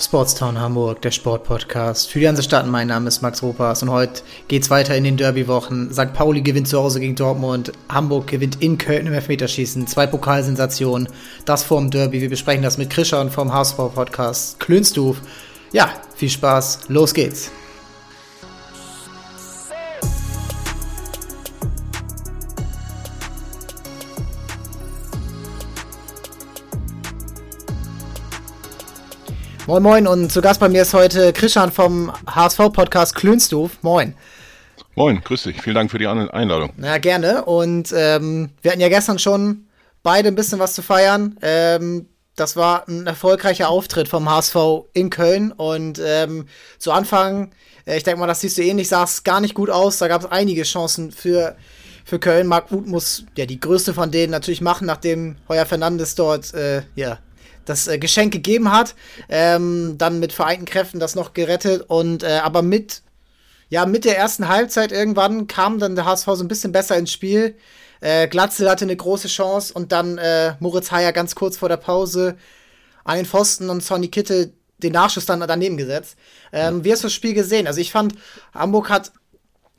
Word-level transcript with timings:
Sportstown 0.00 0.60
Hamburg, 0.60 1.02
der 1.02 1.10
Sportpodcast. 1.10 2.08
Für 2.08 2.20
die 2.20 2.24
ganze 2.24 2.44
Stadt, 2.44 2.68
mein 2.68 2.86
Name 2.86 3.08
ist 3.08 3.20
Max 3.20 3.42
Ropas 3.42 3.82
und 3.82 3.90
heute 3.90 4.22
geht's 4.46 4.70
weiter 4.70 4.94
in 4.94 5.02
den 5.02 5.16
Derby-Wochen. 5.16 5.92
St. 5.92 6.12
Pauli 6.12 6.40
gewinnt 6.40 6.68
zu 6.68 6.78
Hause 6.78 7.00
gegen 7.00 7.16
Dortmund, 7.16 7.72
Hamburg 7.88 8.28
gewinnt 8.28 8.62
in 8.62 8.78
Köln 8.78 9.08
im 9.08 9.12
Elfmeterschießen, 9.12 9.88
zwei 9.88 10.06
Pokalsensationen, 10.06 11.08
das 11.44 11.64
vorm 11.64 11.90
Derby. 11.90 12.20
Wir 12.20 12.30
besprechen 12.30 12.62
das 12.62 12.78
mit 12.78 12.90
Krischer 12.90 13.20
und 13.20 13.32
vom 13.32 13.52
HSV-Podcast 13.52 14.60
Klönstuf. 14.60 15.20
Ja, 15.72 15.90
viel 16.14 16.30
Spaß, 16.30 16.82
los 16.88 17.12
geht's. 17.12 17.50
Moin 29.68 29.82
Moin 29.82 30.06
und 30.06 30.32
zu 30.32 30.40
Gast 30.40 30.60
bei 30.60 30.70
mir 30.70 30.80
ist 30.80 30.94
heute 30.94 31.30
Christian 31.34 31.70
vom 31.70 32.10
HSV-Podcast 32.26 33.14
Klönstuf. 33.14 33.72
Moin. 33.82 34.14
Moin, 34.94 35.20
grüß 35.22 35.42
dich. 35.42 35.60
Vielen 35.60 35.74
Dank 35.74 35.90
für 35.90 35.98
die 35.98 36.06
Einladung. 36.06 36.72
Na, 36.78 36.96
gerne. 36.96 37.44
Und 37.44 37.92
ähm, 37.94 38.48
wir 38.62 38.70
hatten 38.70 38.80
ja 38.80 38.88
gestern 38.88 39.18
schon 39.18 39.66
beide 40.02 40.28
ein 40.28 40.36
bisschen 40.36 40.58
was 40.58 40.72
zu 40.72 40.80
feiern. 40.80 41.36
Ähm, 41.42 42.06
das 42.34 42.56
war 42.56 42.88
ein 42.88 43.06
erfolgreicher 43.06 43.68
Auftritt 43.68 44.08
vom 44.08 44.30
HSV 44.30 44.56
in 44.94 45.10
Köln. 45.10 45.52
Und 45.52 46.00
ähm, 46.02 46.46
zu 46.78 46.90
Anfang, 46.90 47.50
äh, 47.84 47.98
ich 47.98 48.04
denke 48.04 48.20
mal, 48.20 48.26
das 48.26 48.40
siehst 48.40 48.56
du 48.56 48.62
ähnlich, 48.62 48.88
sah 48.88 49.04
es 49.04 49.22
gar 49.22 49.42
nicht 49.42 49.52
gut 49.52 49.68
aus. 49.68 49.98
Da 49.98 50.08
gab 50.08 50.22
es 50.22 50.30
einige 50.30 50.62
Chancen 50.62 51.12
für, 51.12 51.56
für 52.06 52.18
Köln. 52.18 52.46
Marc 52.46 52.72
Uth 52.72 52.86
muss 52.86 53.26
ja 53.36 53.44
die 53.44 53.60
größte 53.60 53.92
von 53.92 54.10
denen 54.10 54.30
natürlich 54.30 54.62
machen, 54.62 54.86
nachdem 54.86 55.36
Heuer 55.46 55.66
Fernandes 55.66 56.14
dort 56.14 56.54
äh, 56.54 56.84
ja, 56.94 57.18
das 57.68 57.88
äh, 57.88 57.98
Geschenk 57.98 58.32
gegeben 58.32 58.72
hat. 58.72 58.94
Ähm, 59.28 59.96
dann 59.98 60.20
mit 60.20 60.32
vereinten 60.32 60.64
Kräften 60.64 61.00
das 61.00 61.14
noch 61.14 61.34
gerettet 61.34 61.84
und 61.88 62.22
äh, 62.22 62.40
aber 62.42 62.62
mit 62.62 63.02
ja 63.68 63.86
mit 63.86 64.04
der 64.04 64.16
ersten 64.16 64.48
Halbzeit 64.48 64.92
irgendwann 64.92 65.46
kam 65.46 65.78
dann 65.78 65.94
der 65.94 66.04
HSV 66.04 66.26
so 66.26 66.44
ein 66.44 66.48
bisschen 66.48 66.72
besser 66.72 66.96
ins 66.96 67.12
Spiel. 67.12 67.56
Äh, 68.00 68.28
Glatzel 68.28 68.70
hatte 68.70 68.84
eine 68.84 68.96
große 68.96 69.28
Chance 69.28 69.72
und 69.74 69.92
dann 69.92 70.18
äh, 70.18 70.54
Moritz 70.60 70.90
Heyer 70.90 71.12
ganz 71.12 71.34
kurz 71.34 71.56
vor 71.56 71.68
der 71.68 71.76
Pause 71.76 72.36
an 73.04 73.16
den 73.16 73.26
Pfosten 73.26 73.70
und 73.70 73.82
Sonny 73.82 74.08
Kitte 74.08 74.52
den 74.78 74.92
Nachschuss 74.92 75.26
dann 75.26 75.40
daneben 75.40 75.76
gesetzt. 75.76 76.16
Ähm, 76.52 76.84
wie 76.84 76.92
hast 76.92 77.02
du 77.02 77.06
das 77.06 77.14
Spiel 77.14 77.34
gesehen? 77.34 77.66
Also 77.66 77.80
ich 77.80 77.90
fand, 77.90 78.14
Hamburg 78.54 78.90
hat 78.90 79.12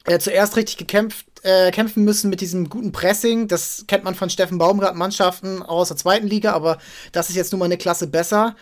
äh, 0.06 0.20
zuerst 0.20 0.58
richtig 0.58 0.78
gekämpft, 0.78 1.26
äh, 1.44 1.72
kämpfen 1.72 2.04
müssen 2.04 2.30
mit 2.30 2.42
diesem 2.42 2.70
guten 2.70 2.92
Pressing. 2.92 3.48
Das 3.48 3.86
kennt 3.88 4.04
man 4.04 4.16
von 4.16 4.30
Steffen 4.30 4.58
Baumgart 4.58 4.96
Mannschaften 4.96 5.62
aus 5.62 5.90
der 5.90 5.98
zweiten 5.98 6.28
Liga, 6.28 6.54
aber 6.54 6.78
das 7.12 7.30
ist 7.30 7.36
jetzt 7.36 7.52
nun 7.52 7.60
mal 7.60 7.66
eine 7.66 7.78
Klasse 7.78 8.08
besser. 8.08 8.56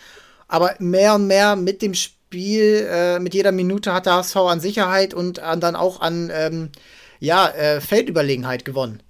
Aber 0.47 0.75
mehr 0.79 1.15
und 1.15 1.27
mehr 1.27 1.55
mit 1.55 1.81
dem 1.81 1.93
Spiel, 1.93 2.87
äh, 2.89 3.19
mit 3.19 3.33
jeder 3.33 3.51
Minute 3.51 3.93
hat 3.93 4.05
der 4.05 4.13
HSV 4.13 4.35
an 4.37 4.59
Sicherheit 4.59 5.13
und 5.13 5.39
an, 5.39 5.59
dann 5.59 5.75
auch 5.75 6.01
an 6.01 6.31
ähm, 6.33 6.71
ja, 7.19 7.47
äh, 7.49 7.81
Feldüberlegenheit 7.81 8.65
gewonnen. 8.65 9.01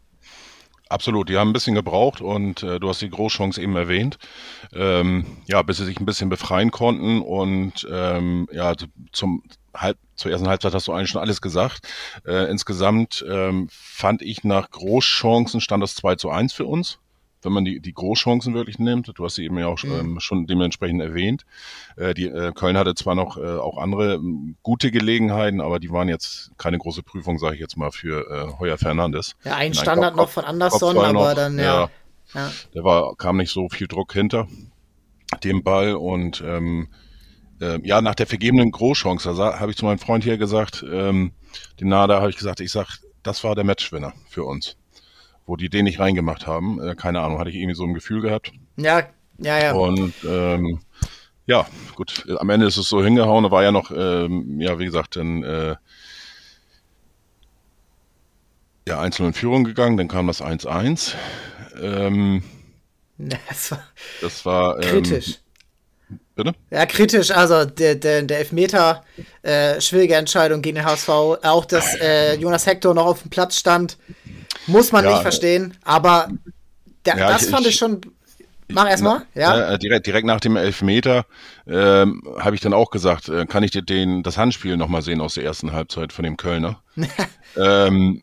Absolut, 0.89 1.27
die 1.27 1.37
haben 1.37 1.49
ein 1.49 1.53
bisschen 1.53 1.75
gebraucht 1.75 2.21
und 2.21 2.63
äh, 2.63 2.79
du 2.79 2.87
hast 2.87 3.01
die 3.01 3.09
Großchance 3.09 3.61
eben 3.61 3.75
erwähnt. 3.75 4.17
Ähm, 4.73 5.25
ja, 5.47 5.61
bis 5.61 5.77
sie 5.77 5.85
sich 5.85 5.99
ein 5.99 6.05
bisschen 6.05 6.29
befreien 6.29 6.71
konnten 6.71 7.21
und 7.21 7.85
ähm, 7.91 8.47
ja, 8.51 8.73
zum 9.11 9.43
halb, 9.77 9.97
zur 10.15 10.31
ersten 10.31 10.47
Halbzeit 10.47 10.73
hast 10.73 10.87
du 10.87 10.93
eigentlich 10.93 11.09
schon 11.09 11.21
alles 11.21 11.41
gesagt. 11.41 11.87
Äh, 12.25 12.49
insgesamt 12.49 13.25
ähm, 13.29 13.67
fand 13.71 14.21
ich 14.21 14.43
nach 14.43 14.69
Großchancen 14.69 15.61
stand 15.61 15.83
das 15.83 15.95
2 15.95 16.15
zu 16.15 16.29
1 16.29 16.53
für 16.53 16.65
uns 16.65 16.99
wenn 17.41 17.53
man 17.53 17.65
die, 17.65 17.79
die 17.79 17.93
Großchancen 17.93 18.53
wirklich 18.53 18.79
nimmt. 18.79 19.11
Du 19.15 19.23
hast 19.23 19.35
sie 19.35 19.45
eben 19.45 19.57
ja 19.57 19.67
auch 19.67 19.81
mhm. 19.83 19.99
ähm, 19.99 20.19
schon 20.19 20.47
dementsprechend 20.47 21.01
erwähnt. 21.01 21.45
Äh, 21.95 22.13
die, 22.13 22.25
äh, 22.25 22.51
Köln 22.51 22.77
hatte 22.77 22.95
zwar 22.95 23.15
noch 23.15 23.37
äh, 23.37 23.57
auch 23.57 23.77
andere 23.77 24.15
ähm, 24.15 24.55
gute 24.63 24.91
Gelegenheiten, 24.91 25.61
aber 25.61 25.79
die 25.79 25.91
waren 25.91 26.09
jetzt 26.09 26.51
keine 26.57 26.77
große 26.77 27.03
Prüfung, 27.03 27.37
sage 27.39 27.55
ich 27.55 27.61
jetzt 27.61 27.77
mal, 27.77 27.91
für 27.91 28.29
äh, 28.29 28.59
Heuer 28.59 28.77
Fernandes. 28.77 29.35
Ja, 29.43 29.55
ein 29.55 29.73
Standard 29.73 30.13
Kopf, 30.13 30.21
noch 30.21 30.29
von 30.29 30.45
Anderson, 30.45 30.97
aber 30.97 31.13
noch, 31.13 31.33
dann, 31.33 31.57
ja. 31.57 31.89
ja. 32.33 32.51
Der 32.73 32.83
war, 32.83 33.15
kam 33.15 33.37
nicht 33.37 33.51
so 33.51 33.69
viel 33.69 33.87
Druck 33.87 34.13
hinter 34.13 34.47
dem 35.43 35.63
Ball 35.63 35.95
und 35.95 36.43
ähm, 36.45 36.89
äh, 37.61 37.79
ja, 37.83 38.01
nach 38.01 38.15
der 38.15 38.27
vergebenen 38.27 38.71
Großchance, 38.71 39.33
da 39.35 39.59
habe 39.59 39.71
ich 39.71 39.77
zu 39.77 39.85
meinem 39.85 39.99
Freund 39.99 40.23
hier 40.23 40.37
gesagt, 40.37 40.85
ähm, 40.89 41.31
den 41.79 41.89
Nada, 41.89 42.19
habe 42.19 42.29
ich 42.29 42.37
gesagt, 42.37 42.59
ich 42.59 42.71
sag, 42.71 42.99
das 43.23 43.43
war 43.43 43.55
der 43.55 43.63
Matchwinner 43.63 44.13
für 44.29 44.43
uns 44.43 44.77
wo 45.47 45.55
die 45.55 45.69
den 45.69 45.85
nicht 45.85 45.99
reingemacht 45.99 46.45
haben. 46.45 46.79
Äh, 46.79 46.95
keine 46.95 47.21
Ahnung, 47.21 47.39
hatte 47.39 47.49
ich 47.49 47.55
irgendwie 47.55 47.75
so 47.75 47.85
ein 47.85 47.95
Gefühl 47.95 48.21
gehabt. 48.21 48.51
Ja, 48.75 49.07
ja, 49.39 49.59
ja. 49.59 49.73
Und 49.73 50.13
ähm, 50.27 50.81
ja, 51.47 51.65
gut, 51.95 52.25
am 52.37 52.49
Ende 52.49 52.67
ist 52.67 52.77
es 52.77 52.89
so 52.89 53.03
hingehauen. 53.03 53.45
Da 53.45 53.51
war 53.51 53.63
ja 53.63 53.71
noch, 53.71 53.89
ähm, 53.89 54.59
ja, 54.59 54.77
wie 54.77 54.85
gesagt, 54.85 55.15
dann 55.15 55.43
äh, 55.43 55.75
ja, 58.87 58.99
einzeln 58.99 59.27
in 59.27 59.33
Führung 59.33 59.63
gegangen, 59.63 59.97
dann 59.97 60.07
kam 60.07 60.27
das 60.27 60.41
1-1. 60.41 61.15
Ähm, 61.81 62.43
das 63.17 63.71
war, 63.71 63.83
das 64.21 64.45
war 64.45 64.83
ähm, 64.83 64.89
kritisch. 64.89 65.39
Bitte? 66.37 66.53
Ja, 66.69 66.85
kritisch. 66.85 67.31
Also 67.31 67.65
der, 67.65 67.95
der, 67.95 68.21
der 68.21 68.37
Elfmeter, 68.37 69.03
äh, 69.41 69.81
schwierige 69.81 70.15
Entscheidung 70.15 70.61
gegen 70.61 70.75
den 70.75 70.85
HSV. 70.85 71.09
Auch, 71.09 71.65
dass 71.65 71.95
äh, 71.95 72.35
Jonas 72.35 72.67
Hector 72.67 72.93
noch 72.93 73.07
auf 73.07 73.23
dem 73.23 73.31
Platz 73.31 73.57
stand. 73.57 73.97
Muss 74.67 74.91
man 74.91 75.03
ja, 75.03 75.11
nicht 75.11 75.21
verstehen, 75.21 75.75
aber 75.83 76.29
der, 77.05 77.17
ja, 77.17 77.29
das 77.29 77.43
ich, 77.43 77.49
fand 77.49 77.61
ich, 77.61 77.69
ich 77.69 77.75
schon. 77.77 78.01
Mach 78.69 78.87
erstmal, 78.87 79.25
ja. 79.33 79.73
Äh, 79.73 79.79
direkt, 79.79 80.07
direkt 80.07 80.27
nach 80.27 80.41
dem 80.41 80.57
Elfmeter 80.57 81.25
ähm, 81.65 82.21
habe 82.37 82.53
ich 82.53 82.61
dann 82.61 82.73
auch 82.73 82.91
gesagt, 82.91 83.29
äh, 83.29 83.45
kann 83.45 83.63
ich 83.63 83.71
dir 83.71 83.81
den, 83.81 84.23
das 84.23 84.37
Handspiel 84.37 84.75
nochmal 84.75 85.01
sehen 85.01 85.21
aus 85.21 85.35
der 85.35 85.45
ersten 85.45 85.71
Halbzeit 85.71 86.11
von 86.11 86.23
dem 86.23 86.35
Kölner? 86.35 86.81
ähm, 87.57 88.21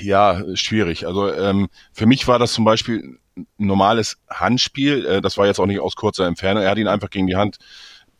ja, 0.00 0.42
schwierig. 0.54 1.06
Also 1.06 1.32
ähm, 1.32 1.68
für 1.92 2.06
mich 2.06 2.26
war 2.26 2.38
das 2.38 2.52
zum 2.52 2.64
Beispiel 2.64 3.18
ein 3.36 3.48
normales 3.58 4.18
Handspiel. 4.28 5.06
Äh, 5.06 5.20
das 5.20 5.38
war 5.38 5.46
jetzt 5.46 5.58
auch 5.58 5.66
nicht 5.66 5.80
aus 5.80 5.96
kurzer 5.96 6.26
Entfernung. 6.26 6.62
Er 6.62 6.70
hat 6.70 6.78
ihn 6.78 6.88
einfach 6.88 7.10
gegen 7.10 7.26
die 7.26 7.36
Hand 7.36 7.58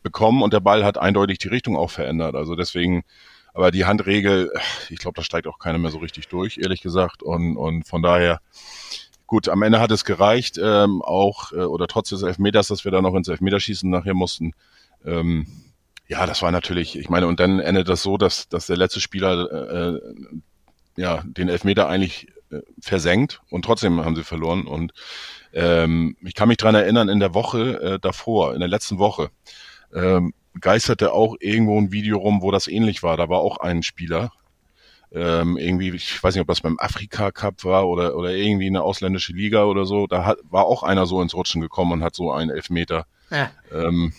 bekommen 0.03 0.41
und 0.41 0.53
der 0.53 0.59
Ball 0.59 0.83
hat 0.83 0.97
eindeutig 0.97 1.39
die 1.39 1.47
Richtung 1.47 1.75
auch 1.77 1.89
verändert. 1.89 2.35
Also 2.35 2.55
deswegen 2.55 3.03
aber 3.55 3.71
die 3.71 3.85
Handregel, 3.85 4.51
ich 4.89 4.99
glaube, 4.99 5.15
da 5.15 5.23
steigt 5.23 5.47
auch 5.47 5.59
keiner 5.59 5.77
mehr 5.77 5.89
so 5.89 5.99
richtig 5.99 6.27
durch, 6.27 6.57
ehrlich 6.57 6.81
gesagt. 6.81 7.23
Und, 7.23 7.55
und 7.55 7.87
von 7.87 8.03
daher, 8.03 8.41
gut, 9.27 9.47
am 9.47 9.61
Ende 9.63 9.79
hat 9.79 9.91
es 9.91 10.03
gereicht, 10.03 10.59
ähm, 10.61 11.01
auch, 11.01 11.53
äh, 11.53 11.63
oder 11.63 11.87
trotz 11.87 12.09
des 12.09 12.21
Elfmeters, 12.21 12.67
dass 12.67 12.83
wir 12.83 12.91
da 12.91 13.01
noch 13.01 13.15
ins 13.15 13.29
Elfmeterschießen 13.29 13.89
nachher 13.89 14.13
mussten. 14.13 14.51
Ähm, 15.05 15.47
ja, 16.07 16.25
das 16.25 16.41
war 16.41 16.51
natürlich, 16.51 16.97
ich 16.97 17.09
meine, 17.09 17.27
und 17.27 17.39
dann 17.39 17.61
endet 17.61 17.87
das 17.87 18.03
so, 18.03 18.17
dass, 18.17 18.49
dass 18.49 18.67
der 18.67 18.75
letzte 18.75 18.99
Spieler 18.99 19.49
äh, 19.49 19.99
ja 20.95 21.23
den 21.25 21.49
Elfmeter 21.49 21.87
eigentlich 21.87 22.27
äh, 22.51 22.59
versenkt 22.79 23.41
und 23.49 23.65
trotzdem 23.65 24.03
haben 24.03 24.15
sie 24.15 24.23
verloren. 24.23 24.67
Und 24.67 24.93
ähm, 25.53 26.17
ich 26.21 26.35
kann 26.35 26.47
mich 26.47 26.57
dran 26.57 26.75
erinnern, 26.75 27.09
in 27.09 27.19
der 27.19 27.33
Woche 27.33 27.81
äh, 27.81 27.99
davor, 27.99 28.53
in 28.53 28.59
der 28.59 28.69
letzten 28.69 28.97
Woche, 28.97 29.29
ähm, 29.93 30.33
geisterte 30.59 31.13
auch 31.13 31.35
irgendwo 31.39 31.79
ein 31.79 31.91
Video 31.91 32.17
rum, 32.17 32.41
wo 32.41 32.51
das 32.51 32.67
ähnlich 32.67 33.03
war. 33.03 33.17
Da 33.17 33.29
war 33.29 33.39
auch 33.39 33.57
ein 33.57 33.83
Spieler, 33.83 34.31
ähm, 35.11 35.57
irgendwie, 35.57 35.89
ich 35.91 36.21
weiß 36.21 36.35
nicht, 36.35 36.41
ob 36.41 36.47
das 36.47 36.61
beim 36.61 36.77
Afrika 36.79 37.31
Cup 37.31 37.63
war 37.63 37.87
oder, 37.87 38.17
oder 38.17 38.31
irgendwie 38.31 38.67
eine 38.67 38.81
ausländische 38.81 39.33
Liga 39.33 39.63
oder 39.63 39.85
so. 39.85 40.07
Da 40.07 40.25
hat, 40.25 40.37
war 40.43 40.65
auch 40.65 40.83
einer 40.83 41.05
so 41.05 41.21
ins 41.21 41.33
Rutschen 41.33 41.61
gekommen 41.61 41.93
und 41.93 42.03
hat 42.03 42.15
so 42.15 42.31
einen 42.31 42.49
Elfmeter 42.49 43.05
ja. 43.29 43.49
ähm, 43.71 44.13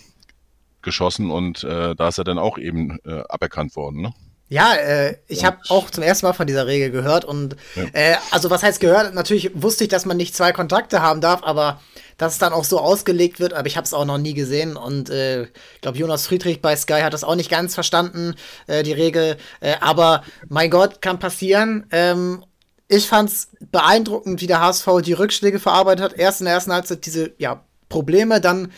geschossen 0.82 1.30
und 1.30 1.64
äh, 1.64 1.94
da 1.94 2.08
ist 2.08 2.18
er 2.18 2.24
dann 2.24 2.38
auch 2.38 2.58
eben 2.58 2.98
äh, 3.04 3.22
aberkannt 3.28 3.76
worden. 3.76 4.02
Ne? 4.02 4.14
Ja, 4.48 4.74
äh, 4.74 5.16
ich 5.26 5.44
habe 5.44 5.58
auch 5.68 5.90
zum 5.90 6.04
ersten 6.04 6.24
Mal 6.26 6.32
von 6.32 6.46
dieser 6.46 6.68
Regel 6.68 6.90
gehört 6.90 7.24
und 7.24 7.56
ja. 7.74 7.84
äh, 7.92 8.16
also 8.30 8.48
was 8.48 8.62
heißt 8.62 8.78
gehört? 8.78 9.12
Natürlich 9.12 9.50
wusste 9.54 9.84
ich, 9.84 9.90
dass 9.90 10.06
man 10.06 10.16
nicht 10.16 10.36
zwei 10.36 10.52
Kontakte 10.52 11.02
haben 11.02 11.20
darf, 11.20 11.42
aber 11.42 11.80
dass 12.16 12.34
es 12.34 12.38
dann 12.38 12.52
auch 12.52 12.64
so 12.64 12.78
ausgelegt 12.78 13.40
wird, 13.40 13.52
aber 13.52 13.66
ich 13.66 13.76
habe 13.76 13.84
es 13.84 13.92
auch 13.92 14.04
noch 14.04 14.18
nie 14.18 14.34
gesehen 14.34 14.76
und 14.76 15.10
äh, 15.10 15.44
ich 15.44 15.80
glaube 15.80 15.98
Jonas 15.98 16.28
Friedrich 16.28 16.62
bei 16.62 16.76
Sky 16.76 17.00
hat 17.00 17.12
das 17.12 17.24
auch 17.24 17.34
nicht 17.34 17.50
ganz 17.50 17.74
verstanden, 17.74 18.36
äh, 18.68 18.84
die 18.84 18.92
Regel. 18.92 19.36
Äh, 19.60 19.74
aber 19.80 20.22
mein 20.48 20.70
Gott, 20.70 21.02
kann 21.02 21.18
passieren. 21.18 21.86
Ähm, 21.90 22.44
ich 22.88 23.08
fand's 23.08 23.48
beeindruckend, 23.72 24.40
wie 24.40 24.46
der 24.46 24.60
HSV 24.60 24.86
die 25.04 25.12
Rückschläge 25.12 25.58
verarbeitet 25.58 26.04
hat. 26.04 26.12
Erst 26.14 26.40
in 26.40 26.44
der 26.44 26.54
ersten 26.54 26.72
Halbzeit 26.72 27.04
diese 27.04 27.32
ja, 27.38 27.64
Probleme, 27.88 28.40
dann 28.40 28.72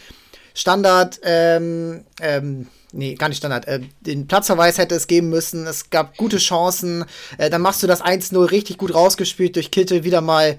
Standard, 0.54 1.20
ähm, 1.22 2.04
ähm, 2.22 2.68
nee, 2.92 3.14
gar 3.14 3.28
nicht 3.28 3.38
Standard, 3.38 3.66
äh, 3.66 3.80
den 4.00 4.26
Platzverweis 4.26 4.78
hätte 4.78 4.94
es 4.94 5.06
geben 5.06 5.28
müssen, 5.28 5.66
es 5.66 5.90
gab 5.90 6.16
gute 6.16 6.38
Chancen, 6.38 7.04
äh, 7.38 7.50
dann 7.50 7.62
machst 7.62 7.82
du 7.82 7.86
das 7.86 8.02
1-0 8.02 8.50
richtig 8.50 8.78
gut 8.78 8.94
rausgespielt 8.94 9.56
durch 9.56 9.70
Kittel 9.70 10.04
wieder 10.04 10.20
mal, 10.20 10.58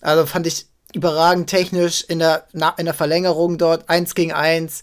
also 0.00 0.26
fand 0.26 0.46
ich 0.46 0.66
überragend 0.94 1.48
technisch 1.48 2.04
in 2.08 2.18
der, 2.18 2.46
na, 2.52 2.70
in 2.78 2.86
der 2.86 2.94
Verlängerung 2.94 3.58
dort, 3.58 3.88
1 3.88 4.14
gegen 4.14 4.32
1, 4.32 4.82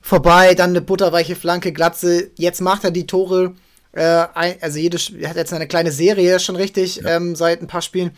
vorbei, 0.00 0.54
dann 0.54 0.70
eine 0.70 0.80
butterweiche 0.80 1.36
Flanke, 1.36 1.72
Glatze, 1.72 2.30
jetzt 2.36 2.60
macht 2.60 2.84
er 2.84 2.90
die 2.90 3.06
Tore, 3.06 3.54
äh, 3.92 4.26
ein, 4.34 4.56
also 4.60 4.78
jede, 4.78 4.98
er 5.18 5.30
hat 5.30 5.36
jetzt 5.36 5.52
eine 5.52 5.68
kleine 5.68 5.92
Serie 5.92 6.40
schon 6.40 6.56
richtig, 6.56 6.96
ja. 6.96 7.16
ähm, 7.16 7.36
seit 7.36 7.60
ein 7.60 7.68
paar 7.68 7.82
Spielen. 7.82 8.10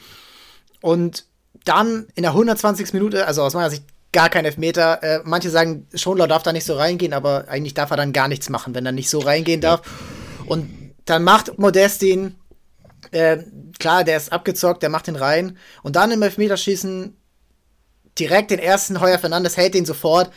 Und 0.81 1.27
dann 1.65 2.07
in 2.15 2.23
der 2.23 2.33
120. 2.33 2.93
Minute, 2.93 3.27
also 3.27 3.43
aus 3.43 3.55
meiner 3.55 3.71
Sicht 3.71 3.85
gar 4.17 4.31
kein 4.31 4.47
Elfmeter. 4.47 5.03
Äh, 5.03 5.21
manche 5.25 5.51
sagen, 5.51 5.87
Schonlau 5.95 6.27
darf 6.27 6.43
da 6.43 6.51
nicht 6.51 6.65
so 6.65 6.75
reingehen, 6.75 7.13
aber 7.13 7.49
eigentlich 7.49 7.75
darf 7.75 7.91
er 7.91 7.99
dann 7.99 8.15
gar 8.15 8.29
nichts 8.29 8.49
machen, 8.49 8.75
wenn 8.75 8.87
er 8.87 8.93
nicht 8.93 9.11
so 9.11 9.19
reingehen 9.19 9.61
darf. 9.61 9.83
Und 10.47 10.95
dann 11.05 11.23
macht 11.23 11.59
Modestin, 11.59 12.35
äh, 13.11 13.37
klar, 13.79 14.05
der 14.05 14.17
ist 14.17 14.33
abgezockt, 14.33 14.83
der 14.83 14.89
macht 14.89 15.07
den 15.07 15.17
rein. 15.17 15.59
Und 15.83 15.97
dann 15.97 16.13
im 16.13 16.23
Elfmeterschießen 16.23 17.15
direkt 18.19 18.53
den 18.53 18.59
ersten 18.59 19.03
Heuer 19.03 19.19
Fernandes 19.19 19.59
hält 19.59 19.75
den 19.75 19.85
sofort. 19.85 20.31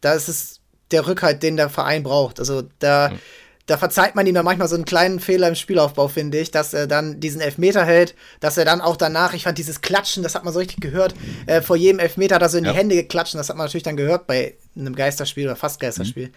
Da 0.00 0.14
ist 0.14 0.62
der 0.90 1.06
Rückhalt, 1.06 1.42
den 1.42 1.58
der 1.58 1.68
Verein 1.68 2.02
braucht. 2.04 2.40
Also 2.40 2.62
da. 2.78 3.10
Mhm 3.10 3.18
da 3.66 3.76
verzeiht 3.76 4.14
man 4.14 4.26
ihm 4.26 4.34
dann 4.34 4.44
manchmal 4.44 4.68
so 4.68 4.76
einen 4.76 4.84
kleinen 4.84 5.18
Fehler 5.18 5.48
im 5.48 5.56
Spielaufbau, 5.56 6.06
finde 6.06 6.38
ich, 6.38 6.52
dass 6.52 6.72
er 6.72 6.86
dann 6.86 7.18
diesen 7.18 7.40
Elfmeter 7.40 7.84
hält, 7.84 8.14
dass 8.38 8.56
er 8.56 8.64
dann 8.64 8.80
auch 8.80 8.96
danach, 8.96 9.34
ich 9.34 9.42
fand 9.42 9.58
dieses 9.58 9.80
Klatschen, 9.80 10.22
das 10.22 10.36
hat 10.36 10.44
man 10.44 10.52
so 10.52 10.60
richtig 10.60 10.80
gehört, 10.80 11.14
äh, 11.46 11.60
vor 11.60 11.76
jedem 11.76 11.98
Elfmeter 11.98 12.36
hat 12.36 12.42
er 12.42 12.48
so 12.48 12.58
in 12.58 12.64
ja. 12.64 12.72
die 12.72 12.78
Hände 12.78 12.94
geklatscht, 12.94 13.34
das 13.34 13.48
hat 13.48 13.56
man 13.56 13.66
natürlich 13.66 13.82
dann 13.82 13.96
gehört 13.96 14.28
bei 14.28 14.54
einem 14.76 14.94
Geisterspiel 14.94 15.46
oder 15.46 15.56
fast 15.56 15.80
Geisterspiel. 15.80 16.28
Mhm. 16.28 16.32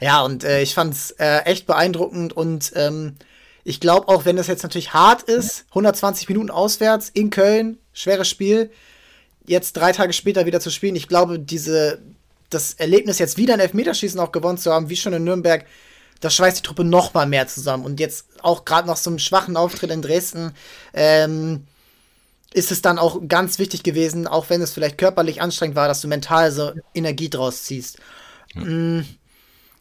Ja, 0.00 0.22
und 0.22 0.44
äh, 0.44 0.60
ich 0.60 0.74
fand 0.74 0.92
es 0.92 1.12
äh, 1.12 1.38
echt 1.44 1.66
beeindruckend 1.66 2.34
und 2.34 2.72
ähm, 2.74 3.14
ich 3.64 3.80
glaube 3.80 4.08
auch, 4.08 4.26
wenn 4.26 4.36
das 4.36 4.48
jetzt 4.48 4.62
natürlich 4.62 4.92
hart 4.92 5.22
ist, 5.22 5.64
120 5.70 6.28
Minuten 6.28 6.50
auswärts 6.50 7.08
in 7.08 7.30
Köln, 7.30 7.78
schweres 7.94 8.28
Spiel, 8.28 8.70
jetzt 9.46 9.74
drei 9.74 9.92
Tage 9.92 10.12
später 10.12 10.44
wieder 10.44 10.60
zu 10.60 10.70
spielen, 10.70 10.96
ich 10.96 11.08
glaube, 11.08 11.38
diese, 11.38 12.02
das 12.50 12.74
Erlebnis 12.74 13.18
jetzt 13.18 13.38
wieder 13.38 13.54
ein 13.54 13.60
Elfmeterschießen 13.60 14.20
auch 14.20 14.32
gewonnen 14.32 14.58
zu 14.58 14.70
haben, 14.72 14.90
wie 14.90 14.96
schon 14.96 15.12
in 15.12 15.24
Nürnberg, 15.24 15.64
das 16.22 16.34
schweißt 16.36 16.58
die 16.58 16.62
Truppe 16.62 16.84
noch 16.84 17.12
mal 17.12 17.26
mehr 17.26 17.48
zusammen. 17.48 17.84
Und 17.84 18.00
jetzt 18.00 18.26
auch 18.42 18.64
gerade 18.64 18.86
nach 18.86 18.96
so 18.96 19.10
einem 19.10 19.18
schwachen 19.18 19.56
Auftritt 19.56 19.90
in 19.90 20.02
Dresden 20.02 20.54
ähm, 20.94 21.66
ist 22.54 22.70
es 22.70 22.80
dann 22.80 22.98
auch 22.98 23.20
ganz 23.28 23.58
wichtig 23.58 23.82
gewesen, 23.82 24.26
auch 24.26 24.48
wenn 24.48 24.62
es 24.62 24.72
vielleicht 24.72 24.98
körperlich 24.98 25.42
anstrengend 25.42 25.76
war, 25.76 25.88
dass 25.88 26.00
du 26.00 26.08
mental 26.08 26.52
so 26.52 26.72
Energie 26.94 27.28
draus 27.28 27.64
ziehst. 27.64 27.98
Ja. 28.54 28.60
Mm, 28.62 29.04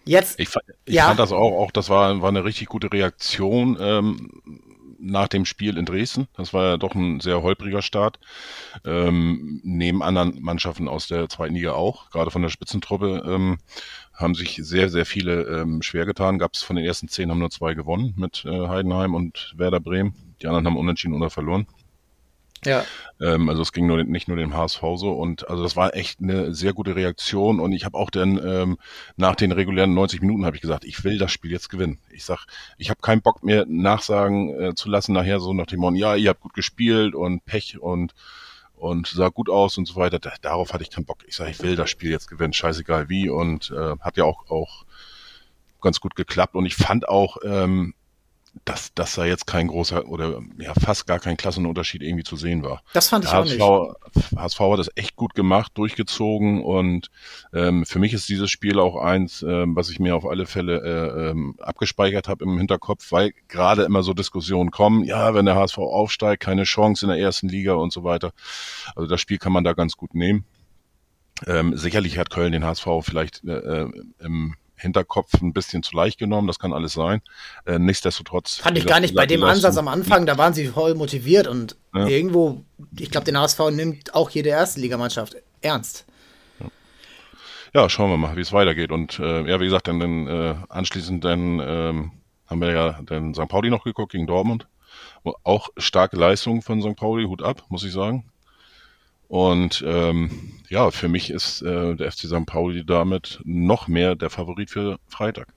jetzt. 0.04 0.40
Ich, 0.40 0.50
fand, 0.50 0.66
ich 0.86 0.96
ja. 0.96 1.08
fand 1.08 1.20
das 1.20 1.32
auch, 1.32 1.60
auch 1.60 1.72
das 1.72 1.90
war, 1.90 2.22
war 2.22 2.30
eine 2.30 2.44
richtig 2.44 2.68
gute 2.70 2.92
Reaktion. 2.92 3.78
Ähm, 3.80 4.61
nach 5.02 5.28
dem 5.28 5.46
Spiel 5.46 5.78
in 5.78 5.86
Dresden. 5.86 6.28
Das 6.36 6.54
war 6.54 6.64
ja 6.64 6.78
doch 6.78 6.96
ein 6.96 7.20
sehr 7.20 7.42
holpriger 7.42 7.82
Start. 7.82 8.20
Ähm, 8.86 9.60
neben 9.64 10.04
anderen 10.04 10.42
Mannschaften 10.42 10.88
aus 10.88 11.08
der 11.08 11.30
zweiten 11.30 11.56
Liga 11.56 11.74
auch, 11.74 12.10
gerade 12.12 12.32
von 12.32 12.42
der 12.42 12.50
Spitzentruppe. 12.50 13.24
Ähm, 13.26 13.58
haben 14.14 14.36
sich 14.36 14.60
sehr, 14.62 14.90
sehr 14.90 15.06
viele 15.06 15.44
ähm, 15.44 15.82
schwer 15.82 16.06
getan. 16.06 16.38
Gab 16.38 16.54
es 16.54 16.62
von 16.64 16.76
den 16.76 16.86
ersten 16.86 17.08
zehn 17.08 17.32
haben 17.32 17.40
nur 17.40 17.50
zwei 17.50 17.74
gewonnen 17.74 18.14
mit 18.18 18.46
äh, 18.46 18.68
Heidenheim 18.68 19.16
und 19.16 19.54
Werder 19.58 19.80
Bremen. 19.80 20.14
Die 20.42 20.48
anderen 20.48 20.66
haben 20.66 20.78
unentschieden 20.78 21.16
oder 21.16 21.30
verloren. 21.30 21.68
Ja. 22.64 22.86
Ähm, 23.20 23.50
also 23.50 23.62
es 23.62 23.72
ging 23.72 23.88
nur 23.88 24.04
nicht 24.04 24.28
nur 24.28 24.38
dem 24.38 24.56
HSV 24.56 24.82
so 24.96 25.14
und 25.14 25.50
also 25.50 25.64
das 25.64 25.76
war 25.76 25.96
echt 25.96 26.22
eine 26.22 26.54
sehr 26.54 26.74
gute 26.74 26.96
Reaktion 26.96 27.60
und 27.60 27.72
ich 27.72 27.86
habe 27.86 27.98
auch 27.98 28.10
dann 28.10 28.40
ähm, 28.44 28.78
nach 29.18 29.36
den 29.36 29.52
regulären 29.52 29.94
90 29.94 30.22
Minuten 30.22 30.46
habe 30.46 30.56
ich 30.56 30.62
gesagt, 30.62 30.86
ich 30.86 31.04
will 31.04 31.18
das 31.18 31.32
Spiel 31.32 31.52
jetzt 31.52 31.70
gewinnen. 31.70 31.98
Ich 32.12 32.24
sag, 32.24 32.46
ich 32.78 32.90
habe 32.90 33.02
keinen 33.02 33.22
Bock 33.22 33.44
mehr 33.44 33.66
nachsagen 33.68 34.62
äh, 34.62 34.76
zu 34.76 34.90
lassen 34.90 35.14
nachher 35.14 35.40
so 35.40 35.54
nach 35.54 35.66
dem 35.66 35.80
Motto, 35.80 35.96
ja, 35.96 36.16
ihr 36.16 36.30
habt 36.30 36.42
gut 36.42 36.54
gespielt 36.54 37.16
und 37.16 37.46
Pech 37.46 37.80
und 37.80 38.14
und 38.82 39.06
sah 39.06 39.30
gut 39.30 39.48
aus 39.48 39.78
und 39.78 39.88
so 39.88 39.96
weiter. 39.96 40.20
Darauf 40.42 40.74
hatte 40.74 40.84
ich 40.84 40.90
keinen 40.90 41.06
Bock. 41.06 41.20
Ich 41.28 41.36
sage, 41.36 41.52
ich 41.52 41.62
will 41.62 41.76
das 41.76 41.92
Spiel 41.92 42.10
jetzt 42.10 42.28
gewinnen, 42.28 42.52
scheißegal 42.52 43.10
wie. 43.10 43.30
Und 43.30 43.70
äh, 43.70 43.96
hat 44.00 44.18
ja 44.18 44.24
auch, 44.24 44.50
auch 44.50 44.86
ganz 45.82 46.00
gut 46.00 46.16
geklappt. 46.16 46.56
Und 46.56 46.66
ich 46.66 46.76
fand 46.76 47.08
auch, 47.08 47.38
ähm, 47.46 47.94
dass, 48.66 48.94
dass 48.94 49.16
da 49.16 49.26
jetzt 49.26 49.48
kein 49.48 49.68
großer 49.68 50.08
oder 50.08 50.42
ja 50.60 50.74
fast 50.74 51.08
gar 51.08 51.20
kein 51.20 51.38
Klassenunterschied 51.38 52.02
irgendwie 52.02 52.24
zu 52.24 52.36
sehen 52.36 52.64
war. 52.64 52.84
Das 52.94 53.10
fand 53.10 53.26
ich 53.26 53.32
HSV, 53.32 53.62
auch 53.62 53.96
nicht. 54.16 54.38
HSV 54.38 54.60
hat 54.60 54.80
das 54.80 54.90
echt 54.96 55.16
gut 55.16 55.34
gemacht, 55.34 55.72
durchgezogen 55.76 56.64
und 56.64 57.10
ähm, 57.54 57.86
für 57.86 58.00
mich 58.00 58.14
ist 58.14 58.30
dieses 58.30 58.52
Spiel 58.52 58.80
auch 58.80 58.96
eins, 58.96 59.42
ähm, 59.42 59.76
was 59.76 59.90
ich 59.90 60.00
mir 60.00 60.16
auf 60.16 60.26
alle 60.26 60.46
Fälle 60.46 60.82
äh, 60.82 61.30
ähm, 61.30 61.56
abgespeichert 61.60 62.28
habe 62.28 62.44
im 62.46 62.58
Hinterkopf, 62.58 63.12
weil 63.12 63.34
gerade 63.48 63.84
immer 63.84 64.04
so 64.04 64.14
Diskussionen 64.14 64.72
kommen, 64.72 65.04
ja, 65.04 65.34
wenn 65.34 65.46
der 65.46 65.56
HSV 65.56 65.78
aufsteigt, 65.80 66.44
keine 66.44 66.64
Chance 66.64 67.06
in 67.06 67.10
der 67.10 67.20
ersten 67.20 67.50
Liga 67.50 67.74
und 67.74 67.92
so 67.92 68.04
weiter. 68.04 68.32
Also 68.96 69.08
das 69.08 69.22
Spiel 69.22 69.38
kann 69.38 69.54
man 69.54 69.64
da 69.64 69.74
ganz 69.74 69.98
gut 69.98 70.14
nehmen. 70.14 70.46
Ähm, 71.48 71.76
sicherlich 71.76 72.18
hat 72.20 72.30
Köln 72.30 72.52
den 72.52 72.64
HSV 72.64 72.88
vielleicht 73.02 73.44
äh, 73.44 73.84
äh 73.84 73.92
im 74.20 74.56
Hinterkopf 74.82 75.42
ein 75.42 75.54
bisschen 75.54 75.84
zu 75.84 75.96
leicht 75.96 76.18
genommen, 76.18 76.48
das 76.48 76.60
kann 76.60 76.74
alles 76.74 76.94
sein. 76.94 77.22
Äh, 77.66 77.80
nichtsdestotrotz. 77.80 78.58
Fand 78.58 78.78
ich 78.78 78.86
gar 78.86 79.00
nicht 79.00 79.16
bei 79.16 79.26
dem 79.26 79.44
Ansatz 79.44 79.78
am 79.78 79.88
Anfang, 79.88 80.26
da 80.26 80.38
waren 80.38 80.54
sie 80.54 80.68
voll 80.68 80.96
motiviert 80.96 81.48
und 81.48 81.76
ja. 81.94 82.08
irgendwo, 82.08 82.64
ich 82.98 83.12
glaube, 83.12 83.26
den 83.26 83.38
HSV 83.38 83.60
nimmt 83.72 84.14
auch 84.16 84.30
jede 84.30 84.50
erste 84.50 84.82
Ligamannschaft 84.82 85.36
ernst. 85.62 86.06
Ja. 87.74 87.90
schauen 87.90 88.10
wir 88.10 88.18
mal, 88.18 88.36
wie 88.36 88.42
es 88.42 88.52
weitergeht. 88.52 88.92
Und 88.92 89.20
äh, 89.20 89.50
ja, 89.50 89.60
wie 89.60 89.66
gesagt, 89.66 89.88
dann, 89.88 90.00
dann 90.00 90.28
äh, 90.28 90.56
anschließend 90.70 91.24
dann 91.24 91.60
ähm, 91.60 92.12
haben 92.48 92.62
wir 92.62 92.72
ja 92.72 93.02
den 93.02 93.34
St. 93.34 93.48
Pauli 93.48 93.70
noch 93.70 93.84
geguckt 93.84 94.12
gegen 94.12 94.28
Dortmund. 94.28 94.68
Auch 95.44 95.70
starke 95.78 96.18
Leistung 96.18 96.62
von 96.62 96.82
St. 96.82 96.96
Pauli, 96.96 97.26
Hut 97.26 97.44
ab, 97.44 97.64
muss 97.70 97.84
ich 97.84 97.94
sagen. 97.94 98.31
Und 99.32 99.82
ähm, 99.88 100.60
ja, 100.68 100.92
für 100.92 101.08
mich 101.08 101.30
ist 101.30 101.62
äh, 101.62 101.96
der 101.96 102.12
FC 102.12 102.26
St. 102.26 102.46
Pauli 102.46 102.86
damit 102.86 103.40
noch 103.46 103.88
mehr 103.88 104.16
der 104.16 104.30
Favorit 104.30 104.70
für 104.70 104.98
Freitag. 105.08 105.48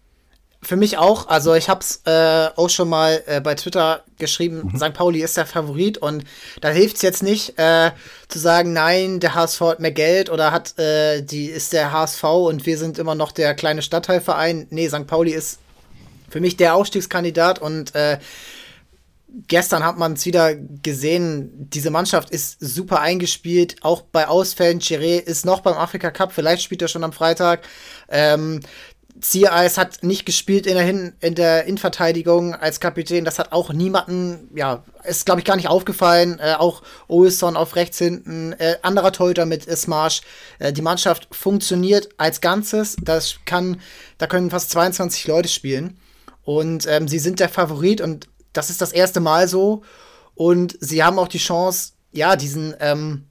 Für 0.63 0.77
mich 0.77 0.97
auch. 0.97 1.27
Also 1.27 1.55
ich 1.55 1.69
habe 1.69 1.81
es 1.81 2.01
äh, 2.07 2.51
auch 2.55 2.71
schon 2.71 2.89
mal 2.89 3.25
äh, 3.27 3.41
bei 3.41 3.57
Twitter 3.57 4.05
geschrieben, 4.17 4.71
mhm. 4.73 4.79
St. 4.79 4.95
Pauli 4.95 5.25
ist 5.25 5.37
der 5.37 5.47
Favorit 5.47 5.99
und 5.99 6.23
da 6.61 6.69
hilft 6.69 6.95
es 6.97 7.03
jetzt 7.03 7.25
nicht 7.25 7.59
äh, 7.59 7.91
zu 8.29 8.39
sagen, 8.39 8.75
nein, 8.75 9.19
der 9.19 9.35
HSV 9.35 9.61
hat 9.63 9.81
mehr 9.81 9.91
Geld 9.91 10.31
oder 10.31 10.53
hat 10.53 10.79
äh, 10.79 11.23
die 11.23 11.47
ist 11.47 11.73
der 11.73 11.91
HSV 11.91 12.23
und 12.23 12.67
wir 12.67 12.79
sind 12.79 13.01
immer 13.01 13.17
noch 13.17 13.33
der 13.33 13.55
kleine 13.55 13.83
Stadtteilverein. 13.83 14.69
Nee, 14.71 14.89
St. 14.89 15.09
Pauli 15.09 15.33
ist 15.33 15.59
für 16.31 16.41
mich 16.41 16.57
der 16.57 16.77
Aufstiegskandidat 16.77 17.59
und 17.59 17.93
äh, 17.97 18.19
gestern 19.49 19.85
hat 19.85 19.99
man 19.99 20.15
es 20.15 20.27
wieder 20.27 20.55
gesehen, 20.55 21.51
diese 21.71 21.91
Mannschaft 21.91 22.31
ist 22.31 22.59
super 22.61 23.01
eingespielt, 23.01 23.77
auch 23.83 24.03
bei 24.03 24.29
Ausfällen. 24.29 24.81
Chiré 24.81 25.19
ist 25.19 25.45
noch 25.45 25.61
beim 25.61 25.75
Afrika 25.75 26.11
Cup, 26.11 26.33
vielleicht 26.33 26.63
spielt 26.63 26.83
er 26.83 26.89
schon 26.89 27.05
am 27.05 27.13
Freitag. 27.13 27.63
Ähm, 28.09 28.61
Ziereis 29.21 29.79
hat 29.79 30.03
nicht 30.03 30.27
gespielt 30.27 30.67
in 30.67 30.75
der, 30.75 30.85
Hin 30.85 31.13
in 31.21 31.35
der 31.35 31.65
Innenverteidigung 31.65 32.55
als 32.55 32.81
Kapitän. 32.81 33.25
Das 33.25 33.39
hat 33.39 33.53
auch 33.53 33.73
niemanden, 33.73 34.51
ja, 34.55 34.85
ist 35.05 35.25
glaube 35.25 35.41
ich 35.41 35.47
gar 35.47 35.57
nicht 35.57 35.69
aufgefallen. 35.69 36.39
Äh, 36.41 36.55
auch 36.59 36.83
Olson 37.09 37.57
auf 37.57 37.77
rechts 37.77 37.99
hinten, 37.99 38.53
äh, 38.55 38.77
anderer 38.83 39.13
Torhüter 39.13 39.47
mit 39.47 39.65
Smarsch. 39.77 40.23
Äh, 40.59 40.73
die 40.73 40.83
Mannschaft 40.83 41.29
funktioniert 41.31 42.09
als 42.17 42.41
Ganzes. 42.41 42.97
Das 43.01 43.37
kann, 43.45 43.81
da 44.19 44.27
können 44.27 44.51
fast 44.51 44.71
22 44.71 45.27
Leute 45.27 45.49
spielen. 45.49 45.99
Und 46.43 46.87
ähm, 46.87 47.09
sie 47.09 47.19
sind 47.19 47.41
der 47.41 47.49
Favorit 47.49 48.01
und 48.01 48.29
das 48.55 48.71
ist 48.71 48.81
das 48.81 48.93
erste 48.93 49.21
Mal 49.21 49.49
so. 49.49 49.83
Und 50.35 50.77
sie 50.81 51.05
haben 51.05 51.19
auch 51.19 51.29
die 51.29 51.39
Chance, 51.39 51.93
ja, 52.11 52.37
diesen 52.37 52.75
ähm, 52.81 53.27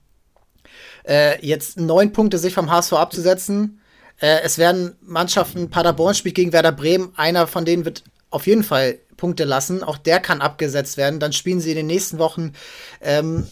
äh, 1.07 1.45
jetzt 1.45 1.77
neun 1.77 2.13
Punkte 2.13 2.37
sich 2.37 2.53
vom 2.53 2.69
HSV 2.69 2.93
abzusetzen. 2.93 3.81
Äh, 4.21 4.41
es 4.43 4.57
werden 4.57 4.95
Mannschaften, 5.01 5.69
Paderborn 5.69 6.15
spielt 6.15 6.35
gegen 6.35 6.53
Werder 6.53 6.71
Bremen, 6.71 7.11
einer 7.15 7.47
von 7.47 7.65
denen 7.65 7.85
wird 7.85 8.03
auf 8.29 8.47
jeden 8.47 8.63
Fall 8.63 8.99
Punkte 9.17 9.43
lassen. 9.43 9.83
Auch 9.83 9.97
der 9.97 10.19
kann 10.19 10.41
abgesetzt 10.41 10.97
werden. 10.97 11.19
Dann 11.19 11.33
spielen 11.33 11.59
sie 11.59 11.71
in 11.71 11.77
den 11.77 11.87
nächsten 11.87 12.19
Wochen 12.19 12.53
ähm, 13.01 13.47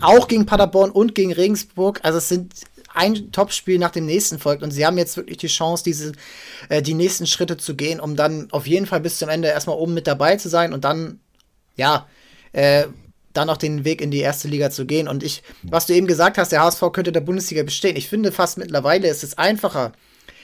auch 0.00 0.28
gegen 0.28 0.46
Paderborn 0.46 0.90
und 0.90 1.14
gegen 1.14 1.32
Regensburg. 1.32 2.00
Also 2.02 2.18
es 2.18 2.28
sind 2.28 2.54
ein 2.98 3.30
Topspiel 3.32 3.78
nach 3.78 3.92
dem 3.92 4.06
nächsten 4.06 4.38
folgt 4.38 4.62
und 4.62 4.72
sie 4.72 4.84
haben 4.84 4.98
jetzt 4.98 5.16
wirklich 5.16 5.38
die 5.38 5.46
Chance, 5.46 5.84
diese, 5.84 6.12
äh, 6.68 6.82
die 6.82 6.94
nächsten 6.94 7.26
Schritte 7.26 7.56
zu 7.56 7.76
gehen, 7.76 8.00
um 8.00 8.16
dann 8.16 8.50
auf 8.50 8.66
jeden 8.66 8.86
Fall 8.86 9.00
bis 9.00 9.18
zum 9.18 9.28
Ende 9.28 9.48
erstmal 9.48 9.76
oben 9.76 9.94
mit 9.94 10.06
dabei 10.06 10.36
zu 10.36 10.48
sein 10.48 10.72
und 10.72 10.84
dann, 10.84 11.20
ja, 11.76 12.08
äh, 12.52 12.86
dann 13.32 13.50
auch 13.50 13.56
den 13.56 13.84
Weg 13.84 14.00
in 14.00 14.10
die 14.10 14.18
erste 14.18 14.48
Liga 14.48 14.70
zu 14.70 14.84
gehen. 14.84 15.06
Und 15.06 15.22
ich, 15.22 15.44
was 15.62 15.86
du 15.86 15.94
eben 15.94 16.08
gesagt 16.08 16.38
hast, 16.38 16.50
der 16.50 16.62
HSV 16.62 16.82
könnte 16.92 17.12
der 17.12 17.20
Bundesliga 17.20 17.62
bestehen. 17.62 17.94
Ich 17.94 18.08
finde 18.08 18.32
fast 18.32 18.58
mittlerweile 18.58 19.06
ist 19.08 19.22
es 19.22 19.38
einfacher, 19.38 19.92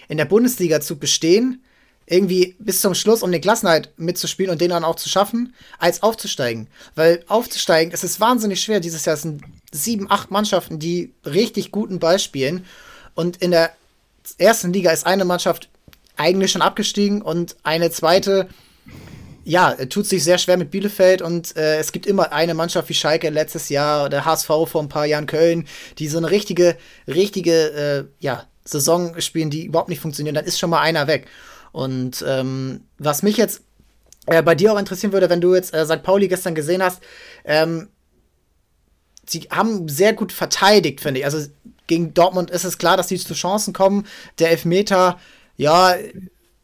in 0.06 0.16
der 0.16 0.26
Bundesliga 0.26 0.80
zu 0.80 0.99
bestehen, 0.99 1.64
irgendwie 2.06 2.56
bis 2.58 2.80
zum 2.80 2.94
Schluss, 2.94 3.23
um 3.23 3.32
den 3.32 3.40
Klassenhalt 3.40 3.90
mitzuspielen 3.96 4.52
und 4.52 4.61
den 4.61 4.70
dann 4.70 4.84
auch 4.84 4.96
zu 4.96 5.08
schaffen, 5.08 5.54
als 5.78 6.02
aufzusteigen. 6.02 6.68
Weil 6.94 7.25
aufzusteigen, 7.28 7.92
es 7.92 8.04
ist 8.04 8.20
wahnsinnig 8.20 8.61
schwer. 8.61 8.80
Dieses 8.80 9.04
Jahr 9.04 9.16
sind 9.16 9.42
sieben, 9.73 10.11
acht 10.11 10.30
Mannschaften, 10.30 10.78
die 10.78 11.12
richtig 11.25 11.70
guten 11.70 11.99
Ball 11.99 12.18
spielen. 12.18 12.66
Und 13.14 13.38
in 13.38 13.50
der 13.50 13.73
ersten 14.38 14.73
Liga 14.73 14.90
ist 14.90 15.06
eine 15.06 15.25
Mannschaft 15.25 15.68
eigentlich 16.16 16.52
schon 16.52 16.62
abgestiegen 16.62 17.23
und 17.23 17.56
eine 17.62 17.90
zweite, 17.90 18.49
ja, 19.44 19.75
tut 19.87 20.06
sich 20.06 20.23
sehr 20.23 20.38
schwer 20.38 20.56
mit 20.56 20.70
Bielefeld 20.70 21.23
und 21.23 21.56
äh, 21.56 21.78
es 21.78 21.90
gibt 21.90 22.06
immer 22.06 22.32
eine 22.32 22.54
Mannschaft 22.54 22.88
wie 22.88 22.94
Schalke 22.94 23.30
letztes 23.30 23.68
Jahr, 23.68 24.08
der 24.08 24.25
HSV 24.25 24.46
vor 24.46 24.80
ein 24.80 24.88
paar 24.88 25.06
Jahren 25.06 25.26
Köln, 25.26 25.66
die 25.99 26.08
so 26.08 26.18
eine 26.18 26.30
richtige, 26.30 26.76
richtige, 27.08 27.52
äh, 27.73 28.04
ja, 28.20 28.46
Saison 28.64 29.20
spielen, 29.20 29.50
die 29.50 29.66
überhaupt 29.66 29.90
nicht 29.90 30.00
funktionieren, 30.00 30.34
dann 30.34 30.46
ist 30.46 30.58
schon 30.58 30.70
mal 30.70 30.80
einer 30.80 31.06
weg. 31.06 31.26
Und 31.75 32.25
ähm, 32.25 32.83
was 32.99 33.25
mich 33.25 33.37
jetzt 33.37 33.62
äh, 34.26 34.45
bei 34.45 34.54
dir 34.54 34.73
auch 34.73 34.78
interessieren 34.78 35.12
würde, 35.12 35.28
wenn 35.28 35.40
du 35.40 35.57
jetzt 35.57 35.75
äh, 35.75 35.85
St. 35.85 36.04
Pauli 36.04 36.28
gestern 36.28 36.54
gesehen 36.54 36.85
hast, 36.85 37.02
ähm, 37.45 37.88
sie 39.26 39.40
haben 39.50 39.88
sehr 39.88 40.12
gut 40.12 40.31
verteidigt, 40.31 41.00
finde 41.00 41.19
ich. 41.19 41.26
Also 41.26 41.49
gegen 41.88 42.14
Dortmund 42.14 42.52
ist 42.52 42.62
es 42.62 42.78
klar, 42.78 42.97
dass 42.97 43.09
die 43.09 43.19
zu 43.19 43.35
Chancen 43.35 43.73
kommen. 43.73 44.07
Der 44.38 44.52
Elfmeter, 44.52 45.19
ja, 45.57 45.97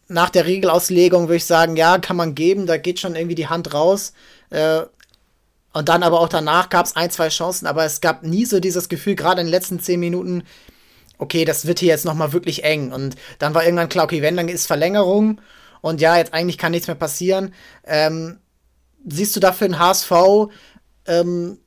nach 0.06 0.30
der 0.30 0.46
Regelauslegung 0.46 1.24
würde 1.24 1.38
ich 1.38 1.44
sagen, 1.44 1.74
ja, 1.74 1.98
kann 1.98 2.16
man 2.16 2.36
geben, 2.36 2.66
da 2.66 2.76
geht 2.76 3.00
schon 3.00 3.16
irgendwie 3.16 3.34
die 3.34 3.48
Hand 3.48 3.74
raus. 3.74 4.12
Äh, 4.50 4.82
und 5.72 5.88
dann 5.88 6.04
aber 6.04 6.20
auch 6.20 6.28
danach 6.28 6.68
gab 6.68 6.86
es 6.86 6.94
ein, 6.94 7.10
zwei 7.10 7.30
Chancen, 7.30 7.66
aber 7.66 7.84
es 7.84 8.00
gab 8.00 8.22
nie 8.22 8.44
so 8.44 8.60
dieses 8.60 8.88
Gefühl, 8.88 9.16
gerade 9.16 9.40
in 9.40 9.48
den 9.48 9.52
letzten 9.52 9.80
zehn 9.80 9.98
Minuten, 9.98 10.44
okay, 11.20 11.44
das 11.44 11.66
wird 11.66 11.78
hier 11.78 11.88
jetzt 11.88 12.04
nochmal 12.04 12.32
wirklich 12.32 12.64
eng. 12.64 12.92
Und 12.92 13.14
dann 13.38 13.54
war 13.54 13.64
irgendwann 13.64 13.88
klar, 13.88 14.04
okay, 14.04 14.22
wenn, 14.22 14.36
dann 14.36 14.48
ist 14.48 14.66
Verlängerung. 14.66 15.40
Und 15.80 16.00
ja, 16.00 16.16
jetzt 16.16 16.34
eigentlich 16.34 16.58
kann 16.58 16.72
nichts 16.72 16.88
mehr 16.88 16.96
passieren. 16.96 17.54
Ähm, 17.84 18.38
siehst 19.06 19.36
du 19.36 19.40
dafür 19.40 19.68
den 19.68 19.78
HSV? 19.78 20.12
Ähm, 21.06 21.58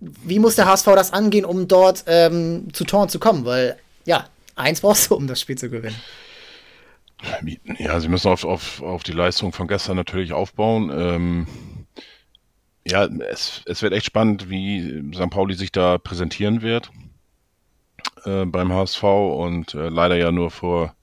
wie 0.00 0.38
muss 0.38 0.54
der 0.54 0.66
HSV 0.66 0.86
das 0.94 1.12
angehen, 1.12 1.44
um 1.44 1.68
dort 1.68 2.04
ähm, 2.06 2.68
zu 2.72 2.84
Toren 2.84 3.08
zu 3.08 3.18
kommen? 3.18 3.44
Weil, 3.44 3.76
ja, 4.04 4.26
eins 4.54 4.80
brauchst 4.80 5.10
du, 5.10 5.16
um 5.16 5.26
das 5.26 5.40
Spiel 5.40 5.58
zu 5.58 5.70
gewinnen. 5.70 6.00
Ja, 7.78 7.98
sie 7.98 8.08
müssen 8.08 8.28
auf, 8.28 8.44
auf, 8.44 8.80
auf 8.80 9.02
die 9.02 9.12
Leistung 9.12 9.52
von 9.52 9.66
gestern 9.66 9.96
natürlich 9.96 10.32
aufbauen. 10.32 10.90
Ähm, 10.94 11.46
ja, 12.86 13.06
es, 13.06 13.62
es 13.66 13.82
wird 13.82 13.92
echt 13.92 14.06
spannend, 14.06 14.48
wie 14.48 15.02
St. 15.12 15.30
Pauli 15.30 15.54
sich 15.54 15.72
da 15.72 15.98
präsentieren 15.98 16.62
wird 16.62 16.92
äh, 18.28 18.44
beim 18.44 18.72
HSV 18.72 19.02
und 19.02 19.74
äh, 19.74 19.88
leider 19.88 20.16
ja 20.16 20.30
nur 20.30 20.50
vor 20.50 20.94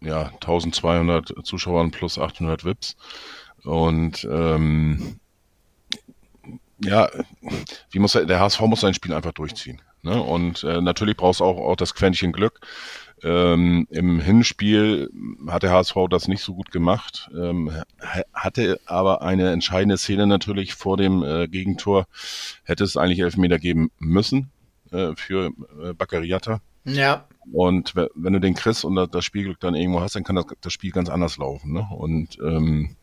ja, 0.00 0.30
1200 0.34 1.34
Zuschauern 1.44 1.90
plus 1.90 2.18
800 2.18 2.64
VIPs. 2.64 2.96
Und 3.64 4.26
ähm, 4.30 5.18
ja, 6.84 7.08
wie 7.90 7.98
muss 7.98 8.14
er, 8.14 8.26
der 8.26 8.40
HSV 8.40 8.60
muss 8.62 8.80
sein 8.80 8.94
Spiel 8.94 9.14
einfach 9.14 9.32
durchziehen. 9.32 9.80
Ne? 10.02 10.22
Und 10.22 10.64
äh, 10.64 10.80
natürlich 10.82 11.16
brauchst 11.16 11.40
du 11.40 11.44
auch, 11.44 11.56
auch 11.56 11.76
das 11.76 11.94
Quäntchen 11.94 12.32
Glück. 12.32 12.60
Ähm, 13.22 13.86
Im 13.90 14.20
Hinspiel 14.20 15.08
hat 15.48 15.62
der 15.62 15.72
HSV 15.72 15.94
das 16.10 16.28
nicht 16.28 16.42
so 16.42 16.54
gut 16.54 16.70
gemacht, 16.70 17.30
ähm, 17.34 17.72
hatte 18.34 18.80
aber 18.84 19.22
eine 19.22 19.50
entscheidende 19.50 19.96
Szene 19.96 20.26
natürlich 20.26 20.74
vor 20.74 20.98
dem 20.98 21.22
äh, 21.22 21.48
Gegentor. 21.48 22.06
Hätte 22.64 22.84
es 22.84 22.98
eigentlich 22.98 23.20
Elfmeter 23.20 23.58
geben 23.58 23.90
müssen 23.98 24.50
äh, 24.94 25.16
für 25.16 25.50
äh, 25.82 25.92
Baccariata. 25.92 26.60
Ja. 26.84 27.26
Und 27.52 27.94
wenn 27.94 28.32
du 28.32 28.40
den 28.40 28.54
kriegst 28.54 28.84
und 28.84 28.94
das 28.94 29.24
Spielglück 29.24 29.60
dann 29.60 29.74
irgendwo 29.74 30.00
hast, 30.00 30.16
dann 30.16 30.24
kann 30.24 30.36
das, 30.36 30.46
das 30.60 30.72
Spiel 30.72 30.90
ganz 30.90 31.08
anders 31.08 31.38
laufen. 31.38 31.72
Ne? 31.72 31.86
Und 31.90 32.38
ähm, 32.40 32.96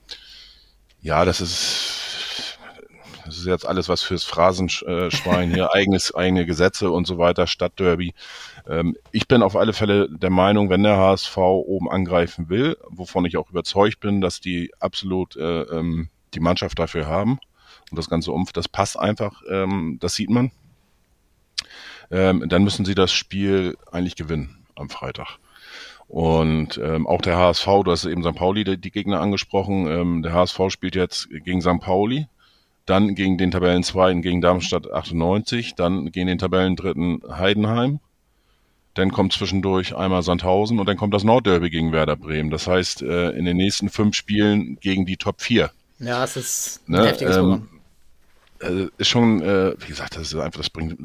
ja, 1.02 1.26
das 1.26 1.42
ist 1.42 2.02
das 3.26 3.38
ist 3.38 3.46
jetzt 3.46 3.66
alles 3.66 3.88
was 3.88 4.02
fürs 4.02 4.24
Phrasenschwein 4.24 5.54
hier, 5.54 5.72
eigenes, 5.74 6.14
eigene 6.14 6.46
Gesetze 6.46 6.92
und 6.92 7.08
so 7.08 7.18
weiter, 7.18 7.48
Stadtderby. 7.48 8.14
Ähm, 8.68 8.98
ich 9.12 9.28
bin 9.28 9.42
auf 9.42 9.56
alle 9.56 9.74
Fälle 9.74 10.10
der 10.10 10.30
Meinung, 10.30 10.70
wenn 10.70 10.84
der 10.84 10.98
HSV 10.98 11.38
oben 11.38 11.90
angreifen 11.90 12.50
will, 12.50 12.78
wovon 12.90 13.26
ich 13.26 13.38
auch 13.38 13.50
überzeugt 13.50 14.00
bin, 14.00 14.22
dass 14.22 14.42
die 14.42 14.72
absolut 14.80 15.36
äh, 15.38 15.62
ähm, 15.62 16.10
die 16.34 16.40
Mannschaft 16.40 16.78
dafür 16.80 17.06
haben 17.06 17.40
und 17.90 17.98
das 17.98 18.10
ganze 18.10 18.32
Umfeld, 18.32 18.58
das 18.58 18.68
passt 18.68 19.00
einfach, 19.00 19.42
ähm, 19.50 19.98
das 20.02 20.16
sieht 20.16 20.30
man. 20.30 20.52
Ähm, 22.12 22.48
dann 22.48 22.64
müssen 22.64 22.86
sie 22.86 22.96
das 22.96 23.12
Spiel 23.12 23.78
eigentlich 23.92 24.16
gewinnen 24.16 24.66
am 24.76 24.90
Freitag. 24.90 25.38
Und 26.08 26.78
ähm, 26.78 27.08
auch 27.08 27.22
der 27.22 27.38
HSV, 27.38 27.66
du 27.86 27.92
hast 27.92 28.06
eben 28.06 28.24
St. 28.24 28.36
Pauli 28.36 28.66
die, 28.66 28.78
die 28.78 28.92
Gegner 28.92 29.22
angesprochen. 29.22 29.88
Ähm, 29.88 30.22
der 30.24 30.34
HSV 30.34 30.60
spielt 30.70 30.96
jetzt 30.96 31.30
gegen 31.30 31.62
St. 31.62 31.80
Pauli 31.80 32.28
dann 32.86 33.16
gegen 33.16 33.38
den 33.38 33.52
Tabellenzweiten 33.52 34.22
gegen 34.22 34.42
Darmstadt 34.42 34.92
98, 34.92 35.76
dann 35.76 36.12
gegen 36.12 36.28
den 36.28 36.38
Tabellendritten 36.38 37.22
Heidenheim, 37.30 38.00
dann 38.94 39.12
kommt 39.12 39.34
zwischendurch 39.34 39.96
einmal 39.96 40.24
Sandhausen 40.24 40.80
und 40.80 40.88
dann 40.88 40.98
kommt 40.98 41.14
das 41.14 41.24
Nordderby 41.24 41.70
gegen 41.70 41.92
Werder 41.94 42.18
Bremen. 42.18 42.50
Das 42.50 42.68
heißt, 42.68 43.04
äh, 43.04 43.30
in 43.30 43.46
den 43.46 43.58
nächsten 43.58 43.90
fünf 43.90 44.16
Spielen 44.16 44.78
gegen 44.82 45.06
die 45.06 45.18
Top 45.18 45.42
4. 45.42 45.72
Ja, 46.00 46.24
es 46.24 46.36
ist 46.36 46.82
ein 46.88 46.94
ne, 46.94 47.08
heftiges 47.08 47.38
ähm, 47.38 47.70
äh, 48.62 48.88
ist 48.98 49.08
schon, 49.08 49.42
äh, 49.42 49.74
wie 49.80 49.88
gesagt, 49.88 50.16
das 50.16 50.34
ist 50.34 50.36
einfach, 50.36 50.60
das 50.60 50.70
bringt 50.70 50.98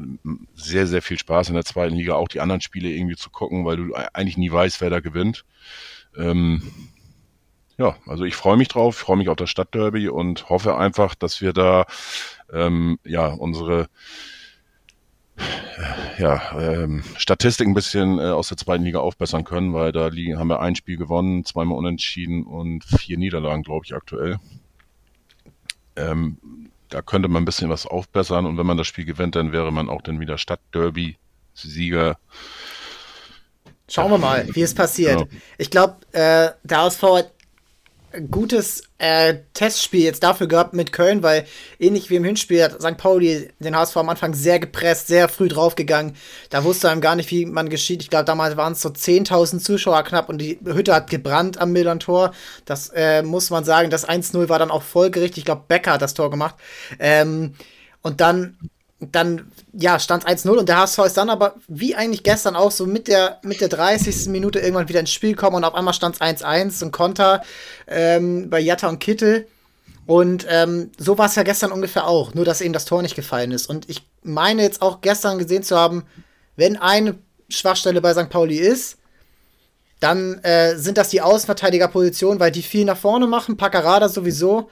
sehr, 0.55 0.87
sehr 0.87 1.01
viel 1.01 1.17
Spaß 1.17 1.49
in 1.49 1.55
der 1.55 1.65
zweiten 1.65 1.95
Liga, 1.95 2.13
auch 2.15 2.27
die 2.27 2.39
anderen 2.39 2.61
Spiele 2.61 2.89
irgendwie 2.89 3.15
zu 3.15 3.29
gucken, 3.29 3.65
weil 3.65 3.77
du 3.77 3.93
eigentlich 4.13 4.37
nie 4.37 4.51
weißt, 4.51 4.81
wer 4.81 4.89
da 4.89 4.99
gewinnt. 4.99 5.45
Ähm, 6.15 6.61
ja, 7.77 7.95
also 8.07 8.23
ich 8.23 8.35
freue 8.35 8.57
mich 8.57 8.69
drauf, 8.69 8.95
freue 8.97 9.17
mich 9.17 9.29
auf 9.29 9.35
das 9.35 9.49
Stadtderby 9.49 10.09
und 10.09 10.49
hoffe 10.49 10.77
einfach, 10.77 11.13
dass 11.15 11.41
wir 11.41 11.53
da 11.53 11.85
ähm, 12.51 12.99
ja 13.03 13.27
unsere 13.27 13.87
ja, 16.17 16.59
ähm, 16.59 17.03
Statistik 17.17 17.67
ein 17.67 17.75
bisschen 17.75 18.17
äh, 18.17 18.23
aus 18.23 18.47
der 18.47 18.57
zweiten 18.57 18.83
Liga 18.83 18.99
aufbessern 18.99 19.43
können, 19.43 19.73
weil 19.73 19.91
da 19.91 20.07
liegen, 20.07 20.39
haben 20.39 20.47
wir 20.47 20.59
ein 20.59 20.75
Spiel 20.75 20.97
gewonnen, 20.97 21.45
zweimal 21.45 21.77
unentschieden 21.77 22.43
und 22.43 22.83
vier 22.83 23.19
Niederlagen, 23.19 23.61
glaube 23.61 23.85
ich, 23.85 23.93
aktuell. 23.93 24.39
Ähm, 25.95 26.37
da 26.89 27.01
könnte 27.01 27.27
man 27.27 27.43
ein 27.43 27.45
bisschen 27.45 27.69
was 27.69 27.85
aufbessern 27.85 28.45
und 28.45 28.57
wenn 28.57 28.65
man 28.65 28.77
das 28.77 28.87
Spiel 28.87 29.05
gewinnt, 29.05 29.35
dann 29.35 29.51
wäre 29.51 29.71
man 29.71 29.89
auch 29.89 30.01
dann 30.01 30.19
wieder 30.19 30.37
Stadtderby-Sieger. 30.37 32.17
Schauen 33.89 34.11
wir 34.11 34.17
mal, 34.17 34.47
wie 34.53 34.61
es 34.61 34.73
passiert. 34.73 35.21
Ja. 35.21 35.27
Ich 35.57 35.69
glaube, 35.69 35.97
äh, 36.11 36.51
der 36.63 36.77
HSV 36.81 37.03
hat 37.03 37.31
gutes 38.31 38.83
äh, 38.97 39.35
Testspiel 39.53 40.03
jetzt 40.03 40.23
dafür 40.23 40.47
gehabt 40.47 40.73
mit 40.73 40.91
Köln, 40.91 41.23
weil 41.23 41.45
ähnlich 41.79 42.09
wie 42.09 42.15
im 42.15 42.23
Hinspiel 42.23 42.63
hat 42.63 42.81
St. 42.81 42.97
Pauli 42.97 43.49
den 43.59 43.75
HSV 43.75 43.97
am 43.97 44.09
Anfang 44.09 44.33
sehr 44.33 44.59
gepresst, 44.59 45.07
sehr 45.07 45.29
früh 45.29 45.47
draufgegangen. 45.47 46.15
Da 46.49 46.63
wusste 46.63 46.89
einem 46.89 47.01
gar 47.01 47.15
nicht, 47.15 47.29
wie 47.31 47.45
man 47.45 47.69
geschieht. 47.69 48.01
Ich 48.01 48.09
glaube, 48.09 48.25
damals 48.25 48.57
waren 48.57 48.73
es 48.73 48.81
so 48.81 48.89
10.000 48.89 49.59
Zuschauer 49.59 50.03
knapp 50.03 50.29
und 50.29 50.39
die 50.39 50.59
Hütte 50.63 50.95
hat 50.95 51.09
gebrannt 51.09 51.59
am 51.59 51.71
Millantor. 51.71 52.33
Das 52.65 52.89
äh, 52.89 53.21
muss 53.23 53.49
man 53.49 53.65
sagen. 53.65 53.89
Das 53.89 54.07
1-0 54.07 54.49
war 54.49 54.59
dann 54.59 54.71
auch 54.71 54.83
folgerichtig. 54.83 55.39
Ich 55.39 55.45
glaube, 55.45 55.65
Becker 55.67 55.93
hat 55.93 56.01
das 56.01 56.13
Tor 56.13 56.31
gemacht. 56.31 56.55
Ähm, 56.99 57.53
und 58.01 58.21
dann 58.21 58.57
dann, 58.99 59.51
ja, 59.73 59.99
stand 59.99 60.27
1-0 60.27 60.49
und 60.49 60.69
der 60.69 60.77
HSV 60.77 60.99
ist 60.99 61.17
dann 61.17 61.29
aber, 61.29 61.55
wie 61.67 61.95
eigentlich 61.95 62.23
gestern 62.23 62.55
auch, 62.55 62.71
so 62.71 62.87
mit 62.87 63.07
der, 63.07 63.39
mit 63.43 63.61
der 63.61 63.67
30. 63.67 64.27
Minute 64.27 64.59
irgendwann 64.59 64.89
wieder 64.89 64.99
ins 64.99 65.11
Spiel 65.11 65.31
gekommen 65.31 65.57
und 65.57 65.63
auf 65.63 65.75
einmal 65.75 65.93
stand 65.93 66.15
es 66.15 66.21
1-1 66.21 66.83
und 66.83 66.91
Konter 66.91 67.43
ähm, 67.87 68.49
bei 68.49 68.59
Jatta 68.59 68.89
und 68.89 68.99
Kittel. 68.99 69.47
Und 70.07 70.47
ähm, 70.49 70.91
so 70.97 71.17
war 71.17 71.27
es 71.27 71.35
ja 71.35 71.43
gestern 71.43 71.71
ungefähr 71.71 72.07
auch, 72.07 72.33
nur 72.33 72.45
dass 72.45 72.61
eben 72.61 72.73
das 72.73 72.85
Tor 72.85 73.01
nicht 73.01 73.15
gefallen 73.15 73.51
ist. 73.51 73.69
Und 73.69 73.89
ich 73.89 74.03
meine 74.23 74.63
jetzt 74.63 74.81
auch 74.81 75.01
gestern 75.01 75.37
gesehen 75.37 75.63
zu 75.63 75.77
haben, 75.77 76.03
wenn 76.55 76.77
eine 76.77 77.15
Schwachstelle 77.49 78.01
bei 78.01 78.13
St. 78.13 78.29
Pauli 78.29 78.57
ist, 78.57 78.97
dann 79.99 80.39
äh, 80.43 80.75
sind 80.77 80.97
das 80.97 81.09
die 81.09 81.21
Außenverteidigerpositionen, 81.21 82.39
weil 82.39 82.51
die 82.51 82.61
viel 82.61 82.85
nach 82.85 82.97
vorne 82.97 83.27
machen, 83.27 83.57
Paccarada 83.57 84.09
sowieso. 84.09 84.69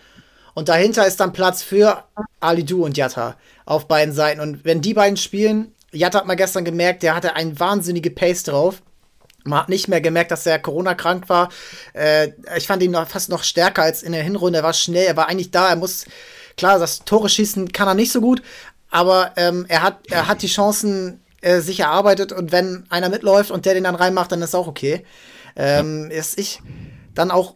Und 0.55 0.69
dahinter 0.69 1.05
ist 1.05 1.19
dann 1.19 1.33
Platz 1.33 1.61
für 1.61 2.05
Alidu 2.39 2.83
und 2.83 2.97
Jatta 2.97 3.35
auf 3.65 3.87
beiden 3.87 4.13
Seiten. 4.13 4.39
Und 4.39 4.65
wenn 4.65 4.81
die 4.81 4.93
beiden 4.93 5.17
spielen, 5.17 5.73
Jatta 5.91 6.19
hat 6.19 6.25
mal 6.25 6.35
gestern 6.35 6.65
gemerkt, 6.65 7.03
der 7.03 7.13
hatte 7.13 7.35
eine 7.35 7.59
wahnsinnige 7.59 8.09
Pace 8.09 8.43
drauf. 8.43 8.81
Man 9.43 9.59
hat 9.59 9.69
nicht 9.69 9.89
mehr 9.89 10.01
gemerkt, 10.01 10.31
dass 10.31 10.45
er 10.45 10.57
Corona-krank 10.57 11.29
war. 11.29 11.49
Äh, 11.93 12.29
ich 12.57 12.67
fand 12.67 12.81
ihn 12.81 12.91
noch, 12.91 13.07
fast 13.07 13.29
noch 13.29 13.43
stärker 13.43 13.83
als 13.83 14.01
in 14.01 14.13
der 14.13 14.23
Hinrunde. 14.23 14.59
Er 14.59 14.63
war 14.63 14.73
schnell, 14.73 15.05
er 15.05 15.17
war 15.17 15.27
eigentlich 15.27 15.51
da. 15.51 15.69
Er 15.69 15.75
muss, 15.75 16.05
klar, 16.57 16.79
das 16.79 17.03
Tore 17.03 17.29
schießen 17.29 17.71
kann 17.71 17.87
er 17.87 17.93
nicht 17.93 18.11
so 18.11 18.21
gut, 18.21 18.41
aber 18.89 19.33
ähm, 19.35 19.65
er, 19.67 19.83
hat, 19.83 19.99
er 20.09 20.27
hat 20.27 20.41
die 20.41 20.47
Chancen 20.47 21.21
äh, 21.41 21.59
sich 21.59 21.81
erarbeitet 21.81 22.31
und 22.31 22.51
wenn 22.53 22.85
einer 22.89 23.09
mitläuft 23.09 23.51
und 23.51 23.65
der 23.65 23.73
den 23.73 23.83
dann 23.83 23.95
reinmacht, 23.95 24.31
dann 24.31 24.41
ist 24.41 24.55
auch 24.55 24.67
okay. 24.67 25.05
Ähm, 25.55 26.09
ist 26.11 26.39
ich 26.39 26.61
dann 27.13 27.29
auch 27.29 27.55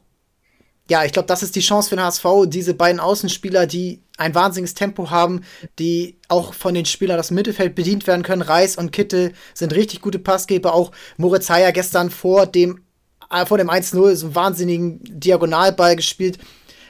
ja, 0.89 1.05
ich 1.05 1.13
glaube, 1.13 1.27
das 1.27 1.43
ist 1.43 1.55
die 1.55 1.61
Chance 1.61 1.89
für 1.89 1.95
den 1.95 2.03
HSV, 2.03 2.25
diese 2.47 2.73
beiden 2.73 2.99
Außenspieler, 2.99 3.67
die 3.67 4.01
ein 4.17 4.33
wahnsinniges 4.33 4.73
Tempo 4.73 5.11
haben, 5.11 5.43
die 5.77 6.17
auch 6.27 6.53
von 6.53 6.73
den 6.73 6.85
Spielern 6.85 7.15
das 7.15 7.29
Mittelfeld 7.29 7.75
bedient 7.75 8.07
werden 8.07 8.23
können. 8.23 8.41
Reis 8.41 8.75
und 8.75 8.91
Kittel 8.91 9.33
sind 9.53 9.73
richtig 9.73 10.01
gute 10.01 10.17
Passgeber. 10.17 10.73
Auch 10.73 10.91
Moritz 11.17 11.49
Heyer 11.49 11.71
gestern 11.71 12.09
vor 12.09 12.47
dem, 12.47 12.83
äh, 13.29 13.45
vor 13.45 13.59
dem 13.59 13.69
1-0 13.69 14.15
so 14.15 14.25
einen 14.25 14.35
wahnsinnigen 14.35 14.99
Diagonalball 15.03 15.95
gespielt 15.95 16.39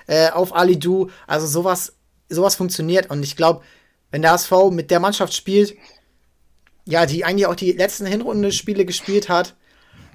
äh, 0.08 0.30
auf 0.30 0.56
Ali 0.56 0.80
Du. 0.80 1.10
Also 1.28 1.46
sowas, 1.46 1.94
sowas 2.30 2.56
funktioniert. 2.56 3.12
Und 3.12 3.22
ich 3.22 3.36
glaube, 3.36 3.64
wenn 4.12 4.22
der 4.22 4.32
HSV 4.32 4.72
mit 4.72 4.92
der 4.92 5.02
Mannschaft 5.02 5.34
spielt, 5.34 5.76
ja, 6.86 7.06
die 7.06 7.26
eigentlich 7.26 7.48
auch 7.48 7.56
die 7.56 7.74
letzten 7.74 8.06
Hinrundenspiele 8.06 8.86
gespielt 8.86 9.28
hat, 9.28 9.56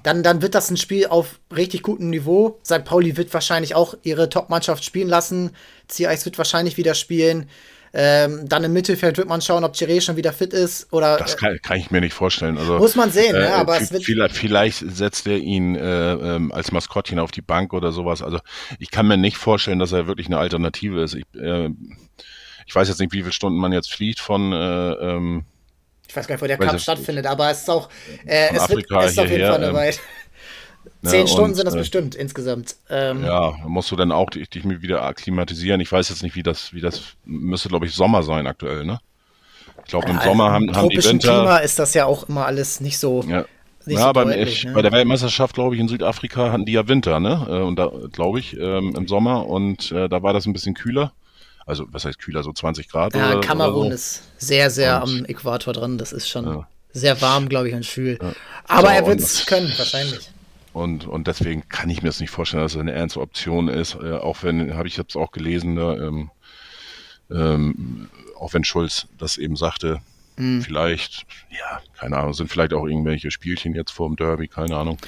dann, 0.05 0.23
dann 0.23 0.43
wird 0.43 0.55
das 0.55 0.71
ein 0.71 0.77
Spiel 0.77 1.07
auf 1.07 1.41
richtig 1.55 1.83
gutem 1.83 2.11
Niveau. 2.11 2.61
St. 2.65 2.85
Pauli 2.85 3.17
wird 3.17 3.33
wahrscheinlich 3.33 3.75
auch 3.75 3.95
ihre 4.03 4.29
Top-Mannschaft 4.29 4.85
spielen 4.85 5.09
lassen. 5.09 5.51
CIS 5.91 6.27
wird 6.27 6.37
wahrscheinlich 6.37 6.77
wieder 6.77 6.95
spielen. 6.95 7.49
Ähm, 7.95 8.47
dann 8.47 8.65
im 8.65 8.73
Mittelfeld 8.73 9.17
wird 9.17 9.29
man 9.29 9.41
schauen, 9.41 9.65
ob 9.65 9.75
Chiré 9.75 10.01
schon 10.01 10.17
wieder 10.17 10.33
fit 10.33 10.53
ist 10.53 10.93
oder. 10.93 11.17
Das 11.17 11.37
kann, 11.37 11.59
kann 11.63 11.79
ich 11.79 11.91
mir 11.91 12.01
nicht 12.01 12.13
vorstellen. 12.13 12.59
Also, 12.59 12.77
muss 12.77 12.97
man 12.97 13.13
sehen, 13.13 13.33
ne? 13.33 13.39
äh, 13.39 13.49
ne? 13.49 13.55
aber 13.55 13.81
es 13.81 13.93
wird 13.93 14.05
vielleicht, 14.05 14.37
vielleicht 14.37 14.79
setzt 14.79 15.27
er 15.27 15.39
ihn 15.39 15.77
äh, 15.77 16.13
ähm, 16.13 16.53
als 16.53 16.71
Maskottchen 16.71 17.19
auf 17.19 17.31
die 17.31 17.41
Bank 17.41 17.73
oder 17.73 17.93
sowas. 17.93 18.21
Also 18.21 18.41
ich 18.79 18.91
kann 18.91 19.07
mir 19.07 19.17
nicht 19.17 19.39
vorstellen, 19.39 19.79
dass 19.79 19.93
er 19.93 20.07
wirklich 20.07 20.27
eine 20.27 20.39
Alternative 20.39 21.03
ist. 21.03 21.15
Ich, 21.15 21.25
äh, 21.41 21.71
ich 22.67 22.75
weiß 22.75 22.89
jetzt 22.89 22.99
nicht, 22.99 23.13
wie 23.13 23.21
viele 23.21 23.33
Stunden 23.33 23.59
man 23.59 23.73
jetzt 23.73 23.93
fliegt 23.93 24.19
von 24.19 24.53
äh, 24.53 24.93
ähm, 24.93 25.45
Ich 26.15 26.19
weiß 26.19 26.29
gar 26.29 26.37
nicht, 26.37 26.43
wo 26.43 26.47
der 26.47 26.59
Cup 26.59 26.81
stattfindet, 26.81 27.27
aber 27.27 27.51
es 27.51 27.63
ist 27.63 27.71
auch, 27.71 27.89
äh, 28.25 28.55
es, 28.55 28.69
wird, 28.69 28.87
es 28.89 29.11
ist 29.11 29.19
auf 29.19 29.29
jeden 29.29 29.49
Fall 29.49 29.57
eine 29.57 29.67
ähm, 29.67 29.75
Weit. 29.75 30.01
Ne, 31.01 31.11
Zehn 31.11 31.29
Stunden 31.29 31.51
und, 31.51 31.55
sind 31.55 31.67
das 31.67 31.75
äh, 31.75 31.79
bestimmt 31.79 32.15
insgesamt. 32.15 32.77
Ähm, 32.89 33.25
ja, 33.25 33.55
musst 33.67 33.91
du 33.91 33.97
dann 33.97 34.11
auch 34.11 34.31
dich, 34.31 34.49
dich 34.49 34.65
wieder 34.65 35.03
akklimatisieren. 35.03 35.81
Ich 35.83 35.93
weiß 35.93 36.09
jetzt 36.09 36.23
nicht, 36.23 36.35
wie 36.35 36.43
das, 36.43 36.73
wie 36.73 36.81
das 36.81 37.03
müsste, 37.27 37.69
glaube 37.69 37.85
ich, 37.85 37.95
Sommer 37.95 38.23
sein 38.23 38.47
aktuell, 38.47 38.85
ne? 38.85 39.01
Ich 39.85 39.91
glaube, 39.91 40.09
im 40.09 40.17
ja, 40.17 40.23
Sommer 40.23 40.51
haben, 40.51 40.75
haben 40.75 40.89
die 40.89 41.05
Winter. 41.05 41.41
Klima 41.41 41.59
ist 41.59 41.79
das 41.79 41.93
ja 41.93 42.07
auch 42.07 42.29
immer 42.29 42.47
alles 42.47 42.81
nicht 42.81 42.99
so. 42.99 43.23
Ja, 43.29 43.45
ja, 43.85 44.07
so 44.07 44.13
beim, 44.15 44.29
deutlich, 44.29 44.59
ich, 44.59 44.65
ne? 44.65 44.73
bei 44.73 44.83
der 44.83 44.93
Weltmeisterschaft, 44.93 45.55
glaube 45.55 45.75
ich, 45.75 45.81
in 45.81 45.89
Südafrika 45.89 46.51
hatten 46.53 46.65
die 46.65 46.73
ja 46.73 46.89
Winter, 46.89 47.21
ne? 47.21 47.47
Äh, 47.51 47.61
und 47.61 47.77
da, 47.77 47.91
glaube 48.13 48.39
ich, 48.39 48.59
ähm, 48.59 48.95
im 48.97 49.07
Sommer 49.07 49.47
und 49.47 49.93
äh, 49.93 50.09
da 50.09 50.23
war 50.23 50.33
das 50.33 50.47
ein 50.47 50.55
bisschen 50.55 50.75
kühler. 50.75 51.13
Also, 51.67 51.87
was 51.91 52.05
heißt 52.05 52.19
kühler, 52.19 52.43
so 52.43 52.53
20 52.53 52.89
Grad? 52.89 53.15
Ja, 53.15 53.33
oder, 53.33 53.41
Kamerun 53.41 53.87
oder 53.87 53.89
so. 53.91 53.95
ist 53.95 54.23
sehr, 54.39 54.71
sehr 54.71 55.03
und, 55.03 55.21
am 55.21 55.25
Äquator 55.25 55.73
dran. 55.73 55.99
Das 55.99 56.13
ist 56.13 56.29
schon 56.29 56.47
ja. 56.47 56.69
sehr 56.93 57.21
warm, 57.21 57.49
glaube 57.49 57.69
ich, 57.69 57.75
und 57.75 57.87
schwül. 57.87 58.19
Ja. 58.21 58.33
Aber 58.67 58.89
so, 58.89 58.95
er 58.95 59.07
wird 59.07 59.21
es 59.21 59.47
können, 59.47 59.73
wahrscheinlich. 59.77 60.31
Und, 60.73 61.07
und 61.07 61.27
deswegen 61.27 61.69
kann 61.69 61.89
ich 61.89 62.03
mir 62.03 62.09
das 62.09 62.21
nicht 62.21 62.31
vorstellen, 62.31 62.63
dass 62.63 62.75
es 62.75 62.81
eine 62.81 62.93
ernste 62.93 63.21
Option 63.21 63.69
ist. 63.69 63.95
Äh, 63.95 64.15
auch 64.15 64.43
wenn, 64.43 64.75
habe 64.75 64.89
ich 64.89 64.97
jetzt 64.97 65.17
auch 65.17 65.31
gelesen, 65.31 65.75
ne, 65.75 65.97
ähm, 66.03 66.31
ähm, 67.31 68.09
auch 68.39 68.53
wenn 68.53 68.65
Schulz 68.65 69.07
das 69.19 69.39
eben 69.39 69.57
sagte, 69.57 70.01
Mhm. 70.37 70.63
Vielleicht, 70.63 71.27
ja, 71.51 71.81
keine 71.97 72.17
Ahnung, 72.17 72.35
sind 72.35 72.51
vielleicht 72.51 72.73
auch 72.73 72.87
irgendwelche 72.87 73.31
Spielchen 73.31 73.75
jetzt 73.75 73.93
vor 73.93 74.09
dem 74.09 74.17
Derby, 74.17 74.49
keine 74.49 74.77
Ahnung. 74.77 74.99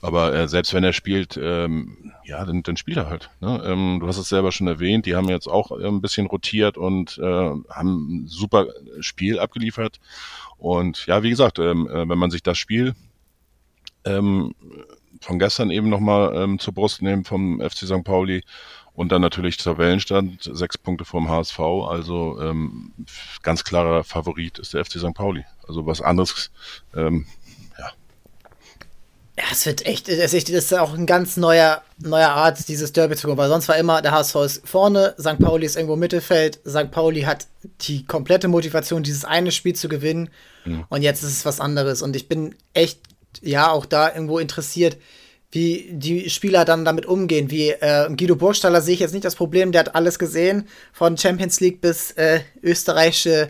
Aber 0.00 0.32
äh, 0.32 0.48
selbst 0.48 0.74
wenn 0.74 0.84
er 0.84 0.92
spielt, 0.92 1.38
ähm, 1.42 2.12
ja, 2.24 2.44
dann, 2.44 2.62
dann 2.62 2.76
spielt 2.76 2.98
er 2.98 3.08
halt. 3.08 3.30
Ne? 3.40 3.62
Ähm, 3.64 3.98
du 4.00 4.06
hast 4.06 4.18
es 4.18 4.28
selber 4.28 4.52
schon 4.52 4.68
erwähnt, 4.68 5.06
die 5.06 5.16
haben 5.16 5.28
jetzt 5.28 5.48
auch 5.48 5.72
äh, 5.72 5.86
ein 5.86 6.00
bisschen 6.00 6.26
rotiert 6.26 6.76
und 6.76 7.18
äh, 7.18 7.22
haben 7.22 7.64
ein 7.70 8.26
super 8.28 8.66
Spiel 9.00 9.38
abgeliefert. 9.38 9.98
Und 10.56 11.06
ja, 11.06 11.22
wie 11.22 11.30
gesagt, 11.30 11.58
ähm, 11.58 11.88
äh, 11.88 12.08
wenn 12.08 12.18
man 12.18 12.30
sich 12.30 12.42
das 12.42 12.58
Spiel 12.58 12.94
ähm, 14.04 14.54
von 15.20 15.38
gestern 15.38 15.70
eben 15.70 15.88
nochmal 15.88 16.34
ähm, 16.36 16.58
zur 16.58 16.74
Brust 16.74 17.02
nimmt 17.02 17.26
vom 17.26 17.60
FC 17.60 17.78
St. 17.78 18.04
Pauli, 18.04 18.42
und 18.98 19.12
dann 19.12 19.22
natürlich 19.22 19.58
Tabellenstand, 19.58 20.50
sechs 20.52 20.76
Punkte 20.76 21.04
vom 21.04 21.28
HSV. 21.28 21.60
Also 21.60 22.36
ähm, 22.42 22.90
ganz 23.44 23.62
klarer 23.62 24.02
Favorit 24.02 24.58
ist 24.58 24.74
der 24.74 24.84
FC 24.84 24.98
St. 24.98 25.14
Pauli. 25.14 25.44
Also 25.68 25.86
was 25.86 26.02
anderes, 26.02 26.50
ähm, 26.96 27.24
ja. 29.38 29.44
Es 29.52 29.66
wird 29.66 29.86
echt, 29.86 30.08
das 30.08 30.32
ist 30.32 30.74
auch 30.74 30.94
ein 30.94 31.06
ganz 31.06 31.36
neuer, 31.36 31.82
neuer 31.98 32.30
Art, 32.30 32.68
dieses 32.68 32.92
Derby 32.92 33.14
zu 33.14 33.26
kommen, 33.28 33.38
weil 33.38 33.48
sonst 33.48 33.68
war 33.68 33.76
immer, 33.76 34.02
der 34.02 34.10
HSV 34.10 34.34
ist 34.36 34.68
vorne, 34.68 35.14
St. 35.18 35.38
Pauli 35.38 35.64
ist 35.64 35.76
irgendwo 35.76 35.94
im 35.94 36.00
Mittelfeld, 36.00 36.58
St. 36.66 36.90
Pauli 36.90 37.22
hat 37.22 37.46
die 37.82 38.04
komplette 38.04 38.48
Motivation, 38.48 39.04
dieses 39.04 39.24
eine 39.24 39.52
Spiel 39.52 39.74
zu 39.74 39.88
gewinnen 39.88 40.30
mhm. 40.64 40.84
und 40.88 41.02
jetzt 41.02 41.22
ist 41.22 41.30
es 41.30 41.44
was 41.44 41.60
anderes 41.60 42.02
und 42.02 42.16
ich 42.16 42.28
bin 42.28 42.56
echt, 42.74 42.98
ja, 43.40 43.70
auch 43.70 43.86
da 43.86 44.12
irgendwo 44.12 44.40
interessiert, 44.40 44.96
wie 45.50 45.88
die 45.92 46.28
Spieler 46.28 46.64
dann 46.64 46.84
damit 46.84 47.06
umgehen. 47.06 47.50
Wie 47.50 47.70
äh, 47.70 48.08
Guido 48.14 48.36
Burgstaller 48.36 48.82
sehe 48.82 48.94
ich 48.94 49.00
jetzt 49.00 49.14
nicht 49.14 49.24
das 49.24 49.36
Problem, 49.36 49.72
der 49.72 49.80
hat 49.80 49.94
alles 49.94 50.18
gesehen, 50.18 50.68
von 50.92 51.16
Champions 51.16 51.60
League 51.60 51.80
bis 51.80 52.10
äh, 52.12 52.40
österreichische, 52.62 53.48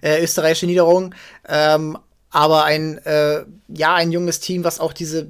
äh, 0.00 0.22
österreichische 0.22 0.66
Niederung. 0.66 1.14
Ähm, 1.46 1.98
aber 2.34 2.64
ein, 2.64 2.98
äh, 3.06 3.44
ja, 3.68 3.94
ein 3.94 4.10
junges 4.10 4.40
Team, 4.40 4.64
was 4.64 4.80
auch 4.80 4.92
diese 4.92 5.28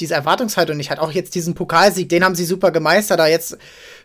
diese 0.00 0.14
Erwartungshaltung 0.14 0.76
nicht 0.76 0.90
hat. 0.90 0.98
Auch 0.98 1.12
jetzt 1.12 1.36
diesen 1.36 1.54
Pokalsieg, 1.54 2.08
den 2.08 2.24
haben 2.24 2.34
sie 2.34 2.44
super 2.44 2.72
gemeistert, 2.72 3.20
da 3.20 3.28
jetzt 3.28 3.56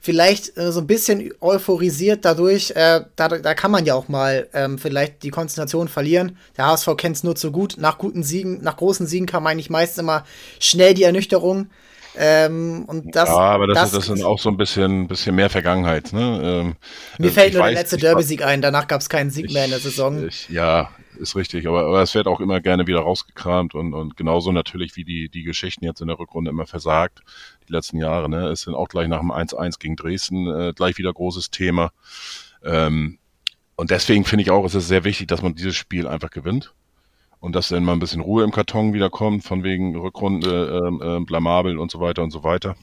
vielleicht 0.01 0.55
äh, 0.55 0.72
so 0.72 0.81
ein 0.81 0.86
bisschen 0.86 1.31
euphorisiert 1.41 2.25
dadurch, 2.25 2.72
äh, 2.75 3.01
da, 3.15 3.27
da 3.27 3.53
kann 3.55 3.72
man 3.72 3.86
ja 3.86 3.96
auch 3.96 4.08
mal 4.08 4.48
ähm, 4.53 4.77
vielleicht 4.77 5.24
die 5.24 5.31
Konzentration 5.31 5.88
verlieren. 5.88 6.38
Der 6.58 6.67
HSV 6.67 6.89
kennt 6.96 7.15
es 7.15 7.24
nur 7.24 7.36
zu 7.36 7.51
gut. 7.51 7.77
Nach 7.79 7.98
guten 7.98 8.22
Siegen, 8.22 8.62
nach 8.62 8.77
großen 8.77 9.08
Siegen 9.08 9.25
kam 9.25 9.48
eigentlich 9.48 9.72
meist 9.72 9.98
immer 9.98 10.25
schnell 10.60 10.93
die 10.93 11.03
Ernüchterung. 11.03 11.72
Ähm, 12.15 12.86
und 12.86 13.15
das, 13.15 13.29
ja, 13.29 13.36
aber 13.36 13.65
das, 13.65 13.91
das, 13.91 14.03
ist, 14.03 14.15
ist 14.15 14.24
auch 14.24 14.39
so 14.39 14.50
ein 14.50 14.58
bisschen, 14.58 15.08
bisschen 15.08 15.36
mehr 15.36 15.49
Vergangenheit. 15.49 16.13
Ne? 16.13 16.41
Ähm, 16.43 16.75
mir 17.17 17.32
fällt 17.32 17.54
nur 17.54 17.63
weiß, 17.63 17.73
der 17.73 17.82
letzte 17.82 17.97
Derby-Sieg 17.97 18.43
ein, 18.43 18.62
danach 18.62 18.88
gab 18.88 19.02
es 19.02 19.10
keinen 19.10 19.32
Sieg 19.32 19.45
ich, 19.45 19.54
mehr 19.54 19.65
in 19.65 19.71
der 19.71 19.80
Saison. 19.80 20.28
Ich, 20.28 20.49
ja, 20.49 20.89
ist 21.17 21.36
richtig, 21.36 21.67
aber, 21.67 21.86
aber 21.86 22.02
es 22.02 22.13
wird 22.15 22.28
auch 22.28 22.39
immer 22.39 22.62
gerne 22.62 22.88
wieder 22.88 23.00
rausgekramt 23.00 23.76
und, 23.76 23.93
und 23.93 24.17
genauso 24.17 24.52
natürlich 24.52 24.95
wie 24.95 25.04
die, 25.04 25.30
die 25.30 25.43
Geschichten 25.43 25.86
jetzt 25.86 26.02
in 26.02 26.08
der 26.08 26.19
Rückrunde 26.19 26.52
immer 26.52 26.65
versagt, 26.65 27.22
die 27.67 27.74
letzten 27.74 27.98
Jahre. 27.98 28.30
Ne? 28.30 28.48
Es 28.48 28.62
sind 28.62 28.76
auch 28.76 28.88
gleich 28.88 29.08
nach 29.08 29.19
dem 29.19 29.32
1-1 29.32 29.80
gegen 29.80 29.95
Dresden 29.95 30.48
äh, 30.48 30.74
gleich 30.74 30.98
wieder 30.98 31.13
großes 31.13 31.52
Thema. 31.52 31.91
Ähm, 32.63 33.17
und 33.76 33.91
deswegen 33.91 34.26
finde 34.26 34.43
ich 34.43 34.52
auch, 34.52 34.65
es 34.65 34.76
ist 34.76 34.88
sehr 34.88 35.04
wichtig, 35.04 35.28
dass 35.28 35.41
man 35.41 35.56
dieses 35.56 35.76
Spiel 35.76 36.08
einfach 36.08 36.32
gewinnt 36.32 36.74
und 37.39 37.56
dass 37.56 37.69
dann 37.69 37.84
mal 37.84 37.93
ein 37.93 38.00
bisschen 38.00 38.22
Ruhe 38.22 38.43
im 38.43 38.52
Karton 38.52 38.93
wiederkommt, 38.93 39.43
von 39.43 39.63
wegen 39.63 39.95
Rückrunde, 39.95 40.84
ähm, 40.86 41.02
äh, 41.02 41.26
blamabel 41.26 41.78
und 41.78 41.89
so 41.89 42.00
weiter 42.00 42.24
und 42.24 42.32
so 42.32 42.43
weiter. 42.43 42.76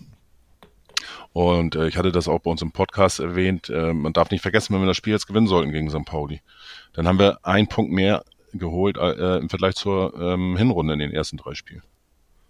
Und 1.33 1.77
äh, 1.77 1.87
ich 1.89 1.99
hatte 1.99 2.12
das 2.12 2.29
auch 2.29 2.39
bei 2.39 2.51
uns 2.51 2.62
im 2.62 2.73
Podcast 2.73 3.21
erwähnt. 3.21 3.69
Äh, 3.69 3.93
man 3.93 4.15
darf 4.15 4.31
nicht 4.31 4.41
vergessen, 4.41 4.73
wenn 4.73 4.81
wir 4.81 4.87
das 4.87 4.97
Spiel 4.97 5.12
jetzt 5.12 5.27
gewinnen 5.27 5.47
sollten 5.47 5.71
gegen 5.71 5.91
St. 5.91 6.07
Pauli, 6.07 6.41
dann 6.96 7.06
haben 7.06 7.18
wir 7.18 7.38
einen 7.42 7.68
Punkt 7.68 7.92
mehr 7.92 8.24
geholt 8.54 8.96
äh, 8.96 9.37
im 9.38 9.48
Vergleich 9.48 9.74
zur 9.74 10.14
ähm, 10.18 10.56
Hinrunde 10.56 10.94
in 10.94 10.98
den 10.98 11.12
ersten 11.12 11.37
drei 11.37 11.54
Spielen. 11.54 11.82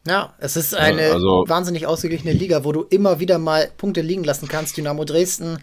Ja, 0.07 0.35
es 0.39 0.57
ist 0.57 0.75
eine 0.75 1.13
also, 1.13 1.45
wahnsinnig 1.49 1.87
ausgeglichene 1.87 2.33
Liga, 2.33 2.65
wo 2.65 2.71
du 2.71 2.83
immer 2.83 3.19
wieder 3.19 3.39
mal 3.39 3.69
Punkte 3.77 4.03
liegen 4.03 4.23
lassen 4.23 4.47
kannst. 4.47 4.77
Dynamo 4.77 5.05
Dresden 5.05 5.59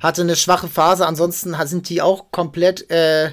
hatte 0.00 0.20
eine 0.20 0.36
schwache 0.36 0.68
Phase, 0.68 1.06
ansonsten 1.06 1.56
sind 1.66 1.88
die 1.88 2.02
auch 2.02 2.30
komplett 2.30 2.90
äh, 2.90 3.30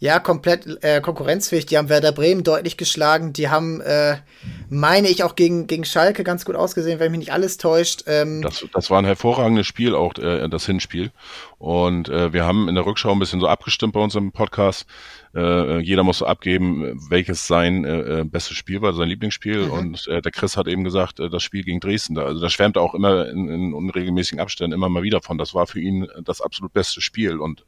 ja, 0.00 0.20
komplett 0.20 0.82
äh, 0.84 1.00
konkurrenzfähig. 1.00 1.66
Die 1.66 1.76
haben 1.76 1.88
Werder 1.88 2.12
Bremen 2.12 2.44
deutlich 2.44 2.76
geschlagen. 2.76 3.32
Die 3.32 3.48
haben, 3.48 3.80
äh, 3.80 4.18
meine 4.70 5.08
ich, 5.08 5.24
auch 5.24 5.34
gegen, 5.34 5.66
gegen 5.66 5.84
Schalke 5.84 6.22
ganz 6.22 6.44
gut 6.44 6.54
ausgesehen, 6.54 7.00
wenn 7.00 7.10
mich 7.10 7.18
nicht 7.18 7.32
alles 7.32 7.56
täuscht. 7.56 8.04
Ähm 8.06 8.42
das, 8.42 8.64
das 8.72 8.90
war 8.90 9.00
ein 9.00 9.04
hervorragendes 9.04 9.66
Spiel, 9.66 9.96
auch 9.96 10.16
äh, 10.16 10.48
das 10.48 10.66
Hinspiel. 10.66 11.10
Und 11.58 12.08
äh, 12.08 12.32
wir 12.32 12.44
haben 12.44 12.68
in 12.68 12.76
der 12.76 12.86
Rückschau 12.86 13.10
ein 13.10 13.18
bisschen 13.18 13.40
so 13.40 13.48
abgestimmt 13.48 13.92
bei 13.92 14.00
uns 14.00 14.14
im 14.14 14.30
Podcast. 14.30 14.86
Äh, 15.34 15.80
jeder 15.80 16.04
muss 16.04 16.18
so 16.18 16.26
abgeben, 16.26 16.96
welches 17.10 17.48
sein 17.48 17.84
äh, 17.84 18.20
äh 18.20 18.24
bestes 18.24 18.56
Spiel 18.56 18.80
war, 18.80 18.92
sein 18.92 19.08
Lieblingsspiel. 19.08 19.66
Mhm. 19.66 19.72
Und 19.72 20.06
äh, 20.06 20.22
der 20.22 20.30
Chris 20.30 20.56
hat 20.56 20.68
eben 20.68 20.84
gesagt, 20.84 21.18
äh, 21.18 21.28
das 21.28 21.42
Spiel 21.42 21.64
gegen 21.64 21.80
Dresden. 21.80 22.14
Da, 22.14 22.22
also 22.22 22.40
da 22.40 22.48
schwärmt 22.48 22.76
er 22.76 22.82
auch 22.82 22.94
immer 22.94 23.28
in, 23.28 23.48
in 23.48 23.74
unregelmäßigen 23.74 24.38
Abständen 24.38 24.74
immer 24.74 24.88
mal 24.88 25.02
wieder 25.02 25.22
von. 25.22 25.38
Das 25.38 25.54
war 25.54 25.66
für 25.66 25.80
ihn 25.80 26.06
das 26.22 26.40
absolut 26.40 26.72
beste 26.72 27.00
Spiel. 27.00 27.38
Und 27.38 27.64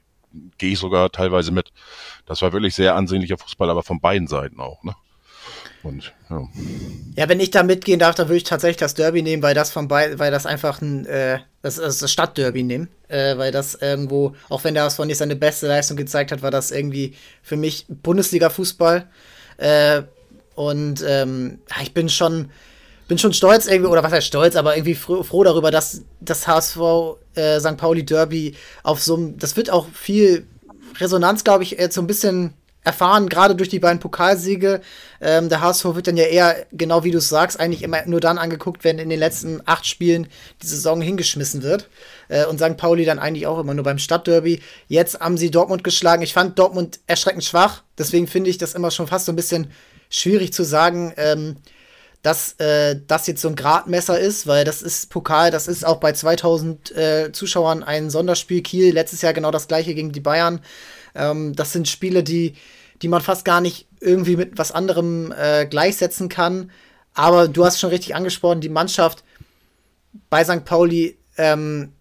gehe 0.58 0.72
ich 0.72 0.78
sogar 0.78 1.10
teilweise 1.10 1.52
mit. 1.52 1.72
Das 2.26 2.42
war 2.42 2.52
wirklich 2.52 2.74
sehr 2.74 2.94
ansehnlicher 2.94 3.38
Fußball, 3.38 3.70
aber 3.70 3.82
von 3.82 4.00
beiden 4.00 4.28
Seiten 4.28 4.60
auch. 4.60 4.82
Ne? 4.82 4.94
Und, 5.82 6.12
ja. 6.28 6.46
ja, 7.16 7.28
wenn 7.28 7.40
ich 7.40 7.50
da 7.50 7.62
mitgehen 7.62 7.98
darf, 7.98 8.14
dann 8.14 8.28
würde 8.28 8.36
ich 8.36 8.44
tatsächlich 8.44 8.76
das 8.76 8.94
Derby 8.94 9.22
nehmen, 9.22 9.42
weil 9.42 9.54
das 9.54 9.70
von 9.70 9.88
beiden, 9.88 10.18
weil 10.18 10.30
das 10.30 10.44
einfach 10.44 10.82
ein, 10.82 11.06
äh, 11.06 11.38
das, 11.62 11.76
das 11.76 12.10
Stadtderby 12.10 12.62
nehmen, 12.62 12.88
äh, 13.08 13.38
weil 13.38 13.50
das 13.50 13.74
irgendwo, 13.74 14.34
auch 14.50 14.62
wenn 14.64 14.74
der 14.74 14.84
HSV 14.84 14.98
nicht 15.00 15.16
seine 15.16 15.36
beste 15.36 15.68
Leistung 15.68 15.96
gezeigt 15.96 16.32
hat, 16.32 16.42
war 16.42 16.50
das 16.50 16.70
irgendwie 16.70 17.14
für 17.42 17.56
mich 17.56 17.86
Bundesliga-Fußball. 17.88 19.08
Äh, 19.56 20.02
und 20.54 21.02
ähm, 21.06 21.60
ich 21.80 21.94
bin 21.94 22.10
schon, 22.10 22.50
bin 23.10 23.18
schon 23.18 23.32
stolz 23.32 23.66
irgendwie, 23.66 23.90
oder 23.90 24.04
was 24.04 24.12
heißt 24.12 24.28
stolz, 24.28 24.54
aber 24.54 24.76
irgendwie 24.76 24.94
froh, 24.94 25.24
froh 25.24 25.42
darüber, 25.42 25.72
dass 25.72 26.02
das 26.20 26.46
HSV 26.46 26.78
äh, 27.34 27.58
St. 27.58 27.76
Pauli 27.76 28.04
Derby 28.04 28.54
auf 28.84 29.02
so 29.02 29.16
einem, 29.16 29.36
das 29.36 29.56
wird 29.56 29.68
auch 29.68 29.88
viel 29.92 30.46
Resonanz, 31.00 31.42
glaube 31.42 31.64
ich, 31.64 31.72
jetzt 31.72 31.96
so 31.96 32.00
ein 32.00 32.06
bisschen 32.06 32.54
erfahren, 32.84 33.28
gerade 33.28 33.56
durch 33.56 33.68
die 33.68 33.80
beiden 33.80 33.98
Pokalsiege. 33.98 34.80
Ähm, 35.20 35.48
der 35.48 35.60
HSV 35.60 35.86
wird 35.96 36.06
dann 36.06 36.16
ja 36.16 36.26
eher, 36.26 36.66
genau 36.70 37.02
wie 37.02 37.10
du 37.10 37.18
es 37.18 37.28
sagst, 37.28 37.58
eigentlich 37.58 37.82
immer 37.82 38.06
nur 38.06 38.20
dann 38.20 38.38
angeguckt, 38.38 38.84
wenn 38.84 39.00
in 39.00 39.08
den 39.08 39.18
letzten 39.18 39.60
acht 39.66 39.88
Spielen 39.88 40.28
die 40.62 40.68
Saison 40.68 41.00
hingeschmissen 41.00 41.64
wird. 41.64 41.88
Äh, 42.28 42.46
und 42.46 42.60
St. 42.60 42.76
Pauli 42.76 43.04
dann 43.04 43.18
eigentlich 43.18 43.48
auch 43.48 43.58
immer 43.58 43.74
nur 43.74 43.84
beim 43.84 43.98
Stadtderby. 43.98 44.60
Jetzt 44.86 45.18
haben 45.18 45.36
sie 45.36 45.50
Dortmund 45.50 45.82
geschlagen. 45.82 46.22
Ich 46.22 46.32
fand 46.32 46.60
Dortmund 46.60 47.00
erschreckend 47.08 47.42
schwach. 47.42 47.82
Deswegen 47.98 48.28
finde 48.28 48.50
ich 48.50 48.58
das 48.58 48.74
immer 48.74 48.92
schon 48.92 49.08
fast 49.08 49.26
so 49.26 49.32
ein 49.32 49.36
bisschen 49.36 49.72
schwierig 50.10 50.52
zu 50.52 50.62
sagen. 50.62 51.12
Ähm, 51.16 51.56
dass 52.22 52.52
äh, 52.58 53.00
das 53.06 53.26
jetzt 53.26 53.40
so 53.40 53.48
ein 53.48 53.56
Gradmesser 53.56 54.18
ist, 54.18 54.46
weil 54.46 54.64
das 54.64 54.82
ist 54.82 55.10
Pokal, 55.10 55.50
das 55.50 55.68
ist 55.68 55.86
auch 55.86 55.98
bei 55.98 56.12
2000 56.12 56.96
äh, 56.96 57.32
Zuschauern 57.32 57.82
ein 57.82 58.10
Sonderspiel. 58.10 58.62
Kiel 58.62 58.92
letztes 58.92 59.22
Jahr 59.22 59.32
genau 59.32 59.50
das 59.50 59.68
gleiche 59.68 59.94
gegen 59.94 60.12
die 60.12 60.20
Bayern. 60.20 60.60
Ähm, 61.14 61.54
das 61.54 61.72
sind 61.72 61.88
Spiele, 61.88 62.22
die, 62.22 62.54
die 63.00 63.08
man 63.08 63.22
fast 63.22 63.44
gar 63.44 63.60
nicht 63.60 63.88
irgendwie 64.00 64.36
mit 64.36 64.58
was 64.58 64.72
anderem 64.72 65.32
äh, 65.32 65.64
gleichsetzen 65.66 66.28
kann. 66.28 66.70
Aber 67.14 67.48
du 67.48 67.64
hast 67.64 67.80
schon 67.80 67.90
richtig 67.90 68.14
angesprochen, 68.14 68.60
die 68.60 68.68
Mannschaft 68.68 69.24
bei 70.28 70.44
St. 70.44 70.64
Pauli 70.64 71.18
ähm, 71.38 71.92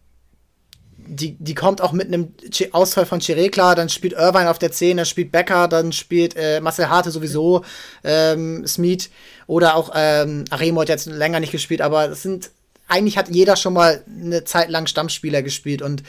die, 1.09 1.35
die 1.39 1.55
kommt 1.55 1.81
auch 1.81 1.91
mit 1.91 2.07
einem 2.07 2.33
Ausfall 2.71 3.05
von 3.05 3.19
Chiré 3.19 3.49
klar, 3.49 3.75
dann 3.75 3.89
spielt 3.89 4.13
Irvine 4.13 4.49
auf 4.49 4.59
der 4.59 4.71
10, 4.71 4.97
dann 4.97 5.05
spielt 5.05 5.31
Becker, 5.31 5.67
dann 5.67 5.91
spielt 5.91 6.35
äh, 6.35 6.61
Marcel 6.61 6.89
Harte 6.89 7.11
sowieso, 7.11 7.63
ähm, 8.03 8.65
Smith 8.67 9.09
oder 9.47 9.75
auch 9.75 9.91
ähm, 9.95 10.45
Aremo 10.49 10.81
hat 10.81 10.89
jetzt 10.89 11.07
länger 11.07 11.39
nicht 11.39 11.51
gespielt, 11.51 11.81
aber 11.81 12.09
es 12.09 12.23
sind, 12.23 12.51
eigentlich 12.87 13.17
hat 13.17 13.29
jeder 13.29 13.55
schon 13.55 13.73
mal 13.73 14.03
eine 14.07 14.43
Zeit 14.43 14.69
lang 14.69 14.87
Stammspieler 14.87 15.41
gespielt 15.41 15.81
und 15.81 16.03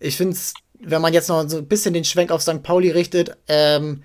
ich 0.00 0.16
finde 0.16 0.34
es 0.34 0.54
wenn 0.80 1.02
man 1.02 1.12
jetzt 1.12 1.28
noch 1.28 1.48
so 1.48 1.58
ein 1.58 1.66
bisschen 1.66 1.94
den 1.94 2.04
Schwenk 2.04 2.30
auf 2.30 2.42
St. 2.42 2.62
Pauli 2.62 2.90
richtet, 2.90 3.36
ähm, 3.48 4.02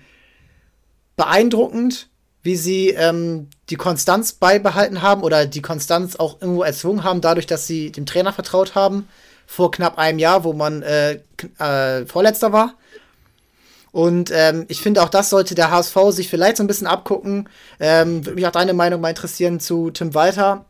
beeindruckend, 1.16 2.08
wie 2.42 2.56
sie 2.56 2.90
ähm, 2.90 3.48
die 3.70 3.76
Konstanz 3.76 4.32
beibehalten 4.32 5.00
haben 5.00 5.22
oder 5.22 5.46
die 5.46 5.62
Konstanz 5.62 6.16
auch 6.16 6.40
irgendwo 6.40 6.62
erzwungen 6.62 7.04
haben, 7.04 7.20
dadurch, 7.20 7.46
dass 7.46 7.66
sie 7.66 7.90
dem 7.92 8.06
Trainer 8.06 8.32
vertraut 8.32 8.74
haben, 8.74 9.08
vor 9.46 9.70
knapp 9.70 9.98
einem 9.98 10.18
Jahr, 10.18 10.44
wo 10.44 10.52
man 10.52 10.82
äh, 10.82 11.20
äh, 11.58 12.06
Vorletzter 12.06 12.52
war. 12.52 12.74
Und 13.92 14.32
ähm, 14.32 14.64
ich 14.68 14.80
finde, 14.80 15.02
auch 15.02 15.08
das 15.08 15.30
sollte 15.30 15.54
der 15.54 15.70
HSV 15.70 15.96
sich 16.10 16.28
vielleicht 16.28 16.56
so 16.56 16.64
ein 16.64 16.66
bisschen 16.66 16.88
abgucken. 16.88 17.48
Ähm, 17.78 18.26
würde 18.26 18.34
mich 18.34 18.46
auch 18.46 18.52
deine 18.52 18.74
Meinung 18.74 19.00
mal 19.00 19.10
interessieren 19.10 19.60
zu 19.60 19.90
Tim 19.90 20.14
Walter. 20.14 20.64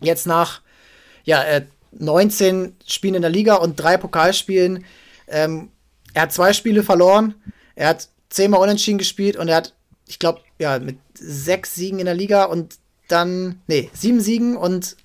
Jetzt 0.00 0.26
nach 0.26 0.62
ja, 1.24 1.44
äh, 1.44 1.64
19 1.92 2.74
Spielen 2.86 3.14
in 3.14 3.22
der 3.22 3.30
Liga 3.30 3.54
und 3.54 3.76
drei 3.76 3.96
Pokalspielen. 3.96 4.84
Ähm, 5.28 5.70
er 6.12 6.22
hat 6.22 6.32
zwei 6.32 6.52
Spiele 6.52 6.82
verloren. 6.82 7.34
Er 7.76 7.88
hat 7.88 8.08
zehnmal 8.30 8.60
unentschieden 8.60 8.98
gespielt 8.98 9.36
und 9.36 9.48
er 9.48 9.56
hat, 9.56 9.74
ich 10.06 10.18
glaube, 10.18 10.40
ja, 10.58 10.78
mit 10.78 10.98
sechs 11.14 11.74
Siegen 11.74 11.98
in 11.98 12.06
der 12.06 12.14
Liga 12.14 12.44
und 12.44 12.78
dann, 13.08 13.60
nee, 13.66 13.90
sieben 13.92 14.20
Siegen 14.20 14.56
und 14.56 14.96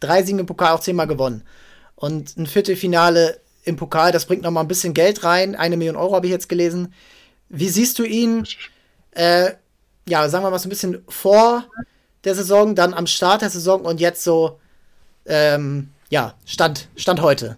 drei 0.00 0.22
Siegen 0.22 0.40
im 0.40 0.46
Pokal 0.46 0.72
auch 0.72 0.80
zehnmal 0.80 1.06
gewonnen. 1.06 1.42
Und 2.04 2.36
ein 2.36 2.46
Viertelfinale 2.46 3.40
im 3.64 3.76
Pokal, 3.76 4.12
das 4.12 4.26
bringt 4.26 4.42
noch 4.42 4.50
mal 4.50 4.60
ein 4.60 4.68
bisschen 4.68 4.92
Geld 4.92 5.24
rein. 5.24 5.56
Eine 5.56 5.78
Million 5.78 5.96
Euro 5.96 6.14
habe 6.14 6.26
ich 6.26 6.32
jetzt 6.32 6.50
gelesen. 6.50 6.92
Wie 7.48 7.70
siehst 7.70 7.98
du 7.98 8.04
ihn, 8.04 8.46
äh, 9.12 9.52
ja, 10.06 10.28
sagen 10.28 10.44
wir 10.44 10.50
mal 10.50 10.58
so 10.58 10.66
ein 10.66 10.68
bisschen 10.68 11.02
vor 11.08 11.64
der 12.24 12.34
Saison, 12.34 12.74
dann 12.74 12.92
am 12.92 13.06
Start 13.06 13.40
der 13.40 13.48
Saison 13.48 13.80
und 13.86 14.00
jetzt 14.00 14.22
so, 14.22 14.60
ähm, 15.24 15.92
ja, 16.10 16.34
Stand, 16.44 16.88
Stand 16.94 17.22
heute? 17.22 17.56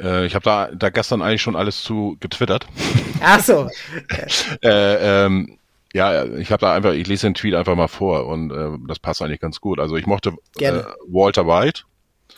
Äh, 0.00 0.24
ich 0.24 0.34
habe 0.34 0.44
da, 0.44 0.70
da 0.74 0.88
gestern 0.88 1.20
eigentlich 1.20 1.42
schon 1.42 1.56
alles 1.56 1.82
zu 1.82 2.16
getwittert. 2.20 2.66
Ach 3.20 3.44
so. 3.44 3.68
äh, 4.62 5.26
ähm, 5.26 5.58
ja, 5.92 6.24
ich 6.24 6.50
habe 6.50 6.60
da 6.62 6.72
einfach, 6.72 6.94
ich 6.94 7.06
lese 7.06 7.26
den 7.26 7.34
Tweet 7.34 7.54
einfach 7.54 7.76
mal 7.76 7.88
vor 7.88 8.26
und 8.26 8.50
äh, 8.52 8.78
das 8.88 8.98
passt 8.98 9.20
eigentlich 9.20 9.40
ganz 9.40 9.60
gut. 9.60 9.80
Also 9.80 9.96
ich 9.98 10.06
mochte 10.06 10.32
äh, 10.60 10.82
Walter 11.06 11.46
White. 11.46 11.82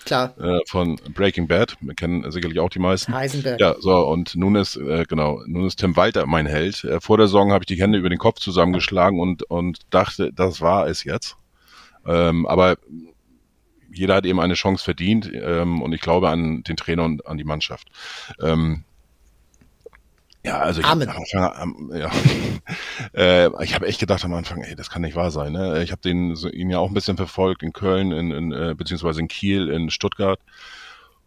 Klar. 0.05 0.35
Äh, 0.39 0.61
von 0.67 0.97
Breaking 1.15 1.47
Bad, 1.47 1.77
wir 1.81 1.95
kennen 1.95 2.31
sicherlich 2.31 2.59
auch 2.59 2.71
die 2.71 2.79
meisten. 2.79 3.15
Heisenberg. 3.15 3.61
Ja, 3.61 3.75
so, 3.79 3.97
und 4.07 4.35
nun 4.35 4.57
ist, 4.57 4.77
äh, 4.77 5.05
genau, 5.09 5.43
nun 5.47 5.67
ist 5.67 5.77
Tim 5.77 5.97
Walter 5.97 6.27
mein 6.27 6.47
Held. 6.47 6.85
Äh, 6.85 7.01
vor 7.01 7.19
der 7.19 7.27
Saison 7.27 7.53
habe 7.53 7.63
ich 7.63 7.67
die 7.67 7.81
Hände 7.81 7.99
über 7.99 8.09
den 8.09 8.19
Kopf 8.19 8.41
zusammengeschlagen 8.41 9.21
und, 9.21 9.43
und 9.45 9.81
dachte, 9.91 10.33
das 10.33 10.61
war 10.61 10.87
es 10.87 11.05
jetzt. 11.05 11.37
Ähm, 12.07 12.47
aber 12.47 12.79
jeder 13.93 14.15
hat 14.15 14.27
eben 14.27 14.41
eine 14.41 14.55
Chance 14.55 14.85
verdient 14.85 15.31
ähm, 15.33 15.83
und 15.83 15.93
ich 15.93 16.01
glaube 16.01 16.29
an 16.31 16.63
den 16.63 16.77
Trainer 16.77 17.05
und 17.05 17.27
an 17.27 17.37
die 17.37 17.45
Mannschaft. 17.45 17.89
Ähm, 18.41 18.85
ja, 20.45 20.59
also 20.59 20.81
ich, 20.81 20.87
Amen. 20.87 21.09
Anfang, 21.09 21.91
ja, 21.93 22.11
äh, 23.15 23.65
ich 23.65 23.75
habe 23.75 23.87
echt 23.87 24.01
gedacht 24.01 24.25
am 24.25 24.33
Anfang, 24.33 24.63
ey, 24.63 24.75
das 24.75 24.89
kann 24.89 25.03
nicht 25.03 25.17
wahr 25.17 25.31
sein. 25.31 25.53
Ne? 25.53 25.83
Ich 25.83 25.93
habe 25.93 26.01
den 26.01 26.35
so, 26.35 26.49
ihn 26.49 26.71
ja 26.71 26.79
auch 26.79 26.89
ein 26.89 26.95
bisschen 26.95 27.17
verfolgt 27.17 27.63
in 27.63 27.73
Köln, 27.73 28.13
in, 28.13 28.31
in 28.31 28.53
äh, 28.53 28.75
beziehungsweise 28.75 29.21
in 29.21 29.29
Kiel, 29.29 29.69
in 29.69 29.91
Stuttgart. 29.91 30.41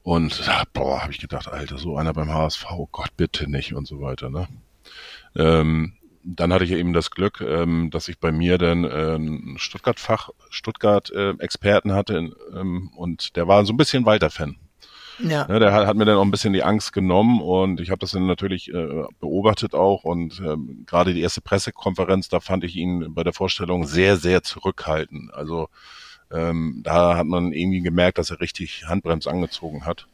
Und 0.01 0.43
boah, 0.73 1.01
habe 1.01 1.11
ich 1.11 1.19
gedacht, 1.19 1.47
Alter, 1.47 1.77
so 1.77 1.95
einer 1.95 2.13
beim 2.13 2.33
HSV, 2.33 2.65
oh 2.71 2.89
Gott, 2.91 3.15
bitte 3.15 3.49
nicht 3.49 3.73
und 3.73 3.87
so 3.87 4.01
weiter. 4.01 4.29
Ne? 4.29 4.47
Ähm, 5.35 5.93
dann 6.23 6.53
hatte 6.53 6.65
ich 6.65 6.71
eben 6.71 6.93
das 6.93 7.11
Glück, 7.11 7.41
ähm, 7.41 7.89
dass 7.91 8.07
ich 8.07 8.19
bei 8.19 8.31
mir 8.31 8.57
dann 8.57 8.83
äh, 8.83 9.59
Stuttgart-Fach, 9.59 10.29
Stuttgart-Experten 10.49 11.89
äh, 11.89 11.93
hatte 11.93 12.31
ähm, 12.53 12.91
und 12.95 13.35
der 13.35 13.47
war 13.47 13.65
so 13.65 13.73
ein 13.73 13.77
bisschen 13.77 14.05
Walter-Fan. 14.05 14.57
Ja. 15.19 15.47
Ne, 15.47 15.59
der 15.59 15.73
hat, 15.73 15.87
hat, 15.87 15.95
mir 15.95 16.05
dann 16.05 16.17
auch 16.17 16.23
ein 16.23 16.31
bisschen 16.31 16.53
die 16.53 16.63
Angst 16.63 16.93
genommen 16.93 17.41
und 17.41 17.79
ich 17.79 17.89
habe 17.89 17.99
das 17.99 18.11
dann 18.11 18.25
natürlich 18.25 18.73
äh, 18.73 19.03
beobachtet 19.19 19.73
auch 19.73 20.03
und 20.03 20.39
ähm, 20.39 20.83
gerade 20.85 21.13
die 21.13 21.21
erste 21.21 21.41
Pressekonferenz, 21.41 22.29
da 22.29 22.39
fand 22.39 22.63
ich 22.63 22.75
ihn 22.75 23.13
bei 23.13 23.23
der 23.23 23.33
Vorstellung 23.33 23.85
sehr, 23.85 24.17
sehr 24.17 24.43
zurückhaltend. 24.43 25.33
Also 25.33 25.69
ähm, 26.31 26.81
da 26.83 27.17
hat 27.17 27.27
man 27.27 27.53
irgendwie 27.53 27.81
gemerkt, 27.81 28.17
dass 28.17 28.31
er 28.31 28.39
richtig 28.39 28.85
Handbremse 28.87 29.29
angezogen 29.29 29.85
hat. 29.85 30.07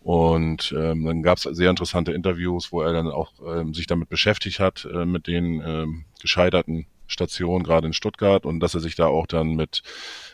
Und 0.00 0.74
ähm, 0.76 1.04
dann 1.04 1.22
gab 1.22 1.38
es 1.38 1.44
sehr 1.44 1.70
interessante 1.70 2.12
Interviews, 2.12 2.72
wo 2.72 2.82
er 2.82 2.92
dann 2.92 3.08
auch 3.08 3.32
ähm, 3.46 3.72
sich 3.72 3.86
damit 3.86 4.08
beschäftigt 4.08 4.58
hat, 4.58 4.88
äh, 4.92 5.04
mit 5.04 5.28
den 5.28 5.62
ähm, 5.64 6.04
gescheiterten 6.20 6.86
Stationen, 7.12 7.64
gerade 7.64 7.86
in 7.86 7.92
Stuttgart, 7.92 8.44
und 8.44 8.60
dass 8.60 8.74
er 8.74 8.80
sich 8.80 8.96
da 8.96 9.06
auch 9.06 9.26
dann 9.26 9.54
mit, 9.54 9.82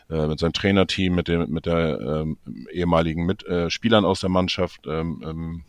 äh, 0.09 0.27
mit 0.27 0.39
seinem 0.39 0.53
Trainerteam, 0.53 1.13
mit 1.13 1.27
dem, 1.27 1.49
mit 1.49 1.65
der 1.65 1.99
ähm, 1.99 2.37
ehemaligen 2.71 3.25
mit, 3.25 3.45
äh, 3.45 3.69
Spielern 3.69 4.05
aus 4.05 4.21
der 4.21 4.29
Mannschaft 4.29 4.81
ähm, 4.87 5.23
ähm, 5.25 5.63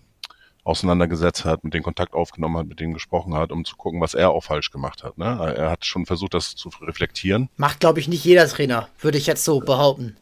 auseinandergesetzt 0.65 1.45
hat, 1.45 1.65
mit 1.65 1.75
denen 1.75 1.83
Kontakt 1.83 2.15
aufgenommen 2.15 2.57
hat, 2.57 2.67
mit 2.67 2.81
denen 2.81 2.95
gesprochen 2.95 3.35
hat, 3.35 3.51
um 3.51 3.65
zu 3.65 3.77
gucken, 3.77 4.01
was 4.01 4.15
er 4.15 4.31
auch 4.31 4.45
falsch 4.45 4.71
gemacht 4.71 5.03
hat. 5.03 5.19
Ne? 5.19 5.55
Er 5.57 5.71
hat 5.71 5.85
schon 5.85 6.07
versucht, 6.07 6.35
das 6.35 6.55
zu 6.55 6.71
reflektieren. 6.83 7.49
Macht, 7.57 7.81
glaube 7.81 8.01
ich, 8.01 8.09
nicht 8.09 8.25
jeder 8.25 8.47
Trainer, 8.47 8.89
würde 9.01 9.19
ich 9.19 9.27
jetzt 9.27 9.45
so 9.45 9.61
behaupten. 9.61 10.17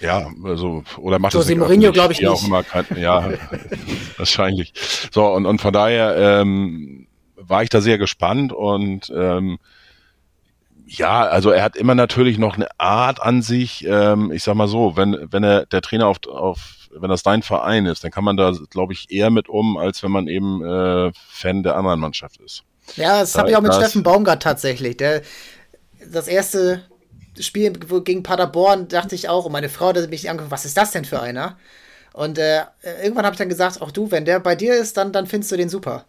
Ja, 0.00 0.30
also, 0.44 0.84
oder 0.98 1.18
macht 1.18 1.34
Jose 1.34 1.54
das 1.54 1.58
Mourinho, 1.58 1.92
glaube 1.92 2.12
ich, 2.12 2.20
nicht. 2.20 2.28
Auch 2.28 2.44
immer 2.44 2.62
kein, 2.62 2.84
ja, 2.96 3.30
wahrscheinlich. 4.16 4.72
So, 5.10 5.26
und, 5.26 5.46
und 5.46 5.60
von 5.60 5.72
daher 5.72 6.40
ähm, 6.40 7.06
war 7.36 7.62
ich 7.62 7.68
da 7.68 7.80
sehr 7.80 7.98
gespannt 7.98 8.52
und 8.52 9.12
ähm, 9.14 9.58
ja, 10.86 11.22
also 11.24 11.50
er 11.50 11.62
hat 11.64 11.76
immer 11.76 11.94
natürlich 11.94 12.38
noch 12.38 12.54
eine 12.54 12.68
Art 12.78 13.20
an 13.20 13.42
sich, 13.42 13.84
ähm, 13.86 14.30
ich 14.30 14.44
sag 14.44 14.54
mal 14.54 14.68
so, 14.68 14.96
wenn, 14.96 15.28
wenn 15.30 15.42
er 15.42 15.66
der 15.66 15.82
Trainer 15.82 16.06
auf, 16.06 16.18
auf 16.28 16.88
wenn 16.90 17.10
das 17.10 17.24
dein 17.24 17.42
Verein 17.42 17.86
ist, 17.86 18.04
dann 18.04 18.12
kann 18.12 18.24
man 18.24 18.36
da, 18.36 18.52
glaube 18.70 18.92
ich, 18.92 19.10
eher 19.10 19.30
mit 19.30 19.48
um, 19.48 19.76
als 19.76 20.02
wenn 20.02 20.12
man 20.12 20.28
eben 20.28 20.64
äh, 20.64 21.12
Fan 21.28 21.62
der 21.62 21.76
anderen 21.76 22.00
Mannschaft 22.00 22.40
ist. 22.40 22.62
Ja, 22.94 23.20
das 23.20 23.32
da, 23.32 23.40
habe 23.40 23.50
ich 23.50 23.56
auch 23.56 23.62
mit 23.62 23.74
Steffen 23.74 24.04
Baumgart 24.04 24.42
tatsächlich. 24.42 24.96
Der, 24.96 25.22
das 26.10 26.28
erste 26.28 26.82
Spiel 27.38 27.72
gegen 27.72 28.22
Paderborn 28.22 28.86
dachte 28.88 29.16
ich 29.16 29.28
auch, 29.28 29.44
und 29.44 29.52
meine 29.52 29.68
Frau 29.68 29.88
hat 29.88 30.08
mich 30.08 30.30
angeguckt, 30.30 30.52
was 30.52 30.64
ist 30.64 30.76
das 30.76 30.92
denn 30.92 31.04
für 31.04 31.20
einer? 31.20 31.58
Und 32.12 32.38
äh, 32.38 32.62
irgendwann 33.02 33.26
habe 33.26 33.34
ich 33.34 33.38
dann 33.38 33.48
gesagt, 33.48 33.82
auch 33.82 33.90
du, 33.90 34.10
wenn 34.10 34.24
der 34.24 34.40
bei 34.40 34.54
dir 34.54 34.74
ist, 34.74 34.96
dann, 34.96 35.12
dann 35.12 35.26
findest 35.26 35.52
du 35.52 35.56
den 35.56 35.68
super. 35.68 36.06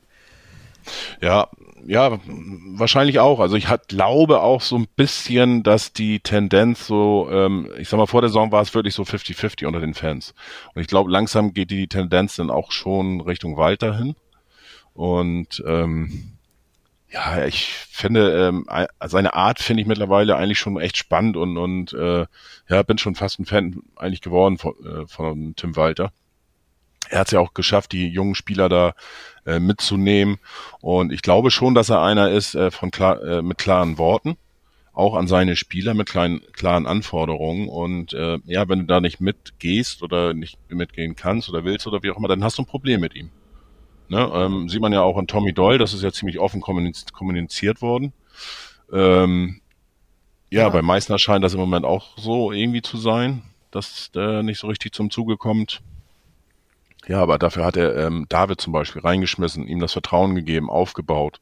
Ja, 1.21 1.47
ja, 1.85 2.19
wahrscheinlich 2.25 3.19
auch. 3.19 3.39
Also 3.39 3.55
ich 3.55 3.69
hat, 3.69 3.87
glaube 3.87 4.41
auch 4.41 4.61
so 4.61 4.75
ein 4.77 4.87
bisschen, 4.95 5.63
dass 5.63 5.93
die 5.93 6.19
Tendenz 6.19 6.85
so, 6.85 7.29
ähm, 7.31 7.69
ich 7.77 7.87
sag 7.87 7.97
mal, 7.97 8.07
vor 8.07 8.21
der 8.21 8.29
Saison 8.29 8.51
war 8.51 8.61
es 8.61 8.73
wirklich 8.73 8.93
so 8.93 9.03
50-50 9.03 9.65
unter 9.65 9.79
den 9.79 9.93
Fans. 9.93 10.33
Und 10.73 10.81
ich 10.81 10.87
glaube, 10.87 11.11
langsam 11.11 11.53
geht 11.53 11.71
die 11.71 11.87
Tendenz 11.87 12.35
dann 12.35 12.49
auch 12.49 12.71
schon 12.71 13.21
Richtung 13.21 13.55
Walter 13.55 13.97
hin. 13.97 14.15
Und 14.93 15.63
ähm, 15.65 16.37
ja, 17.09 17.45
ich 17.45 17.67
finde, 17.67 18.47
ähm, 18.47 18.67
seine 19.05 19.33
Art 19.33 19.59
finde 19.59 19.81
ich 19.81 19.87
mittlerweile 19.87 20.35
eigentlich 20.35 20.59
schon 20.59 20.79
echt 20.79 20.97
spannend 20.97 21.37
und, 21.37 21.57
und 21.57 21.93
äh, 21.93 22.25
ja, 22.69 22.83
bin 22.83 22.97
schon 22.97 23.15
fast 23.15 23.39
ein 23.39 23.45
Fan 23.45 23.81
eigentlich 23.95 24.21
geworden 24.21 24.57
von, 24.57 24.73
äh, 24.85 25.07
von 25.07 25.55
Tim 25.55 25.75
Walter. 25.75 26.11
Er 27.09 27.19
hat 27.19 27.27
es 27.27 27.31
ja 27.31 27.39
auch 27.39 27.53
geschafft, 27.53 27.91
die 27.91 28.07
jungen 28.07 28.35
Spieler 28.35 28.69
da 28.69 28.93
äh, 29.45 29.59
mitzunehmen. 29.59 30.37
Und 30.81 31.11
ich 31.11 31.21
glaube 31.21 31.51
schon, 31.51 31.73
dass 31.73 31.89
er 31.89 32.01
einer 32.01 32.29
ist 32.31 32.55
äh, 32.55 32.71
von 32.71 32.91
klar, 32.91 33.21
äh, 33.23 33.41
mit 33.41 33.57
klaren 33.57 33.97
Worten, 33.97 34.37
auch 34.93 35.15
an 35.15 35.27
seine 35.27 35.55
Spieler 35.55 35.93
mit 35.93 36.07
kleinen, 36.09 36.41
klaren 36.53 36.85
Anforderungen. 36.85 37.67
Und 37.69 38.13
äh, 38.13 38.39
ja, 38.45 38.67
wenn 38.67 38.79
du 38.79 38.85
da 38.85 38.99
nicht 38.99 39.21
mitgehst 39.21 40.03
oder 40.03 40.33
nicht 40.33 40.57
mitgehen 40.69 41.15
kannst 41.15 41.49
oder 41.49 41.63
willst 41.63 41.87
oder 41.87 42.03
wie 42.03 42.11
auch 42.11 42.17
immer, 42.17 42.27
dann 42.27 42.43
hast 42.43 42.57
du 42.57 42.63
ein 42.63 42.67
Problem 42.67 43.01
mit 43.01 43.15
ihm. 43.15 43.29
Ne? 44.09 44.29
Ähm, 44.33 44.69
sieht 44.69 44.81
man 44.81 44.93
ja 44.93 45.01
auch 45.01 45.17
an 45.17 45.27
Tommy 45.27 45.53
Doyle, 45.53 45.77
das 45.77 45.93
ist 45.93 46.03
ja 46.03 46.11
ziemlich 46.11 46.39
offen 46.39 46.61
kommuniziert 46.61 47.81
worden. 47.81 48.13
Ähm, 48.91 49.61
ja, 50.49 50.61
ja, 50.61 50.69
bei 50.69 50.81
Meißner 50.81 51.19
scheint 51.19 51.43
das 51.43 51.53
im 51.53 51.59
Moment 51.59 51.85
auch 51.85 52.17
so 52.17 52.51
irgendwie 52.53 52.81
zu 52.81 52.97
sein, 52.97 53.43
dass 53.71 54.11
der 54.11 54.43
nicht 54.43 54.59
so 54.59 54.67
richtig 54.67 54.93
zum 54.93 55.09
Zuge 55.09 55.35
kommt. 55.35 55.81
Ja, 57.07 57.21
aber 57.21 57.37
dafür 57.37 57.63
hat 57.63 57.77
er 57.77 57.95
ähm, 57.95 58.25
David 58.27 58.59
zum 58.59 58.73
Beispiel 58.73 59.01
reingeschmissen, 59.01 59.67
ihm 59.67 59.79
das 59.79 59.93
Vertrauen 59.93 60.35
gegeben, 60.35 60.69
aufgebaut. 60.69 61.39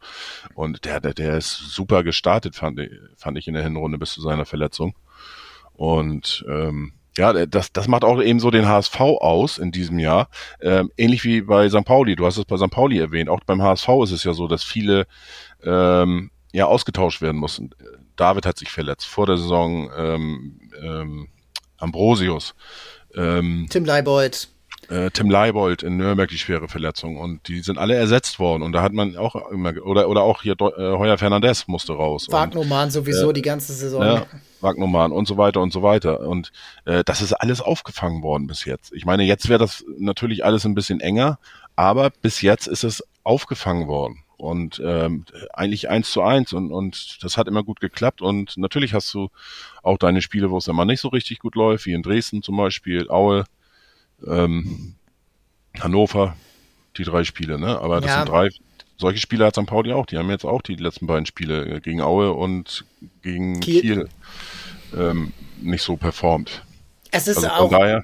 Und 0.54 0.86
der, 0.86 1.00
der, 1.00 1.14
der 1.14 1.38
ist 1.38 1.56
super 1.56 2.04
gestartet, 2.04 2.56
fand 2.56 2.80
ich, 2.80 2.92
fand 3.18 3.38
ich 3.38 3.48
in 3.48 3.56
der 3.56 3.64
Hinrunde 3.64 3.98
bis 3.98 4.14
zu 4.14 4.22
seiner 4.22 4.46
Verletzung. 4.46 4.96
Und 5.74 6.46
ähm, 6.48 6.94
ja, 7.18 7.34
das, 7.46 7.72
das 7.72 7.88
macht 7.88 8.04
auch 8.04 8.22
eben 8.22 8.40
so 8.40 8.52
den 8.52 8.68
HSV 8.68 9.00
aus 9.00 9.58
in 9.58 9.72
diesem 9.72 10.00
Jahr. 10.00 10.30
Ähm, 10.62 10.92
ähnlich 10.98 11.24
wie 11.24 11.42
bei 11.42 11.68
St. 11.70 11.86
Pauli. 11.86 12.16
Du 12.16 12.26
hast 12.26 12.38
es 12.38 12.46
bei 12.46 12.58
St. 12.58 12.70
Pauli 12.70 13.00
erwähnt. 13.00 13.30
Auch 13.30 13.40
beim 13.46 13.62
HSV 13.62 13.88
ist 14.04 14.12
es 14.12 14.24
ja 14.24 14.34
so, 14.34 14.48
dass 14.48 14.64
viele 14.64 15.08
ähm, 15.64 16.30
ja 16.52 16.66
ausgetauscht 16.66 17.22
werden 17.22 17.38
mussten. 17.38 17.72
David 18.16 18.46
hat 18.46 18.58
sich 18.58 18.70
verletzt 18.70 19.08
vor 19.08 19.26
der 19.26 19.38
Saison. 19.38 19.90
Ähm, 19.96 20.60
ähm, 20.82 21.28
Ambrosius. 21.78 22.54
Ähm, 23.16 23.68
Tim 23.70 23.86
Leibold. 23.86 24.50
Äh, 24.90 25.10
Tim 25.12 25.30
Leibold 25.30 25.84
in 25.84 25.98
Nürnberg 25.98 26.30
die 26.30 26.38
schwere 26.38 26.68
Verletzung. 26.68 27.18
Und 27.18 27.48
die 27.48 27.62
sind 27.62 27.78
alle 27.78 27.96
ersetzt 27.96 28.40
worden. 28.40 28.64
Und 28.64 28.72
da 28.72 28.82
hat 28.82 28.94
man 28.94 29.18
auch 29.18 29.50
immer 29.52 29.74
oder 29.84 30.10
oder 30.10 30.22
auch 30.22 30.42
hier 30.42 30.56
äh, 30.60 30.98
Heuer 30.98 31.18
Fernandez 31.18 31.68
musste 31.68 31.94
raus. 31.94 32.28
Wagnoman 32.30 32.92
sowieso 32.92 33.30
äh, 33.30 33.34
die 33.34 33.42
ganze 33.42 33.74
Saison. 33.74 34.02
Ja, 34.04 34.26
Wagnoman 34.62 35.12
und 35.12 35.28
so 35.28 35.38
weiter 35.38 35.62
und 35.62 35.72
so 35.72 35.84
weiter. 35.84 36.22
Und 36.22 36.52
äh, 36.86 37.04
das 37.04 37.22
ist 37.22 37.34
alles 37.34 37.62
aufgefangen 37.62 38.24
worden 38.24 38.48
bis 38.48 38.66
jetzt. 38.66 38.94
Ich 38.94 39.06
meine, 39.06 39.24
jetzt 39.24 39.50
wäre 39.50 39.60
das 39.60 39.84
natürlich 39.98 40.44
alles 40.44 40.66
ein 40.66 40.76
bisschen 40.76 41.00
enger, 41.00 41.40
aber 41.76 42.10
bis 42.10 42.42
jetzt 42.42 42.68
ist 42.68 42.84
es 42.84 43.04
aufgefangen 43.24 43.88
worden. 43.88 44.24
Und 44.38 44.82
ähm, 44.86 45.26
eigentlich 45.54 45.90
eins 45.90 46.12
zu 46.12 46.22
eins. 46.22 46.52
Und, 46.54 46.72
und 46.72 47.24
das 47.24 47.38
hat 47.38 47.48
immer 47.48 47.64
gut 47.64 47.80
geklappt. 47.80 48.22
Und 48.22 48.58
natürlich 48.58 48.94
hast 48.94 49.14
du 49.14 49.30
auch 49.82 49.98
deine 49.98 50.22
Spiele, 50.22 50.52
wo 50.52 50.58
es 50.58 50.68
immer 50.68 50.86
nicht 50.86 51.00
so 51.00 51.08
richtig 51.08 51.40
gut 51.40 51.56
läuft, 51.56 51.86
wie 51.86 51.94
in 51.94 52.04
Dresden 52.04 52.44
zum 52.44 52.58
Beispiel, 52.58 53.10
Aue, 53.10 53.46
ähm, 54.26 54.96
Hannover, 55.80 56.36
die 56.98 57.04
drei 57.04 57.24
Spiele, 57.24 57.60
ne? 57.60 57.80
Aber 57.80 58.02
das 58.02 58.12
ja. 58.12 58.18
sind 58.18 58.30
drei, 58.30 58.50
solche 58.98 59.20
Spiele 59.20 59.46
hat 59.46 59.56
St. 59.56 59.66
Pauli 59.66 59.92
auch, 59.94 60.06
die 60.06 60.18
haben 60.18 60.30
jetzt 60.30 60.46
auch 60.46 60.62
die 60.62 60.76
letzten 60.76 61.08
beiden 61.08 61.26
Spiele 61.26 61.82
gegen 61.82 62.02
Aue 62.02 62.32
und 62.32 62.86
gegen 63.22 63.60
Kiel, 63.60 63.82
Kiel 63.82 64.10
ähm, 64.96 65.34
nicht 65.62 65.84
so 65.84 65.98
performt. 65.98 66.64
Es 67.12 67.28
ist 67.28 67.38
also 67.38 67.50
auch, 67.50 67.70
daher, 67.70 68.04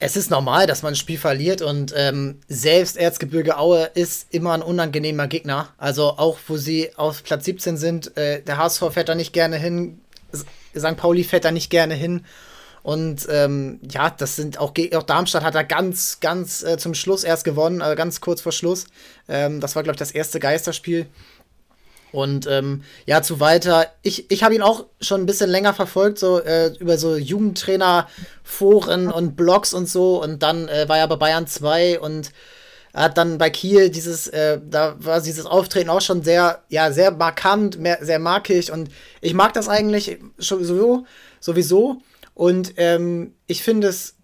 es 0.00 0.16
ist 0.16 0.30
normal, 0.30 0.66
dass 0.66 0.82
man 0.82 0.92
ein 0.92 0.96
Spiel 0.96 1.18
verliert 1.18 1.60
und 1.60 1.92
ähm, 1.96 2.38
selbst 2.48 2.96
Erzgebirge 2.96 3.58
Aue 3.58 3.90
ist 3.94 4.32
immer 4.32 4.52
ein 4.52 4.62
unangenehmer 4.62 5.26
Gegner. 5.26 5.70
Also 5.76 6.10
auch 6.18 6.38
wo 6.46 6.56
sie 6.56 6.94
auf 6.96 7.24
Platz 7.24 7.44
17 7.46 7.76
sind, 7.76 8.16
äh, 8.16 8.42
der 8.42 8.58
HSV 8.58 8.84
fährt 8.92 9.08
da 9.08 9.14
nicht 9.14 9.32
gerne 9.32 9.56
hin, 9.56 10.00
St. 10.32 10.96
Pauli 10.96 11.24
fährt 11.24 11.44
da 11.44 11.50
nicht 11.50 11.70
gerne 11.70 11.94
hin. 11.94 12.24
Und 12.82 13.26
ähm, 13.30 13.80
ja, 13.90 14.10
das 14.10 14.36
sind 14.36 14.58
auch, 14.58 14.72
auch 14.94 15.02
Darmstadt 15.02 15.44
hat 15.44 15.54
da 15.54 15.62
ganz, 15.62 16.20
ganz 16.20 16.62
äh, 16.62 16.78
zum 16.78 16.94
Schluss 16.94 17.24
erst 17.24 17.44
gewonnen, 17.44 17.80
äh, 17.80 17.94
ganz 17.96 18.20
kurz 18.20 18.40
vor 18.40 18.52
Schluss. 18.52 18.86
Ähm, 19.28 19.60
das 19.60 19.76
war, 19.76 19.82
glaube 19.82 19.94
ich, 19.94 19.98
das 19.98 20.12
erste 20.12 20.40
Geisterspiel. 20.40 21.06
Und 22.10 22.46
ähm, 22.46 22.82
ja, 23.06 23.22
zu 23.22 23.40
weiter. 23.40 23.86
Ich, 24.02 24.30
ich 24.30 24.42
habe 24.42 24.54
ihn 24.54 24.62
auch 24.62 24.86
schon 25.00 25.20
ein 25.20 25.26
bisschen 25.26 25.50
länger 25.50 25.74
verfolgt, 25.74 26.18
so 26.18 26.40
äh, 26.40 26.68
über 26.78 26.96
so 26.96 27.16
Jugendtrainer-Foren 27.16 29.10
und 29.10 29.36
Blogs 29.36 29.74
und 29.74 29.88
so. 29.88 30.22
Und 30.22 30.42
dann 30.42 30.68
äh, 30.68 30.88
war 30.88 30.98
er 30.98 31.08
bei 31.08 31.16
Bayern 31.16 31.46
2 31.46 32.00
und 32.00 32.32
hat 32.94 33.18
dann 33.18 33.36
bei 33.38 33.50
Kiel 33.50 33.90
dieses, 33.90 34.26
äh, 34.28 34.58
da 34.68 34.96
war 34.98 35.20
dieses 35.20 35.44
Auftreten 35.44 35.90
auch 35.90 36.00
schon 36.00 36.22
sehr, 36.22 36.62
ja, 36.68 36.90
sehr 36.92 37.10
markant, 37.10 37.78
mehr, 37.78 37.98
sehr 38.00 38.18
markig. 38.18 38.72
Und 38.72 38.90
ich 39.20 39.34
mag 39.34 39.52
das 39.52 39.68
eigentlich 39.68 40.18
sowieso. 40.38 41.04
sowieso. 41.40 42.00
Und 42.38 42.74
ähm, 42.76 43.34
ich 43.48 43.64
finde 43.64 43.88
es 43.88 44.14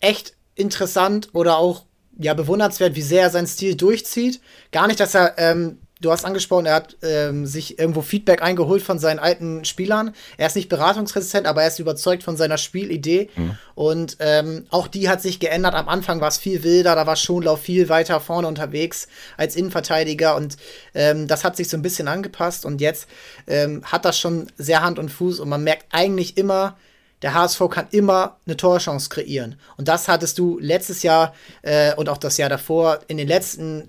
echt 0.00 0.32
interessant 0.54 1.28
oder 1.34 1.58
auch 1.58 1.84
ja 2.18 2.32
bewundernswert, 2.32 2.96
wie 2.96 3.02
sehr 3.02 3.24
er 3.24 3.30
seinen 3.30 3.46
Stil 3.46 3.74
durchzieht. 3.76 4.40
Gar 4.72 4.86
nicht, 4.86 5.00
dass 5.00 5.14
er 5.14 5.34
ähm, 5.36 5.76
du 6.00 6.10
hast 6.10 6.24
angesprochen, 6.24 6.64
er 6.64 6.76
hat 6.76 6.96
ähm, 7.02 7.44
sich 7.44 7.78
irgendwo 7.78 8.00
Feedback 8.00 8.40
eingeholt 8.40 8.82
von 8.82 8.98
seinen 8.98 9.18
alten 9.18 9.66
Spielern. 9.66 10.14
Er 10.38 10.46
ist 10.46 10.56
nicht 10.56 10.70
beratungsresistent, 10.70 11.46
aber 11.46 11.60
er 11.60 11.68
ist 11.68 11.78
überzeugt 11.78 12.22
von 12.22 12.38
seiner 12.38 12.56
Spielidee. 12.56 13.28
Mhm. 13.36 13.58
Und 13.74 14.16
ähm, 14.20 14.64
auch 14.70 14.88
die 14.88 15.10
hat 15.10 15.20
sich 15.20 15.38
geändert. 15.38 15.74
Am 15.74 15.90
Anfang 15.90 16.22
war 16.22 16.28
es 16.28 16.38
viel 16.38 16.62
wilder, 16.62 16.94
da 16.94 17.06
war 17.06 17.16
Schonlauf 17.16 17.60
viel 17.60 17.90
weiter 17.90 18.18
vorne 18.20 18.48
unterwegs 18.48 19.08
als 19.36 19.56
Innenverteidiger. 19.56 20.36
Und 20.36 20.56
ähm, 20.94 21.26
das 21.26 21.44
hat 21.44 21.54
sich 21.54 21.68
so 21.68 21.76
ein 21.76 21.82
bisschen 21.82 22.08
angepasst. 22.08 22.64
Und 22.64 22.80
jetzt 22.80 23.08
ähm, 23.46 23.82
hat 23.84 24.06
das 24.06 24.18
schon 24.18 24.46
sehr 24.56 24.82
Hand 24.82 24.98
und 24.98 25.10
Fuß. 25.10 25.40
Und 25.40 25.50
man 25.50 25.64
merkt 25.64 25.86
eigentlich 25.90 26.38
immer, 26.38 26.78
der 27.22 27.34
HSV 27.34 27.62
kann 27.70 27.86
immer 27.90 28.36
eine 28.46 28.56
Torchance 28.56 29.08
kreieren. 29.08 29.56
Und 29.76 29.88
das 29.88 30.08
hattest 30.08 30.38
du 30.38 30.58
letztes 30.60 31.02
Jahr 31.02 31.34
äh, 31.62 31.94
und 31.94 32.08
auch 32.08 32.18
das 32.18 32.36
Jahr 32.36 32.48
davor 32.48 33.00
in 33.08 33.16
den 33.16 33.28
letzten 33.28 33.88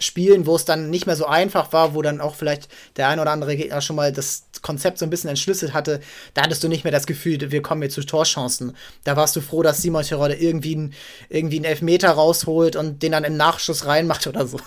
Spielen, 0.00 0.46
wo 0.46 0.56
es 0.56 0.64
dann 0.64 0.90
nicht 0.90 1.06
mehr 1.06 1.16
so 1.16 1.26
einfach 1.26 1.72
war, 1.72 1.94
wo 1.94 2.02
dann 2.02 2.20
auch 2.20 2.34
vielleicht 2.34 2.68
der 2.96 3.08
ein 3.08 3.20
oder 3.20 3.30
andere 3.30 3.56
Gegner 3.56 3.80
schon 3.80 3.96
mal 3.96 4.12
das 4.12 4.44
Konzept 4.62 4.98
so 4.98 5.06
ein 5.06 5.10
bisschen 5.10 5.30
entschlüsselt 5.30 5.72
hatte, 5.74 6.00
da 6.34 6.42
hattest 6.42 6.62
du 6.62 6.68
nicht 6.68 6.84
mehr 6.84 6.92
das 6.92 7.06
Gefühl, 7.06 7.38
wir 7.50 7.62
kommen 7.62 7.82
jetzt 7.82 7.94
zu 7.94 8.04
Torchancen. 8.04 8.76
Da 9.04 9.16
warst 9.16 9.36
du 9.36 9.40
froh, 9.40 9.62
dass 9.62 9.82
Simon 9.82 10.02
Terodde 10.02 10.34
irgendwie, 10.34 10.76
ein, 10.76 10.94
irgendwie 11.28 11.56
einen 11.56 11.64
Elfmeter 11.64 12.10
rausholt 12.10 12.76
und 12.76 13.02
den 13.02 13.12
dann 13.12 13.24
im 13.24 13.36
Nachschuss 13.36 13.86
reinmacht 13.86 14.26
oder 14.26 14.46
so. 14.46 14.58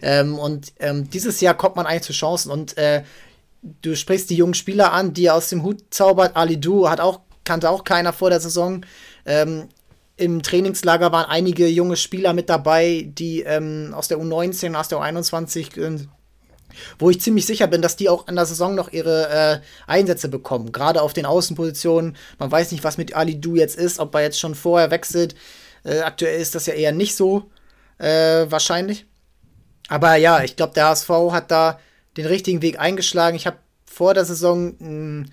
Ähm, 0.00 0.38
und 0.38 0.72
ähm, 0.80 1.10
dieses 1.10 1.40
Jahr 1.40 1.54
kommt 1.54 1.76
man 1.76 1.86
eigentlich 1.86 2.02
zu 2.02 2.12
Chancen 2.12 2.50
und 2.50 2.76
äh, 2.76 3.02
du 3.82 3.94
sprichst 3.94 4.30
die 4.30 4.36
jungen 4.36 4.54
Spieler 4.54 4.92
an, 4.92 5.14
die 5.14 5.26
er 5.26 5.34
aus 5.34 5.48
dem 5.48 5.62
Hut 5.62 5.82
zaubert. 5.90 6.36
Ali 6.36 6.58
Du 6.58 6.88
hat 6.88 7.00
auch, 7.00 7.20
kannte 7.44 7.70
auch 7.70 7.84
keiner 7.84 8.12
vor 8.12 8.30
der 8.30 8.40
Saison. 8.40 8.84
Ähm, 9.26 9.68
im 10.16 10.42
Trainingslager 10.42 11.10
waren 11.10 11.28
einige 11.28 11.66
junge 11.68 11.96
Spieler 11.96 12.32
mit 12.32 12.48
dabei, 12.48 13.08
die 13.08 13.42
ähm, 13.42 13.92
aus 13.94 14.08
der 14.08 14.18
U19, 14.18 14.74
aus 14.74 14.88
der 14.88 14.98
U21, 14.98 15.80
äh, 15.80 16.06
wo 16.98 17.10
ich 17.10 17.20
ziemlich 17.20 17.46
sicher 17.46 17.66
bin, 17.66 17.82
dass 17.82 17.96
die 17.96 18.08
auch 18.08 18.26
an 18.28 18.36
der 18.36 18.46
Saison 18.46 18.74
noch 18.74 18.92
ihre 18.92 19.28
äh, 19.28 19.60
Einsätze 19.86 20.28
bekommen. 20.28 20.72
Gerade 20.72 21.02
auf 21.02 21.12
den 21.12 21.26
Außenpositionen. 21.26 22.16
Man 22.38 22.50
weiß 22.50 22.72
nicht, 22.72 22.84
was 22.84 22.98
mit 22.98 23.14
Ali 23.14 23.40
Du 23.40 23.56
jetzt 23.56 23.76
ist, 23.76 23.98
ob 23.98 24.14
er 24.14 24.22
jetzt 24.22 24.38
schon 24.38 24.54
vorher 24.54 24.90
wechselt. 24.90 25.34
Äh, 25.84 26.00
aktuell 26.00 26.40
ist 26.40 26.54
das 26.54 26.66
ja 26.66 26.74
eher 26.74 26.92
nicht 26.92 27.16
so 27.16 27.50
äh, 27.98 28.46
wahrscheinlich. 28.48 29.06
Aber 29.88 30.16
ja, 30.16 30.42
ich 30.42 30.56
glaube, 30.56 30.74
der 30.74 30.86
HSV 30.86 31.08
hat 31.30 31.50
da 31.50 31.78
den 32.16 32.26
richtigen 32.26 32.62
Weg 32.62 32.78
eingeschlagen. 32.78 33.36
Ich 33.36 33.46
habe 33.46 33.58
vor 33.84 34.14
der 34.14 34.24
Saison 34.24 34.74
mh, 34.78 35.26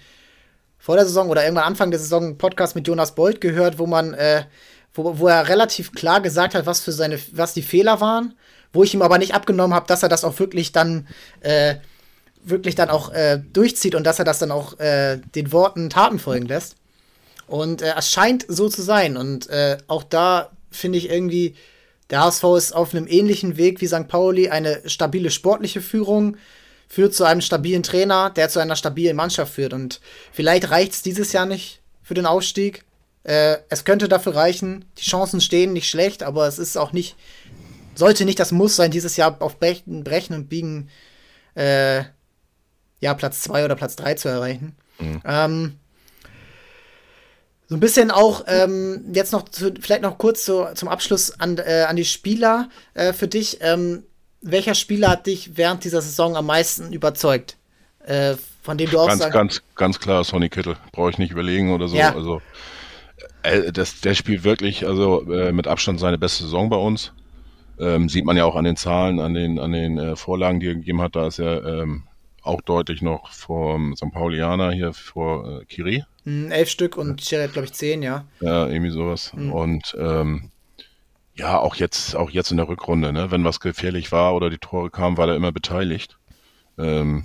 vor 0.80 0.96
der 0.96 1.06
Saison 1.06 1.30
oder 1.30 1.44
irgendwann 1.44 1.66
Anfang 1.66 1.92
der 1.92 2.00
Saison 2.00 2.24
einen 2.24 2.38
Podcast 2.40 2.76
mit 2.76 2.88
Jonas 2.88 3.14
Bold 3.14 3.42
gehört, 3.42 3.78
wo 3.78 3.86
man 3.86 4.16
äh, 4.16 4.46
wo, 4.94 5.20
wo 5.20 5.28
er 5.28 5.48
relativ 5.48 5.92
klar 5.92 6.22
gesagt 6.22 6.56
hat, 6.56 6.66
was 6.66 6.80
für 6.80 6.92
seine, 6.92 7.20
was 7.32 7.54
die 7.54 7.62
Fehler 7.62 8.02
waren, 8.02 8.34
wo 8.74 8.84
ich 8.84 8.94
ihm 8.94 9.02
aber 9.02 9.18
nicht 9.18 9.36
abgenommen 9.36 9.76
habe, 9.76 9.88
dass 9.88 10.04
er 10.04 10.10
das 10.10 10.24
auch 10.24 10.40
wirklich 10.40 10.72
dann 10.72 11.08
äh, 11.42 11.76
wirklich 12.44 12.76
dann 12.76 12.90
auch 12.90 13.12
äh, 13.12 13.40
durchzieht 13.54 13.96
und 13.96 14.06
dass 14.06 14.20
er 14.20 14.26
das 14.26 14.40
dann 14.40 14.52
auch 14.52 14.80
äh, 14.80 15.20
den 15.36 15.52
Worten 15.52 15.90
Taten 15.90 16.20
folgen 16.20 16.48
lässt. 16.48 16.76
Und 17.48 17.82
äh, 17.82 17.94
es 17.98 18.12
scheint 18.12 18.46
so 18.48 18.70
zu 18.70 18.82
sein. 18.82 19.18
Und 19.18 19.50
äh, 19.50 19.78
auch 19.88 20.04
da 20.04 20.52
finde 20.72 20.98
ich 20.98 21.10
irgendwie, 21.10 21.56
der 22.10 22.24
HSV 22.24 22.44
ist 22.58 22.76
auf 22.76 22.94
einem 22.94 23.08
ähnlichen 23.08 23.58
Weg 23.58 23.82
wie 23.82 23.88
St. 23.88 24.08
Pauli, 24.08 24.50
eine 24.50 24.82
stabile 24.88 25.32
sportliche 25.32 25.82
Führung 25.82 26.38
führt 26.90 27.14
zu 27.14 27.24
einem 27.24 27.42
stabilen 27.42 27.84
Trainer, 27.84 28.32
der 28.32 28.50
zu 28.50 28.60
einer 28.60 28.76
stabilen 28.76 29.16
Mannschaft 29.16 29.54
führt. 29.54 29.74
Und 29.74 30.02
vielleicht 30.34 30.72
reicht 30.72 30.94
es 30.94 31.02
dieses 31.04 31.32
Jahr 31.32 31.46
nicht 31.46 31.82
für 32.02 32.16
den 32.16 32.26
Aufstieg. 32.26 32.84
Äh, 33.24 33.58
es 33.70 33.86
könnte 33.86 34.10
dafür 34.10 34.36
reichen. 34.36 34.86
Die 34.98 35.04
Chancen 35.04 35.40
stehen 35.40 35.72
nicht 35.72 35.88
schlecht, 35.88 36.24
aber 36.24 36.48
es 36.48 36.58
ist 36.58 36.78
auch 36.78 36.92
nicht, 36.92 37.16
sollte 37.94 38.26
nicht 38.26 38.40
das 38.40 38.52
Muss 38.52 38.76
sein, 38.76 38.90
dieses 38.90 39.16
Jahr 39.18 39.38
auf 39.40 39.60
Brechen, 39.60 40.04
Brechen 40.04 40.36
und 40.36 40.50
Biegen 40.50 40.90
äh, 41.54 42.04
ja, 43.02 43.14
Platz 43.14 43.42
2 43.42 43.66
oder 43.66 43.76
Platz 43.76 43.96
3 43.96 44.16
zu 44.16 44.28
erreichen. 44.28 44.76
Mhm. 44.98 45.22
Ähm, 45.26 45.76
so 47.68 47.76
ein 47.76 47.80
bisschen 47.80 48.10
auch 48.10 48.46
ähm, 48.48 49.06
jetzt 49.14 49.32
noch 49.32 49.48
zu, 49.48 49.72
vielleicht 49.80 50.02
noch 50.02 50.18
kurz 50.18 50.44
zu, 50.44 50.66
zum 50.74 50.90
Abschluss 50.90 51.40
an, 51.40 51.60
äh, 51.60 51.86
an 51.88 51.98
die 51.98 52.06
Spieler 52.06 52.70
äh, 52.96 53.14
für 53.14 53.28
dich. 53.28 53.60
Ähm, 53.62 54.04
welcher 54.42 54.76
Spieler 54.76 55.10
hat 55.10 55.28
dich 55.28 55.58
während 55.58 55.84
dieser 55.84 56.02
Saison 56.02 56.36
am 56.36 56.46
meisten 56.46 56.94
überzeugt? 56.94 57.58
Äh, 58.06 58.36
von 58.62 58.78
dem 58.78 58.90
du 58.90 59.00
auch 59.00 59.08
ganz, 59.08 59.20
sagst. 59.20 59.34
Ganz, 59.34 59.62
ganz 59.76 60.00
klar, 60.00 60.24
Sonny 60.24 60.50
Kittel. 60.50 60.76
Brauche 60.92 61.10
ich 61.10 61.18
nicht 61.18 61.32
überlegen 61.32 61.74
oder 61.74 61.88
so. 61.88 61.98
Ja. 61.98 62.14
Also 62.14 62.42
äh, 63.44 63.72
das, 63.72 64.02
der 64.02 64.14
spielt 64.14 64.44
wirklich, 64.44 64.86
also 64.86 65.32
äh, 65.32 65.52
mit 65.52 65.68
Abstand 65.68 66.00
seine 66.00 66.18
beste 66.18 66.44
Saison 66.44 66.70
bei 66.70 66.78
uns. 66.78 67.14
Ähm, 67.80 68.10
sieht 68.10 68.26
man 68.26 68.36
ja 68.36 68.46
auch 68.46 68.56
an 68.56 68.66
den 68.66 68.76
Zahlen, 68.76 69.20
an 69.20 69.34
den, 69.34 69.58
an 69.58 69.72
den 69.72 69.98
äh, 69.98 70.16
Vorlagen, 70.16 70.60
die 70.60 70.68
er 70.68 70.76
gegeben 70.76 71.02
hat. 71.02 71.16
Da 71.16 71.28
ist 71.28 71.40
er 71.40 71.66
ähm, 71.66 72.04
auch 72.42 72.62
deutlich 72.62 73.02
noch 73.02 73.32
vor 73.32 73.80
St. 73.96 74.12
Paulianer 74.12 74.72
hier 74.72 74.94
vor 74.94 75.62
äh, 75.62 75.66
Kiri. 75.66 76.04
Mm, 76.26 76.52
elf 76.52 76.70
Stück 76.70 76.98
und 76.98 77.22
Chirret, 77.22 77.54
glaube 77.54 77.68
ich, 77.68 77.74
zehn, 77.74 78.04
ja. 78.04 78.26
Ja, 78.42 78.68
irgendwie 78.68 78.92
sowas. 78.92 79.32
Mhm. 79.34 79.54
Und 79.54 79.96
ähm, 79.98 80.52
ja, 81.40 81.58
auch 81.58 81.76
jetzt, 81.76 82.16
auch 82.16 82.30
jetzt 82.30 82.52
in 82.52 82.58
der 82.58 82.68
Rückrunde, 82.68 83.14
ne? 83.14 83.32
wenn 83.32 83.46
was 83.46 83.62
gefährlich 83.62 84.12
war 84.12 84.36
oder 84.36 84.50
die 84.50 84.58
Tore 84.58 84.90
kamen, 84.90 85.16
war 85.16 85.30
er 85.30 85.36
immer 85.36 85.54
beteiligt. 85.54 86.18
Ähm, 86.78 87.24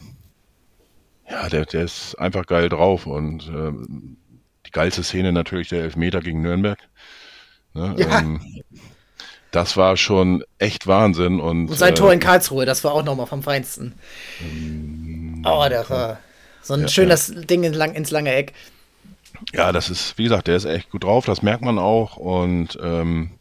ja, 1.28 1.48
der, 1.48 1.66
der 1.66 1.82
ist 1.82 2.14
einfach 2.14 2.46
geil 2.46 2.68
drauf 2.68 3.06
und 3.06 3.48
ähm, 3.48 4.16
geilste 4.70 5.02
Szene 5.02 5.32
natürlich 5.32 5.68
der 5.68 5.82
Elfmeter 5.82 6.20
gegen 6.20 6.42
Nürnberg. 6.42 6.78
Ne, 7.72 7.96
ja. 7.98 8.20
ähm, 8.20 8.62
das 9.50 9.76
war 9.76 9.96
schon 9.96 10.44
echt 10.58 10.86
Wahnsinn. 10.86 11.40
Und, 11.40 11.68
und 11.68 11.76
sein 11.76 11.94
äh, 11.94 11.96
Tor 11.96 12.12
in 12.12 12.20
Karlsruhe, 12.20 12.66
das 12.66 12.84
war 12.84 12.92
auch 12.92 13.02
nochmal 13.02 13.26
vom 13.26 13.42
Feinsten. 13.42 13.94
Ähm, 14.42 15.42
oh, 15.44 15.66
der 15.68 15.90
war 15.90 16.20
so 16.62 16.74
ein 16.74 16.82
ja, 16.82 16.88
schönes 16.88 17.32
ja. 17.34 17.40
Ding 17.40 17.64
ins 17.64 18.10
lange 18.10 18.32
Eck. 18.32 18.52
Ja, 19.52 19.72
das 19.72 19.90
ist, 19.90 20.16
wie 20.18 20.24
gesagt, 20.24 20.46
der 20.46 20.56
ist 20.56 20.66
echt 20.66 20.90
gut 20.90 21.02
drauf, 21.02 21.24
das 21.24 21.42
merkt 21.42 21.62
man 21.62 21.80
auch. 21.80 22.16
Und 22.16 22.78
ähm, 22.80 23.32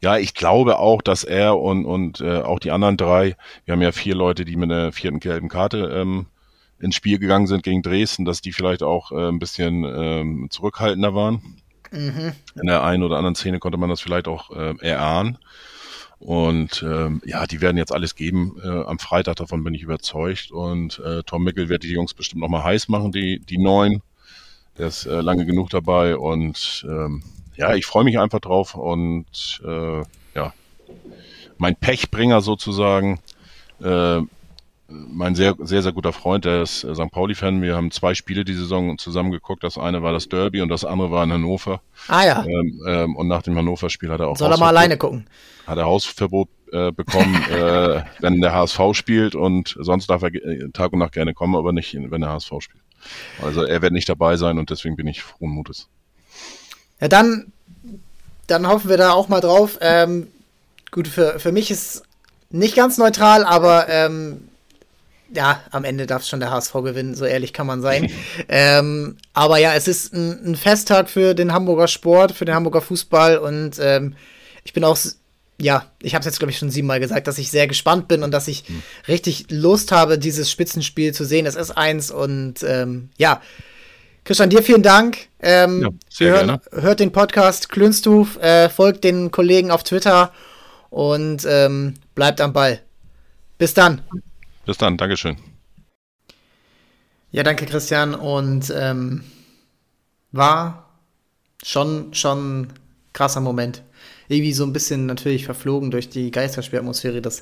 ja, 0.00 0.16
ich 0.16 0.34
glaube 0.34 0.78
auch, 0.78 1.02
dass 1.02 1.24
er 1.24 1.58
und, 1.58 1.84
und 1.84 2.20
äh, 2.20 2.40
auch 2.40 2.60
die 2.60 2.70
anderen 2.70 2.96
drei, 2.96 3.36
wir 3.64 3.72
haben 3.72 3.82
ja 3.82 3.92
vier 3.92 4.14
Leute, 4.14 4.44
die 4.44 4.56
mit 4.56 4.70
einer 4.70 4.92
vierten 4.92 5.20
gelben 5.20 5.48
Karte 5.48 5.90
ähm, 5.94 6.26
ins 6.78 6.94
Spiel 6.94 7.18
gegangen 7.18 7.48
sind 7.48 7.64
gegen 7.64 7.82
Dresden, 7.82 8.24
dass 8.24 8.40
die 8.40 8.52
vielleicht 8.52 8.82
auch 8.82 9.10
äh, 9.10 9.28
ein 9.28 9.38
bisschen 9.38 9.84
ähm, 9.84 10.46
zurückhaltender 10.50 11.14
waren. 11.14 11.60
Mhm. 11.90 12.32
In 12.60 12.66
der 12.66 12.84
einen 12.84 13.02
oder 13.02 13.16
anderen 13.16 13.34
Szene 13.34 13.58
konnte 13.58 13.78
man 13.78 13.88
das 13.88 14.00
vielleicht 14.00 14.28
auch 14.28 14.50
äh, 14.50 14.74
erahnen. 14.80 15.38
Und 16.20 16.82
ähm, 16.82 17.22
ja, 17.24 17.46
die 17.46 17.60
werden 17.60 17.76
jetzt 17.76 17.92
alles 17.92 18.16
geben 18.16 18.56
äh, 18.62 18.68
am 18.68 18.98
Freitag, 18.98 19.36
davon 19.36 19.62
bin 19.62 19.74
ich 19.74 19.82
überzeugt. 19.82 20.50
Und 20.50 20.98
äh, 21.00 21.22
Tom 21.24 21.44
Mickel 21.44 21.68
wird 21.68 21.84
die 21.84 21.92
Jungs 21.92 22.14
bestimmt 22.14 22.42
nochmal 22.42 22.64
heiß 22.64 22.88
machen, 22.88 23.12
die, 23.12 23.40
die 23.40 23.58
neuen. 23.58 24.02
Der 24.76 24.88
ist 24.88 25.06
äh, 25.06 25.20
lange 25.20 25.46
genug 25.46 25.70
dabei 25.70 26.16
und 26.16 26.86
ähm, 26.88 27.22
ja, 27.58 27.74
ich 27.74 27.86
freue 27.86 28.04
mich 28.04 28.18
einfach 28.18 28.38
drauf 28.38 28.74
und 28.76 29.26
äh, 29.66 30.02
ja, 30.34 30.52
mein 31.58 31.74
Pechbringer 31.74 32.40
sozusagen, 32.40 33.18
äh, 33.82 34.20
mein 34.86 35.34
sehr, 35.34 35.56
sehr, 35.58 35.82
sehr 35.82 35.92
guter 35.92 36.12
Freund, 36.12 36.44
der 36.44 36.62
ist 36.62 36.84
äh, 36.84 36.94
St. 36.94 37.10
Pauli-Fan. 37.10 37.60
Wir 37.60 37.74
haben 37.74 37.90
zwei 37.90 38.14
Spiele 38.14 38.44
die 38.44 38.54
Saison 38.54 38.96
zusammen 38.96 39.32
geguckt. 39.32 39.64
Das 39.64 39.76
eine 39.76 40.02
war 40.02 40.12
das 40.12 40.28
Derby 40.28 40.62
und 40.62 40.68
das 40.68 40.84
andere 40.84 41.10
war 41.10 41.24
in 41.24 41.32
Hannover. 41.32 41.82
Ah 42.06 42.24
ja. 42.24 42.44
Ähm, 42.44 42.80
ähm, 42.86 43.16
und 43.16 43.26
nach 43.26 43.42
dem 43.42 43.56
Hannover-Spiel 43.56 44.10
hat 44.10 44.20
er 44.20 44.28
auch 44.28 44.36
Soll 44.36 44.52
er 44.52 44.58
mal 44.58 44.68
alleine 44.68 44.96
gucken? 44.96 45.26
Hat 45.66 45.78
er 45.78 45.84
Hausverbot 45.84 46.48
äh, 46.72 46.92
bekommen, 46.92 47.34
äh, 47.50 48.02
wenn 48.20 48.40
der 48.40 48.54
HSV 48.54 48.80
spielt 48.92 49.34
und 49.34 49.76
sonst 49.80 50.08
darf 50.08 50.22
er 50.22 50.32
äh, 50.32 50.70
Tag 50.72 50.92
und 50.92 51.00
Nacht 51.00 51.12
gerne 51.12 51.34
kommen, 51.34 51.56
aber 51.56 51.72
nicht, 51.72 51.94
wenn 51.94 52.20
der 52.20 52.30
HSV 52.30 52.52
spielt. 52.60 52.84
Also 53.42 53.64
er 53.64 53.82
wird 53.82 53.92
nicht 53.92 54.08
dabei 54.08 54.36
sein 54.36 54.58
und 54.58 54.70
deswegen 54.70 54.96
bin 54.96 55.08
ich 55.08 55.22
frohen 55.22 55.50
Mutes. 55.50 55.88
Ja, 57.00 57.08
dann, 57.08 57.52
dann 58.46 58.66
hoffen 58.66 58.90
wir 58.90 58.96
da 58.96 59.12
auch 59.12 59.28
mal 59.28 59.40
drauf. 59.40 59.78
Ähm, 59.80 60.28
gut, 60.90 61.08
für, 61.08 61.38
für 61.38 61.52
mich 61.52 61.70
ist 61.70 62.02
nicht 62.50 62.76
ganz 62.76 62.98
neutral, 62.98 63.44
aber 63.44 63.88
ähm, 63.88 64.48
ja, 65.32 65.62
am 65.70 65.84
Ende 65.84 66.06
darf 66.06 66.24
schon 66.24 66.40
der 66.40 66.50
HSV 66.50 66.72
gewinnen, 66.72 67.14
so 67.14 67.24
ehrlich 67.24 67.52
kann 67.52 67.66
man 67.66 67.82
sein. 67.82 68.10
ähm, 68.48 69.16
aber 69.34 69.58
ja, 69.58 69.74
es 69.74 69.88
ist 69.88 70.14
ein, 70.14 70.52
ein, 70.52 70.56
Festtag 70.56 71.10
für 71.10 71.34
den 71.34 71.52
Hamburger 71.52 71.88
Sport, 71.88 72.32
für 72.32 72.44
den 72.44 72.54
Hamburger 72.54 72.80
Fußball 72.80 73.38
und 73.38 73.78
ähm, 73.80 74.14
ich 74.64 74.72
bin 74.72 74.84
auch, 74.84 74.98
ja, 75.60 75.86
ich 76.00 76.14
habe 76.14 76.20
es 76.20 76.26
jetzt 76.26 76.38
glaube 76.38 76.50
ich 76.50 76.58
schon 76.58 76.70
siebenmal 76.70 77.00
gesagt, 77.00 77.26
dass 77.26 77.38
ich 77.38 77.50
sehr 77.50 77.66
gespannt 77.66 78.08
bin 78.08 78.22
und 78.22 78.30
dass 78.30 78.48
ich 78.48 78.66
hm. 78.66 78.82
richtig 79.06 79.46
Lust 79.50 79.92
habe, 79.92 80.18
dieses 80.18 80.50
Spitzenspiel 80.50 81.12
zu 81.12 81.24
sehen. 81.24 81.46
Es 81.46 81.56
ist 81.56 81.72
eins 81.72 82.10
und 82.10 82.62
ähm, 82.62 83.10
ja. 83.18 83.42
Christian, 84.28 84.50
dir 84.50 84.62
vielen 84.62 84.82
Dank. 84.82 85.28
Ähm, 85.40 85.80
ja, 85.80 85.88
sehr 86.10 86.32
hören, 86.34 86.60
gerne. 86.60 86.82
Hört 86.82 87.00
den 87.00 87.12
Podcast 87.12 87.70
Klünstuf, 87.70 88.36
äh, 88.36 88.68
folgt 88.68 89.02
den 89.04 89.30
Kollegen 89.30 89.70
auf 89.70 89.84
Twitter 89.84 90.34
und 90.90 91.46
ähm, 91.48 91.94
bleibt 92.14 92.42
am 92.42 92.52
Ball. 92.52 92.82
Bis 93.56 93.72
dann. 93.72 94.02
Bis 94.66 94.76
dann, 94.76 94.98
Dankeschön. 94.98 95.38
Ja, 97.30 97.42
danke 97.42 97.64
Christian 97.64 98.14
und 98.14 98.70
ähm, 98.76 99.24
war 100.32 100.90
schon 101.64 102.12
schon 102.12 102.68
krasser 103.14 103.40
Moment. 103.40 103.82
Irgendwie 104.28 104.52
so 104.52 104.64
ein 104.64 104.74
bisschen 104.74 105.06
natürlich 105.06 105.46
verflogen 105.46 105.90
durch 105.90 106.10
die 106.10 106.30
Geisterspielatmosphäre, 106.30 107.22
das 107.22 107.40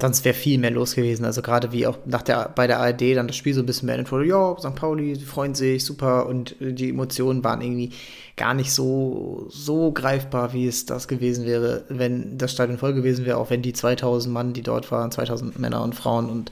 sonst 0.00 0.24
wäre 0.24 0.34
viel 0.34 0.58
mehr 0.58 0.70
los 0.70 0.94
gewesen. 0.94 1.24
Also 1.24 1.42
gerade 1.42 1.72
wie 1.72 1.86
auch 1.86 1.98
nach 2.04 2.22
der, 2.22 2.50
bei 2.54 2.66
der 2.66 2.80
ARD 2.80 3.16
dann 3.16 3.26
das 3.26 3.36
Spiel 3.36 3.54
so 3.54 3.60
ein 3.60 3.66
bisschen 3.66 3.86
beendet 3.86 4.10
wurde, 4.10 4.26
ja, 4.26 4.56
St. 4.58 4.74
Pauli, 4.74 5.14
die 5.14 5.24
freuen 5.24 5.54
sich, 5.54 5.84
super. 5.84 6.26
Und 6.26 6.56
die 6.60 6.90
Emotionen 6.90 7.44
waren 7.44 7.60
irgendwie 7.60 7.92
gar 8.36 8.54
nicht 8.54 8.72
so, 8.72 9.46
so 9.50 9.92
greifbar, 9.92 10.52
wie 10.52 10.66
es 10.66 10.86
das 10.86 11.08
gewesen 11.08 11.44
wäre, 11.46 11.84
wenn 11.88 12.38
das 12.38 12.52
Stadion 12.52 12.78
voll 12.78 12.94
gewesen 12.94 13.26
wäre, 13.26 13.38
auch 13.38 13.50
wenn 13.50 13.62
die 13.62 13.72
2000 13.72 14.32
Mann, 14.32 14.52
die 14.52 14.62
dort 14.62 14.90
waren, 14.90 15.10
2000 15.10 15.58
Männer 15.58 15.82
und 15.82 15.94
Frauen 15.94 16.30
und 16.30 16.50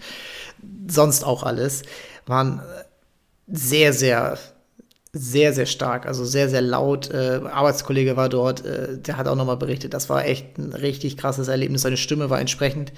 sonst 0.87 1.25
auch 1.25 1.43
alles, 1.43 1.83
waren 2.27 2.61
sehr, 3.47 3.93
sehr 3.93 4.39
sehr, 5.13 5.53
sehr 5.53 5.67
stark, 5.67 6.07
also 6.07 6.25
sehr, 6.25 6.49
sehr 6.49 6.61
laut. 6.61 7.11
Äh, 7.11 7.41
Arbeitskollege 7.51 8.17
war 8.17 8.29
dort, 8.29 8.65
äh, 8.65 8.99
der 8.99 9.17
hat 9.17 9.27
auch 9.27 9.37
nochmal 9.37 9.57
berichtet, 9.57 9.95
das 9.95 10.09
war 10.09 10.25
echt 10.25 10.59
ein 10.59 10.73
richtig 10.73 11.17
krasses 11.17 11.49
Erlebnis. 11.49 11.83
Seine 11.83 11.97
Stimme 11.97 12.31
war 12.31 12.41
entsprechend. 12.41 12.93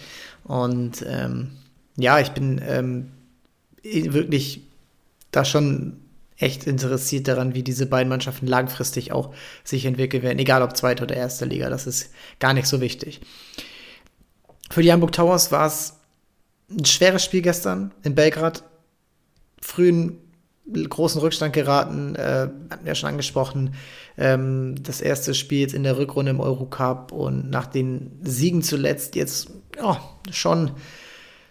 Und 0.44 1.04
ähm, 1.06 1.52
ja, 1.96 2.18
ich 2.18 2.30
bin 2.30 2.60
ähm, 2.66 3.10
wirklich 3.82 4.62
da 5.30 5.44
schon 5.44 5.98
echt 6.36 6.66
interessiert 6.66 7.28
daran, 7.28 7.54
wie 7.54 7.62
diese 7.62 7.86
beiden 7.86 8.08
Mannschaften 8.08 8.46
langfristig 8.46 9.12
auch 9.12 9.34
sich 9.62 9.84
entwickeln 9.84 10.22
werden, 10.22 10.38
egal 10.38 10.62
ob 10.62 10.76
zweite 10.76 11.02
oder 11.02 11.14
erste 11.14 11.44
Liga, 11.44 11.68
das 11.68 11.86
ist 11.86 12.10
gar 12.38 12.54
nicht 12.54 12.66
so 12.66 12.80
wichtig. 12.80 13.20
Für 14.70 14.82
die 14.82 14.90
Hamburg 14.90 15.12
Towers 15.12 15.52
war 15.52 15.66
es 15.66 15.96
ein 16.70 16.84
schweres 16.84 17.24
Spiel 17.24 17.42
gestern 17.42 17.92
in 18.02 18.14
Belgrad. 18.14 18.62
Frühen 19.60 20.18
großen 20.66 21.20
Rückstand 21.20 21.52
geraten, 21.52 22.14
äh, 22.14 22.48
hatten 22.70 22.84
wir 22.84 22.94
schon 22.94 23.08
angesprochen. 23.08 23.74
Ähm, 24.16 24.76
das 24.82 25.00
erste 25.00 25.34
Spiel 25.34 25.60
jetzt 25.60 25.74
in 25.74 25.82
der 25.82 25.98
Rückrunde 25.98 26.30
im 26.30 26.40
Eurocup 26.40 27.12
und 27.12 27.50
nach 27.50 27.66
den 27.66 28.20
Siegen 28.22 28.62
zuletzt 28.62 29.16
jetzt 29.16 29.50
oh, 29.82 29.96
schon 30.30 30.72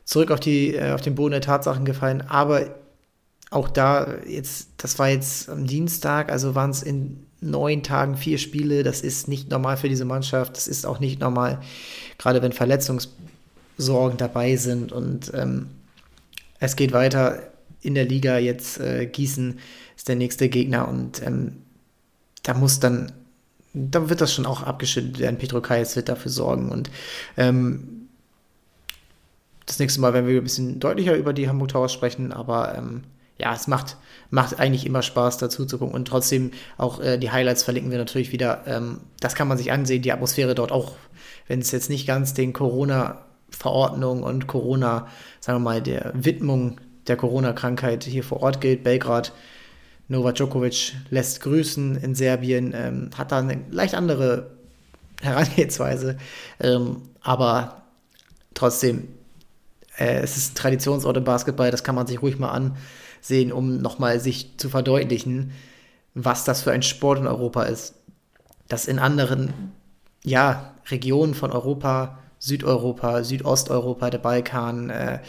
zurück 0.05 0.31
auf, 0.31 0.39
die, 0.39 0.75
äh, 0.75 0.91
auf 0.91 1.01
den 1.01 1.15
Boden 1.15 1.31
der 1.31 1.41
Tatsachen 1.41 1.85
gefallen. 1.85 2.21
Aber 2.21 2.75
auch 3.51 3.69
da, 3.69 4.07
jetzt, 4.27 4.69
das 4.77 4.99
war 4.99 5.09
jetzt 5.09 5.49
am 5.49 5.65
Dienstag, 5.65 6.31
also 6.31 6.55
waren 6.55 6.69
es 6.69 6.83
in 6.83 7.25
neun 7.41 7.83
Tagen 7.83 8.15
vier 8.15 8.37
Spiele. 8.37 8.83
Das 8.83 9.01
ist 9.01 9.27
nicht 9.27 9.49
normal 9.49 9.77
für 9.77 9.89
diese 9.89 10.05
Mannschaft. 10.05 10.55
Das 10.55 10.67
ist 10.67 10.85
auch 10.85 10.99
nicht 10.99 11.19
normal, 11.19 11.59
gerade 12.17 12.41
wenn 12.41 12.51
Verletzungssorgen 12.51 14.17
dabei 14.17 14.55
sind. 14.55 14.91
Und 14.91 15.31
ähm, 15.33 15.67
es 16.59 16.75
geht 16.75 16.91
weiter 16.91 17.41
in 17.81 17.95
der 17.95 18.05
Liga 18.05 18.37
jetzt 18.37 18.79
äh, 18.79 19.05
Gießen 19.05 19.59
ist 19.95 20.07
der 20.07 20.15
nächste 20.15 20.49
Gegner 20.49 20.87
und 20.87 21.21
ähm, 21.25 21.57
da 22.43 22.53
muss 22.53 22.79
dann, 22.79 23.11
da 23.73 24.09
wird 24.09 24.21
das 24.21 24.33
schon 24.33 24.45
auch 24.45 24.63
abgeschüttet 24.63 25.19
werden. 25.19 25.37
Petro 25.37 25.61
Kais 25.61 25.95
wird 25.95 26.09
dafür 26.09 26.31
sorgen 26.31 26.71
und 26.71 26.89
ähm, 27.37 28.07
das 29.65 29.79
nächste 29.79 30.01
Mal 30.01 30.13
werden 30.13 30.27
wir 30.27 30.37
ein 30.37 30.43
bisschen 30.43 30.79
deutlicher 30.79 31.15
über 31.15 31.31
die 31.31 31.47
Hamburg 31.47 31.69
Towers 31.69 31.93
sprechen, 31.93 32.33
aber 32.33 32.75
ähm, 32.75 33.03
ja, 33.39 33.53
es 33.53 33.67
macht, 33.67 33.97
macht 34.31 34.59
eigentlich 34.59 34.85
immer 34.85 35.01
Spaß, 35.01 35.37
dazu 35.37 35.65
zu 35.65 35.77
gucken. 35.77 35.95
Und 35.95 36.07
trotzdem 36.07 36.51
auch 36.77 36.99
äh, 36.99 37.17
die 37.17 37.31
Highlights 37.31 37.63
verlinken 37.63 37.89
wir 37.89 37.97
natürlich 37.97 38.31
wieder. 38.31 38.63
Ähm, 38.67 38.99
das 39.21 39.33
kann 39.33 39.47
man 39.47 39.57
sich 39.57 39.71
ansehen, 39.71 40.01
die 40.01 40.11
Atmosphäre 40.11 40.55
dort 40.55 40.71
auch, 40.71 40.93
wenn 41.47 41.59
es 41.59 41.71
jetzt 41.71 41.89
nicht 41.89 42.05
ganz 42.05 42.33
den 42.33 42.51
Corona-Verordnungen 42.51 44.23
und 44.23 44.47
Corona, 44.47 45.07
sagen 45.39 45.59
wir 45.59 45.63
mal, 45.63 45.81
der 45.81 46.11
Widmung 46.15 46.81
der 47.09 47.17
Corona-Krankheit 47.17 48.03
hier 48.03 48.23
vor 48.23 48.41
Ort 48.41 48.61
gilt. 48.61 48.83
Belgrad, 48.83 49.33
Novak 50.07 50.35
Djokovic 50.35 50.95
lässt 51.09 51.41
grüßen 51.41 51.95
in 51.97 52.15
Serbien, 52.15 52.73
ähm, 52.75 53.09
hat 53.17 53.31
da 53.31 53.39
eine 53.39 53.61
leicht 53.69 53.95
andere 53.95 54.51
Herangehensweise, 55.21 56.17
ähm, 56.59 57.01
aber 57.21 57.83
trotzdem, 58.53 59.09
äh, 59.97 60.19
es 60.19 60.37
ist 60.37 60.53
ein 60.53 60.55
Traditionsort 60.55 61.17
im 61.17 61.25
Basketball, 61.25 61.71
das 61.71 61.83
kann 61.83 61.95
man 61.95 62.07
sich 62.07 62.21
ruhig 62.21 62.39
mal 62.39 62.51
ansehen, 62.51 63.51
um 63.51 63.81
nochmal 63.81 64.19
sich 64.19 64.57
zu 64.57 64.69
verdeutlichen, 64.69 65.51
was 66.13 66.43
das 66.43 66.61
für 66.61 66.71
ein 66.71 66.83
Sport 66.83 67.19
in 67.19 67.27
Europa 67.27 67.63
ist. 67.63 67.93
Das 68.67 68.87
in 68.87 68.99
anderen 68.99 69.73
ja, 70.23 70.73
Regionen 70.89 71.33
von 71.33 71.51
Europa, 71.51 72.19
Südeuropa, 72.39 73.23
Südosteuropa, 73.23 74.09
der 74.09 74.17
Balkan, 74.19 74.89
äh, 74.89 75.19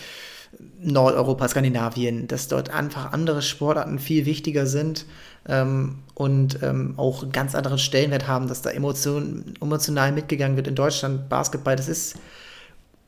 Nordeuropa, 0.82 1.48
Skandinavien, 1.48 2.26
dass 2.26 2.48
dort 2.48 2.70
einfach 2.70 3.12
andere 3.12 3.42
Sportarten 3.42 3.98
viel 3.98 4.26
wichtiger 4.26 4.66
sind 4.66 5.06
ähm, 5.46 5.98
und 6.14 6.62
ähm, 6.62 6.94
auch 6.96 7.30
ganz 7.32 7.54
anderen 7.54 7.78
Stellenwert 7.78 8.26
haben, 8.26 8.48
dass 8.48 8.62
da 8.62 8.70
emotion, 8.70 9.54
emotional 9.60 10.12
mitgegangen 10.12 10.56
wird. 10.56 10.68
In 10.68 10.74
Deutschland 10.74 11.28
Basketball, 11.28 11.76
das 11.76 11.88
ist 11.88 12.16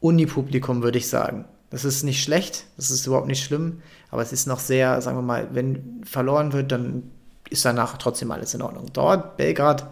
Unipublikum, 0.00 0.82
würde 0.82 0.98
ich 0.98 1.08
sagen. 1.08 1.44
Das 1.70 1.84
ist 1.84 2.02
nicht 2.02 2.22
schlecht, 2.22 2.66
das 2.76 2.90
ist 2.90 3.06
überhaupt 3.06 3.28
nicht 3.28 3.42
schlimm, 3.42 3.80
aber 4.10 4.20
es 4.20 4.32
ist 4.32 4.46
noch 4.46 4.60
sehr, 4.60 5.00
sagen 5.00 5.16
wir 5.16 5.22
mal, 5.22 5.48
wenn 5.52 6.02
verloren 6.04 6.52
wird, 6.52 6.70
dann 6.70 7.04
ist 7.48 7.64
danach 7.64 7.96
trotzdem 7.96 8.30
alles 8.30 8.52
in 8.54 8.62
Ordnung. 8.62 8.86
Dort, 8.92 9.36
Belgrad, 9.36 9.86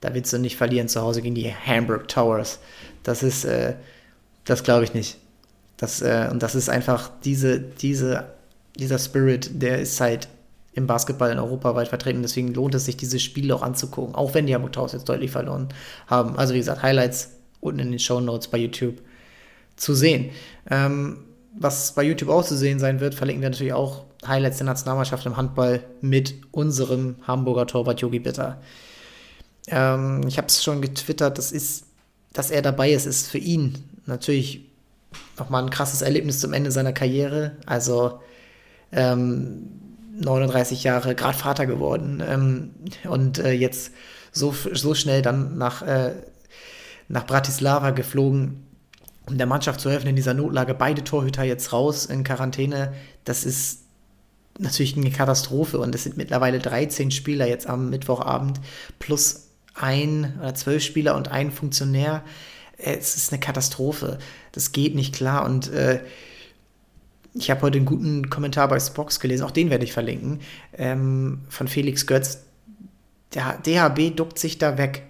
da 0.00 0.14
willst 0.14 0.32
du 0.32 0.38
nicht 0.38 0.56
verlieren 0.56 0.88
zu 0.88 1.00
Hause 1.00 1.22
gegen 1.22 1.34
die 1.34 1.52
Hamburg 1.52 2.08
Towers. 2.08 2.60
Das 3.02 3.22
ist, 3.22 3.44
äh, 3.44 3.74
das 4.44 4.62
glaube 4.62 4.84
ich 4.84 4.94
nicht. 4.94 5.18
Das, 5.82 6.00
äh, 6.00 6.28
und 6.30 6.44
das 6.44 6.54
ist 6.54 6.68
einfach 6.68 7.10
diese, 7.24 7.58
diese, 7.58 8.26
dieser 8.76 9.00
Spirit, 9.00 9.60
der 9.60 9.80
ist 9.80 10.00
halt 10.00 10.28
im 10.74 10.86
Basketball 10.86 11.32
in 11.32 11.40
Europa 11.40 11.74
weit 11.74 11.88
vertreten. 11.88 12.22
Deswegen 12.22 12.54
lohnt 12.54 12.76
es 12.76 12.84
sich, 12.84 12.96
diese 12.96 13.18
Spiele 13.18 13.52
auch 13.52 13.62
anzugucken, 13.62 14.14
auch 14.14 14.32
wenn 14.32 14.46
die 14.46 14.54
Hamburg 14.54 14.74
Towers 14.74 14.92
jetzt 14.92 15.08
deutlich 15.08 15.32
verloren 15.32 15.70
haben. 16.06 16.38
Also 16.38 16.54
wie 16.54 16.58
gesagt, 16.58 16.84
Highlights 16.84 17.32
unten 17.58 17.80
in 17.80 17.90
den 17.90 17.98
Show 17.98 18.20
Notes 18.20 18.46
bei 18.46 18.58
YouTube 18.58 19.02
zu 19.74 19.92
sehen. 19.92 20.30
Ähm, 20.70 21.24
was 21.58 21.92
bei 21.96 22.04
YouTube 22.04 22.28
auch 22.28 22.44
zu 22.44 22.56
sehen 22.56 22.78
sein 22.78 23.00
wird, 23.00 23.16
verlinken 23.16 23.42
wir 23.42 23.50
natürlich 23.50 23.72
auch 23.72 24.04
Highlights 24.24 24.58
der 24.58 24.66
Nationalmannschaft 24.66 25.26
im 25.26 25.36
Handball 25.36 25.82
mit 26.00 26.36
unserem 26.52 27.16
Hamburger 27.26 27.66
Torwart 27.66 28.00
Yogi 28.00 28.20
Bitter. 28.20 28.62
Ähm, 29.66 30.20
ich 30.28 30.38
habe 30.38 30.46
es 30.46 30.62
schon 30.62 30.80
getwittert, 30.80 31.38
das 31.38 31.50
ist, 31.50 31.86
dass 32.32 32.52
er 32.52 32.62
dabei 32.62 32.92
ist, 32.92 33.06
ist 33.06 33.26
für 33.26 33.38
ihn 33.38 33.78
natürlich 34.06 34.71
nochmal 35.38 35.62
ein 35.62 35.70
krasses 35.70 36.02
Erlebnis 36.02 36.40
zum 36.40 36.52
Ende 36.52 36.70
seiner 36.70 36.92
Karriere. 36.92 37.56
Also 37.66 38.20
ähm, 38.92 39.68
39 40.20 40.84
Jahre, 40.84 41.14
gerade 41.14 41.36
Vater 41.36 41.66
geworden 41.66 42.22
ähm, 42.26 42.70
und 43.08 43.38
äh, 43.38 43.52
jetzt 43.52 43.92
so, 44.30 44.54
so 44.72 44.94
schnell 44.94 45.22
dann 45.22 45.56
nach, 45.58 45.82
äh, 45.82 46.14
nach 47.08 47.26
Bratislava 47.26 47.90
geflogen, 47.90 48.66
um 49.26 49.38
der 49.38 49.46
Mannschaft 49.46 49.80
zu 49.80 49.90
helfen 49.90 50.08
in 50.08 50.16
dieser 50.16 50.34
Notlage. 50.34 50.74
Beide 50.74 51.04
Torhüter 51.04 51.44
jetzt 51.44 51.72
raus 51.72 52.06
in 52.06 52.24
Quarantäne. 52.24 52.92
Das 53.24 53.44
ist 53.44 53.82
natürlich 54.58 54.96
eine 54.96 55.10
Katastrophe 55.10 55.78
und 55.78 55.94
es 55.94 56.04
sind 56.04 56.16
mittlerweile 56.16 56.58
13 56.58 57.10
Spieler 57.10 57.46
jetzt 57.46 57.66
am 57.66 57.90
Mittwochabend 57.90 58.60
plus 58.98 59.48
ein 59.74 60.38
oder 60.40 60.54
zwölf 60.54 60.82
Spieler 60.82 61.16
und 61.16 61.28
ein 61.28 61.50
Funktionär. 61.50 62.22
Es 62.84 63.16
ist 63.16 63.32
eine 63.32 63.40
Katastrophe. 63.40 64.18
Das 64.52 64.72
geht 64.72 64.94
nicht 64.94 65.14
klar 65.14 65.44
und 65.44 65.70
äh, 65.72 66.00
ich 67.34 67.50
habe 67.50 67.62
heute 67.62 67.78
einen 67.78 67.86
guten 67.86 68.28
Kommentar 68.28 68.68
bei 68.68 68.78
Spox 68.78 69.18
gelesen, 69.18 69.44
auch 69.44 69.50
den 69.50 69.70
werde 69.70 69.84
ich 69.84 69.92
verlinken, 69.92 70.40
ähm, 70.76 71.40
von 71.48 71.68
Felix 71.68 72.06
Götz. 72.06 72.42
Der 73.34 73.58
DHB 73.64 74.14
duckt 74.14 74.38
sich 74.38 74.58
da 74.58 74.76
weg. 74.76 75.04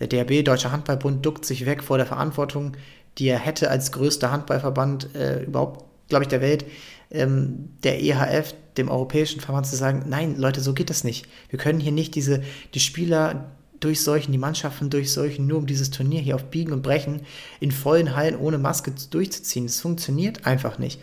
Der 0.00 0.06
DHB, 0.06 0.44
Deutscher 0.44 0.72
Handballbund, 0.72 1.26
duckt 1.26 1.44
sich 1.44 1.66
weg 1.66 1.82
vor 1.82 1.98
der 1.98 2.06
Verantwortung, 2.06 2.76
die 3.18 3.28
er 3.28 3.38
hätte 3.38 3.70
als 3.70 3.92
größter 3.92 4.30
Handballverband 4.30 5.14
äh, 5.14 5.42
überhaupt, 5.42 5.84
glaube 6.08 6.24
ich, 6.24 6.28
der 6.28 6.40
Welt, 6.40 6.64
ähm, 7.10 7.70
der 7.82 8.00
EHF, 8.00 8.54
dem 8.76 8.88
Europäischen 8.88 9.40
Verband, 9.40 9.66
zu 9.66 9.76
sagen, 9.76 10.04
nein, 10.08 10.36
Leute, 10.36 10.60
so 10.60 10.72
geht 10.72 10.88
das 10.88 11.04
nicht. 11.04 11.26
Wir 11.50 11.58
können 11.58 11.80
hier 11.80 11.92
nicht 11.92 12.14
diese, 12.14 12.42
die 12.74 12.80
Spieler 12.80 13.50
durchseuchen, 13.80 14.32
die 14.32 14.38
Mannschaften 14.38 14.90
durchseuchen, 14.90 15.46
nur 15.46 15.58
um 15.58 15.66
dieses 15.66 15.90
Turnier 15.90 16.20
hier 16.20 16.34
auf 16.34 16.44
Biegen 16.44 16.72
und 16.72 16.82
Brechen 16.82 17.22
in 17.60 17.70
vollen 17.70 18.16
Hallen 18.16 18.36
ohne 18.36 18.58
Maske 18.58 18.92
durchzuziehen. 19.10 19.66
Das 19.66 19.80
funktioniert 19.80 20.46
einfach 20.46 20.78
nicht. 20.78 21.00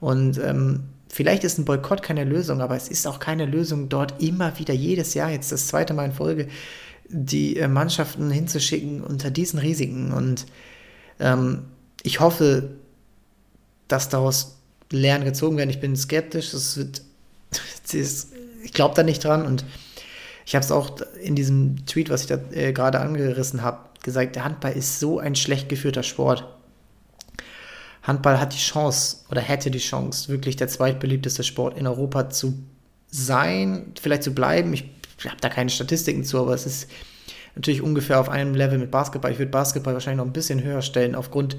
Und 0.00 0.38
ähm, 0.38 0.84
vielleicht 1.08 1.44
ist 1.44 1.58
ein 1.58 1.64
Boykott 1.64 2.02
keine 2.02 2.24
Lösung, 2.24 2.60
aber 2.60 2.76
es 2.76 2.88
ist 2.88 3.06
auch 3.06 3.18
keine 3.18 3.46
Lösung, 3.46 3.88
dort 3.88 4.22
immer 4.22 4.58
wieder 4.58 4.74
jedes 4.74 5.14
Jahr, 5.14 5.30
jetzt 5.30 5.52
das 5.52 5.68
zweite 5.68 5.94
Mal 5.94 6.06
in 6.06 6.12
Folge, 6.12 6.48
die 7.08 7.56
äh, 7.56 7.68
Mannschaften 7.68 8.30
hinzuschicken 8.30 9.02
unter 9.02 9.30
diesen 9.30 9.58
Risiken. 9.58 10.12
Und 10.12 10.46
ähm, 11.20 11.64
ich 12.02 12.20
hoffe, 12.20 12.70
dass 13.88 14.08
daraus 14.08 14.58
Lernen 14.90 15.24
gezogen 15.24 15.56
werden. 15.56 15.70
Ich 15.70 15.80
bin 15.80 15.96
skeptisch. 15.96 16.52
Das 16.52 16.76
wird, 16.76 17.02
ich 17.92 18.72
glaube 18.72 18.94
da 18.94 19.02
nicht 19.02 19.24
dran. 19.24 19.46
Und 19.46 19.64
ich 20.48 20.54
habe 20.54 20.64
es 20.64 20.72
auch 20.72 20.96
in 21.22 21.34
diesem 21.34 21.84
Tweet, 21.84 22.08
was 22.08 22.22
ich 22.22 22.28
da 22.28 22.38
äh, 22.52 22.72
gerade 22.72 23.00
angerissen 23.00 23.60
habe, 23.60 23.80
gesagt, 24.02 24.34
der 24.34 24.44
Handball 24.44 24.72
ist 24.72 24.98
so 24.98 25.18
ein 25.18 25.34
schlecht 25.34 25.68
geführter 25.68 26.02
Sport. 26.02 26.42
Handball 28.02 28.40
hat 28.40 28.54
die 28.54 28.58
Chance 28.58 29.18
oder 29.30 29.42
hätte 29.42 29.70
die 29.70 29.78
Chance, 29.78 30.30
wirklich 30.30 30.56
der 30.56 30.68
zweitbeliebteste 30.68 31.44
Sport 31.44 31.76
in 31.76 31.86
Europa 31.86 32.30
zu 32.30 32.54
sein, 33.08 33.92
vielleicht 34.00 34.22
zu 34.22 34.32
bleiben. 34.32 34.72
Ich 34.72 34.84
habe 35.22 35.36
da 35.38 35.50
keine 35.50 35.68
Statistiken 35.68 36.24
zu, 36.24 36.38
aber 36.38 36.54
es 36.54 36.64
ist 36.64 36.88
natürlich 37.54 37.82
ungefähr 37.82 38.18
auf 38.18 38.30
einem 38.30 38.54
Level 38.54 38.78
mit 38.78 38.90
Basketball. 38.90 39.32
Ich 39.32 39.38
würde 39.38 39.50
Basketball 39.50 39.92
wahrscheinlich 39.92 40.24
noch 40.24 40.30
ein 40.30 40.32
bisschen 40.32 40.64
höher 40.64 40.80
stellen, 40.80 41.14
aufgrund 41.14 41.58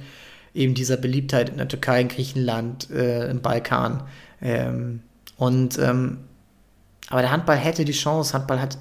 eben 0.56 0.74
dieser 0.74 0.98
Beliebtheit 0.98 1.50
in 1.50 1.58
der 1.58 1.68
Türkei, 1.68 2.02
in 2.02 2.08
Griechenland, 2.08 2.90
äh, 2.90 3.30
im 3.30 3.42
Balkan. 3.42 4.02
Ähm, 4.42 5.02
und 5.38 5.78
ähm, 5.78 6.22
aber 7.10 7.22
der 7.22 7.32
Handball 7.32 7.58
hätte 7.58 7.86
die 7.86 7.92
Chance. 7.92 8.34
Handball 8.34 8.62
hat 8.62 8.78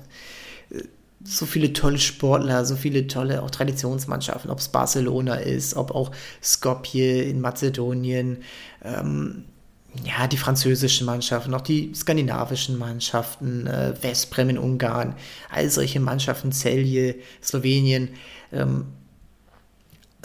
äh, 0.71 0.83
so 1.25 1.47
viele 1.47 1.73
tolle 1.73 1.99
Sportler, 1.99 2.65
so 2.65 2.77
viele 2.77 3.07
tolle 3.07 3.43
auch 3.43 3.51
Traditionsmannschaften, 3.51 4.51
ob 4.51 4.59
es 4.59 4.69
Barcelona 4.69 5.35
ist, 5.37 5.75
ob 5.75 5.91
auch 5.91 6.13
Skopje 6.43 7.23
in 7.23 7.41
Mazedonien, 7.41 8.39
ähm, 8.85 9.45
ja, 10.05 10.27
die 10.29 10.37
französischen 10.37 11.07
Mannschaften, 11.07 11.55
auch 11.55 11.63
die 11.63 11.93
skandinavischen 11.95 12.79
Mannschaften, 12.79 13.67
äh, 13.67 13.95
Westbrem 14.01 14.51
in 14.51 14.59
Ungarn, 14.59 15.17
all 15.51 15.69
solche 15.71 15.99
Mannschaften, 15.99 16.53
Celje, 16.53 17.17
Slowenien, 17.43 18.11
ähm, 18.53 18.87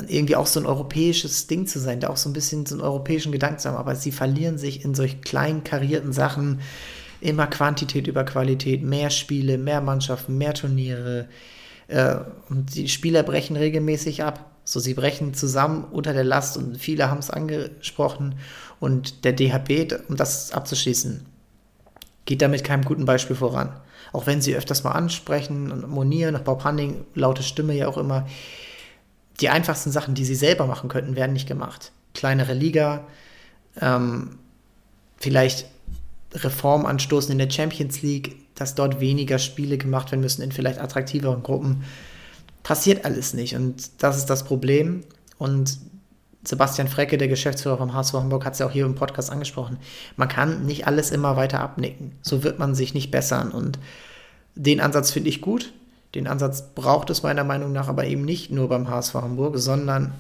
irgendwie 0.08 0.36
auch 0.36 0.48
so 0.48 0.60
ein 0.60 0.66
europäisches 0.66 1.48
Ding 1.48 1.66
zu 1.66 1.80
sein, 1.80 2.00
da 2.00 2.10
auch 2.10 2.18
so 2.18 2.30
ein 2.30 2.34
bisschen 2.34 2.66
so 2.66 2.76
einen 2.76 2.84
europäischen 2.84 3.32
Gedanken 3.32 3.60
zu 3.60 3.70
haben, 3.70 3.78
aber 3.78 3.96
sie 3.96 4.12
verlieren 4.12 4.58
sich 4.58 4.84
in 4.84 4.96
solch 4.96 5.22
kleinen 5.22 5.64
karierten 5.64 6.14
Sachen, 6.14 6.62
immer 7.24 7.48
Quantität 7.48 8.08
über 8.08 8.24
Qualität, 8.24 8.84
mehr 8.84 9.10
Spiele, 9.10 9.58
mehr 9.58 9.82
Mannschaften, 9.82 10.38
mehr 10.38 10.54
Turniere. 10.54 11.28
Äh, 11.88 12.18
und 12.50 12.76
die 12.76 12.90
Spieler 12.90 13.24
brechen 13.24 13.56
regelmäßig 13.56 14.24
ab. 14.24 14.52
So, 14.66 14.80
sie 14.80 14.94
brechen 14.94 15.34
zusammen 15.34 15.86
unter 15.86 16.14
der 16.14 16.24
Last 16.24 16.58
und 16.58 16.78
viele 16.78 17.10
haben 17.10 17.20
es 17.20 17.30
angesprochen. 17.30 18.36
Und 18.80 19.26
der 19.26 19.34
DHB, 19.34 19.94
um 20.10 20.16
das 20.16 20.52
abzuschließen, 20.52 21.26
geht 22.26 22.42
damit 22.42 22.64
keinem 22.64 22.86
guten 22.86 23.06
Beispiel 23.06 23.36
voran. 23.36 23.80
Auch 24.12 24.28
wenn 24.28 24.42
sie 24.42 24.56
öfters 24.56 24.84
mal 24.84 24.92
ansprechen 24.92 25.72
und 25.72 25.90
monieren, 25.90 26.34
nach 26.34 26.42
Bob 26.42 26.64
Hunning, 26.64 27.06
laute 27.14 27.44
Stimme 27.44 27.74
ja 27.74 27.88
auch 27.88 27.98
immer, 27.98 28.28
die 29.40 29.50
einfachsten 29.50 29.92
Sachen, 29.92 30.14
die 30.14 30.26
sie 30.26 30.36
selber 30.36 30.68
machen 30.68 30.90
könnten, 30.90 31.16
werden 31.16 31.34
nicht 31.34 31.48
gemacht. 31.48 31.92
Kleinere 32.14 32.54
Liga, 32.54 33.06
ähm, 33.82 34.38
vielleicht 35.18 35.66
Reform 36.34 36.86
anstoßen 36.86 37.32
in 37.32 37.38
der 37.38 37.50
Champions 37.50 38.02
League, 38.02 38.38
dass 38.56 38.76
dort 38.76 39.00
weniger 39.00 39.40
Spiele 39.40 39.78
gemacht 39.78 40.12
werden 40.12 40.22
müssen 40.22 40.42
in 40.42 40.52
vielleicht 40.52 40.80
attraktiveren 40.80 41.44
Gruppen. 41.44 41.84
Passiert 42.64 43.06
alles 43.06 43.34
nicht 43.34 43.56
und 43.56 44.04
das 44.04 44.18
ist 44.18 44.30
das 44.30 44.46
Problem. 44.46 45.04
Und 45.38 45.78
Sebastian 46.46 46.88
Frecke, 46.88 47.18
der 47.18 47.28
Geschäftsführer 47.28 47.78
vom 47.78 47.94
HSV 47.94 48.14
Hamburg, 48.14 48.46
hat 48.46 48.54
es 48.54 48.60
ja 48.60 48.68
auch 48.68 48.72
hier 48.72 48.86
im 48.86 48.96
Podcast 48.96 49.32
angesprochen. 49.32 49.78
Man 50.18 50.28
kann 50.28 50.66
nicht 50.66 50.88
alles 50.88 51.12
immer 51.12 51.38
weiter 51.38 51.62
abnicken. 51.62 52.14
So 52.22 52.44
wird 52.44 52.60
man 52.60 52.76
sich 52.76 52.94
nicht 52.94 53.12
bessern. 53.12 53.52
Und 53.52 53.80
den 54.56 54.82
Ansatz 54.82 55.12
finde 55.12 55.30
ich 55.30 55.42
gut. 55.42 55.72
Den 56.16 56.28
Ansatz 56.28 56.74
braucht 56.76 57.10
es 57.10 57.24
meiner 57.24 57.44
Meinung 57.44 57.72
nach 57.72 57.88
aber 57.88 58.06
eben 58.06 58.24
nicht 58.24 58.52
nur 58.52 58.70
beim 58.70 58.90
HSV 58.90 59.16
Hamburg, 59.16 59.58
sondern 59.58 60.14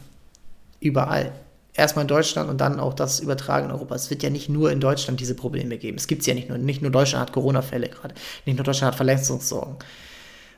überall 0.79 1.33
erstmal 1.73 2.03
in 2.03 2.07
Deutschland 2.07 2.49
und 2.49 2.61
dann 2.61 2.79
auch 2.79 2.93
das 2.93 3.19
Übertragen 3.19 3.65
in 3.65 3.71
Europa. 3.71 3.95
Es 3.95 4.09
wird 4.09 4.23
ja 4.23 4.29
nicht 4.29 4.49
nur 4.49 4.71
in 4.71 4.79
Deutschland 4.79 5.19
diese 5.19 5.35
Probleme 5.35 5.77
geben. 5.77 5.97
Es 5.97 6.07
gibt 6.07 6.21
es 6.21 6.27
ja 6.27 6.33
nicht 6.33 6.49
nur. 6.49 6.57
Nicht 6.57 6.81
nur 6.81 6.91
Deutschland 6.91 7.21
hat 7.21 7.33
Corona-Fälle 7.33 7.89
gerade. 7.89 8.15
Nicht 8.45 8.57
nur 8.57 8.63
Deutschland 8.63 8.91
hat 8.91 8.95
Verletzungssorgen. 8.95 9.77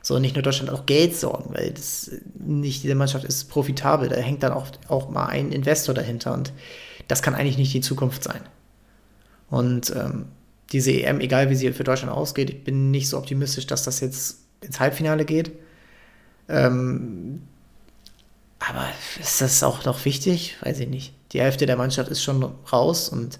So, 0.02 0.18
nicht 0.18 0.36
nur 0.36 0.42
Deutschland 0.42 0.70
hat 0.70 0.78
auch 0.78 0.86
Geldsorgen, 0.86 1.54
weil 1.54 1.72
das 1.72 2.12
nicht 2.38 2.84
jede 2.84 2.94
Mannschaft 2.94 3.24
ist 3.24 3.50
profitabel. 3.50 4.08
Da 4.08 4.16
hängt 4.16 4.42
dann 4.42 4.52
auch, 4.52 4.66
auch 4.88 5.08
mal 5.08 5.26
ein 5.26 5.50
Investor 5.50 5.94
dahinter 5.94 6.32
und 6.32 6.52
das 7.08 7.22
kann 7.22 7.34
eigentlich 7.34 7.58
nicht 7.58 7.74
die 7.74 7.80
Zukunft 7.80 8.22
sein. 8.22 8.40
Und 9.50 9.94
ähm, 9.96 10.26
diese 10.72 10.92
EM, 10.92 11.20
egal 11.20 11.50
wie 11.50 11.54
sie 11.54 11.72
für 11.72 11.84
Deutschland 11.84 12.12
ausgeht, 12.12 12.50
ich 12.50 12.64
bin 12.64 12.90
nicht 12.90 13.08
so 13.08 13.18
optimistisch, 13.18 13.66
dass 13.66 13.84
das 13.84 14.00
jetzt 14.00 14.40
ins 14.60 14.80
Halbfinale 14.80 15.24
geht. 15.24 15.52
Ähm, 16.48 17.42
aber 18.68 18.86
ist 19.20 19.40
das 19.40 19.62
auch 19.62 19.84
noch 19.84 20.04
wichtig? 20.04 20.56
Weiß 20.62 20.80
ich 20.80 20.88
nicht. 20.88 21.14
Die 21.32 21.40
Hälfte 21.40 21.66
der 21.66 21.76
Mannschaft 21.76 22.10
ist 22.10 22.22
schon 22.22 22.42
raus 22.72 23.08
und 23.08 23.38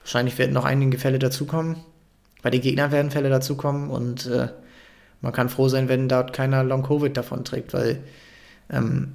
wahrscheinlich 0.00 0.38
werden 0.38 0.52
noch 0.52 0.64
einige 0.64 0.98
Fälle 0.98 1.18
dazukommen. 1.18 1.76
Bei 2.42 2.50
den 2.50 2.60
Gegnern 2.60 2.92
werden 2.92 3.10
Fälle 3.10 3.28
dazukommen 3.28 3.90
und 3.90 4.26
äh, 4.26 4.48
man 5.20 5.32
kann 5.32 5.48
froh 5.48 5.68
sein, 5.68 5.88
wenn 5.88 6.08
dort 6.08 6.32
keiner 6.32 6.62
Long-Covid 6.62 7.16
davon 7.16 7.44
trägt, 7.44 7.74
weil 7.74 8.02
ähm, 8.70 9.14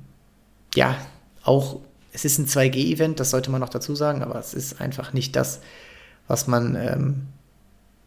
ja, 0.76 0.96
auch 1.44 1.80
es 2.14 2.26
ist 2.26 2.38
ein 2.40 2.48
2G-Event, 2.48 3.20
das 3.20 3.30
sollte 3.30 3.52
man 3.52 3.62
noch 3.62 3.70
dazu 3.70 3.96
sagen, 3.96 4.22
aber 4.22 4.38
es 4.38 4.54
ist 4.54 4.82
einfach 4.82 5.14
nicht 5.14 5.36
das, 5.36 5.62
was 6.28 6.48
man 6.48 6.76
ähm, 6.76 7.28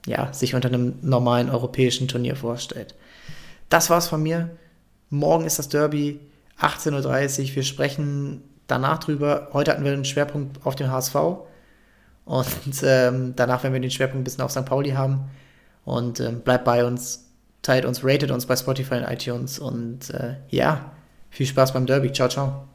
ja, 0.07 0.33
sich 0.33 0.55
unter 0.55 0.69
einem 0.69 0.95
normalen 1.03 1.49
europäischen 1.49 2.09
Turnier 2.09 2.37
vorstellt. 2.37 2.95
Das 3.71 3.91
war's 3.91 4.09
von 4.09 4.23
mir. 4.23 4.51
Morgen 5.09 5.47
ist 5.47 5.59
das 5.59 5.69
Derby. 5.69 6.21
18.30 6.61 7.51
Uhr. 7.51 7.57
Wir 7.57 7.63
sprechen 7.63 8.43
danach 8.67 8.99
drüber. 8.99 9.49
Heute 9.53 9.73
hatten 9.73 9.85
wir 9.85 9.93
einen 9.93 10.05
Schwerpunkt 10.05 10.65
auf 10.67 10.75
den 10.77 10.91
HSV. 10.91 11.15
Und 12.25 12.83
ähm, 12.83 13.35
danach 13.37 13.63
werden 13.63 13.75
wir 13.75 13.81
den 13.81 13.91
Schwerpunkt 13.91 14.23
ein 14.23 14.25
bisschen 14.25 14.45
auf 14.45 14.51
St. 14.51 14.65
Pauli 14.65 14.91
haben. 14.91 15.31
Und 15.85 16.21
ähm, 16.21 16.41
bleibt 16.41 16.65
bei 16.65 16.85
uns, 16.85 17.31
teilt 17.63 17.85
uns, 17.85 18.05
ratet 18.05 18.31
uns 18.31 18.47
bei 18.47 18.57
Spotify 18.57 18.97
und 18.97 19.05
iTunes. 19.05 19.59
Und 19.59 20.11
äh, 20.11 20.37
ja, 20.49 20.93
viel 21.31 21.47
Spaß 21.47 21.73
beim 21.73 21.87
Derby. 21.87 22.13
Ciao, 22.13 22.29
ciao. 22.29 22.74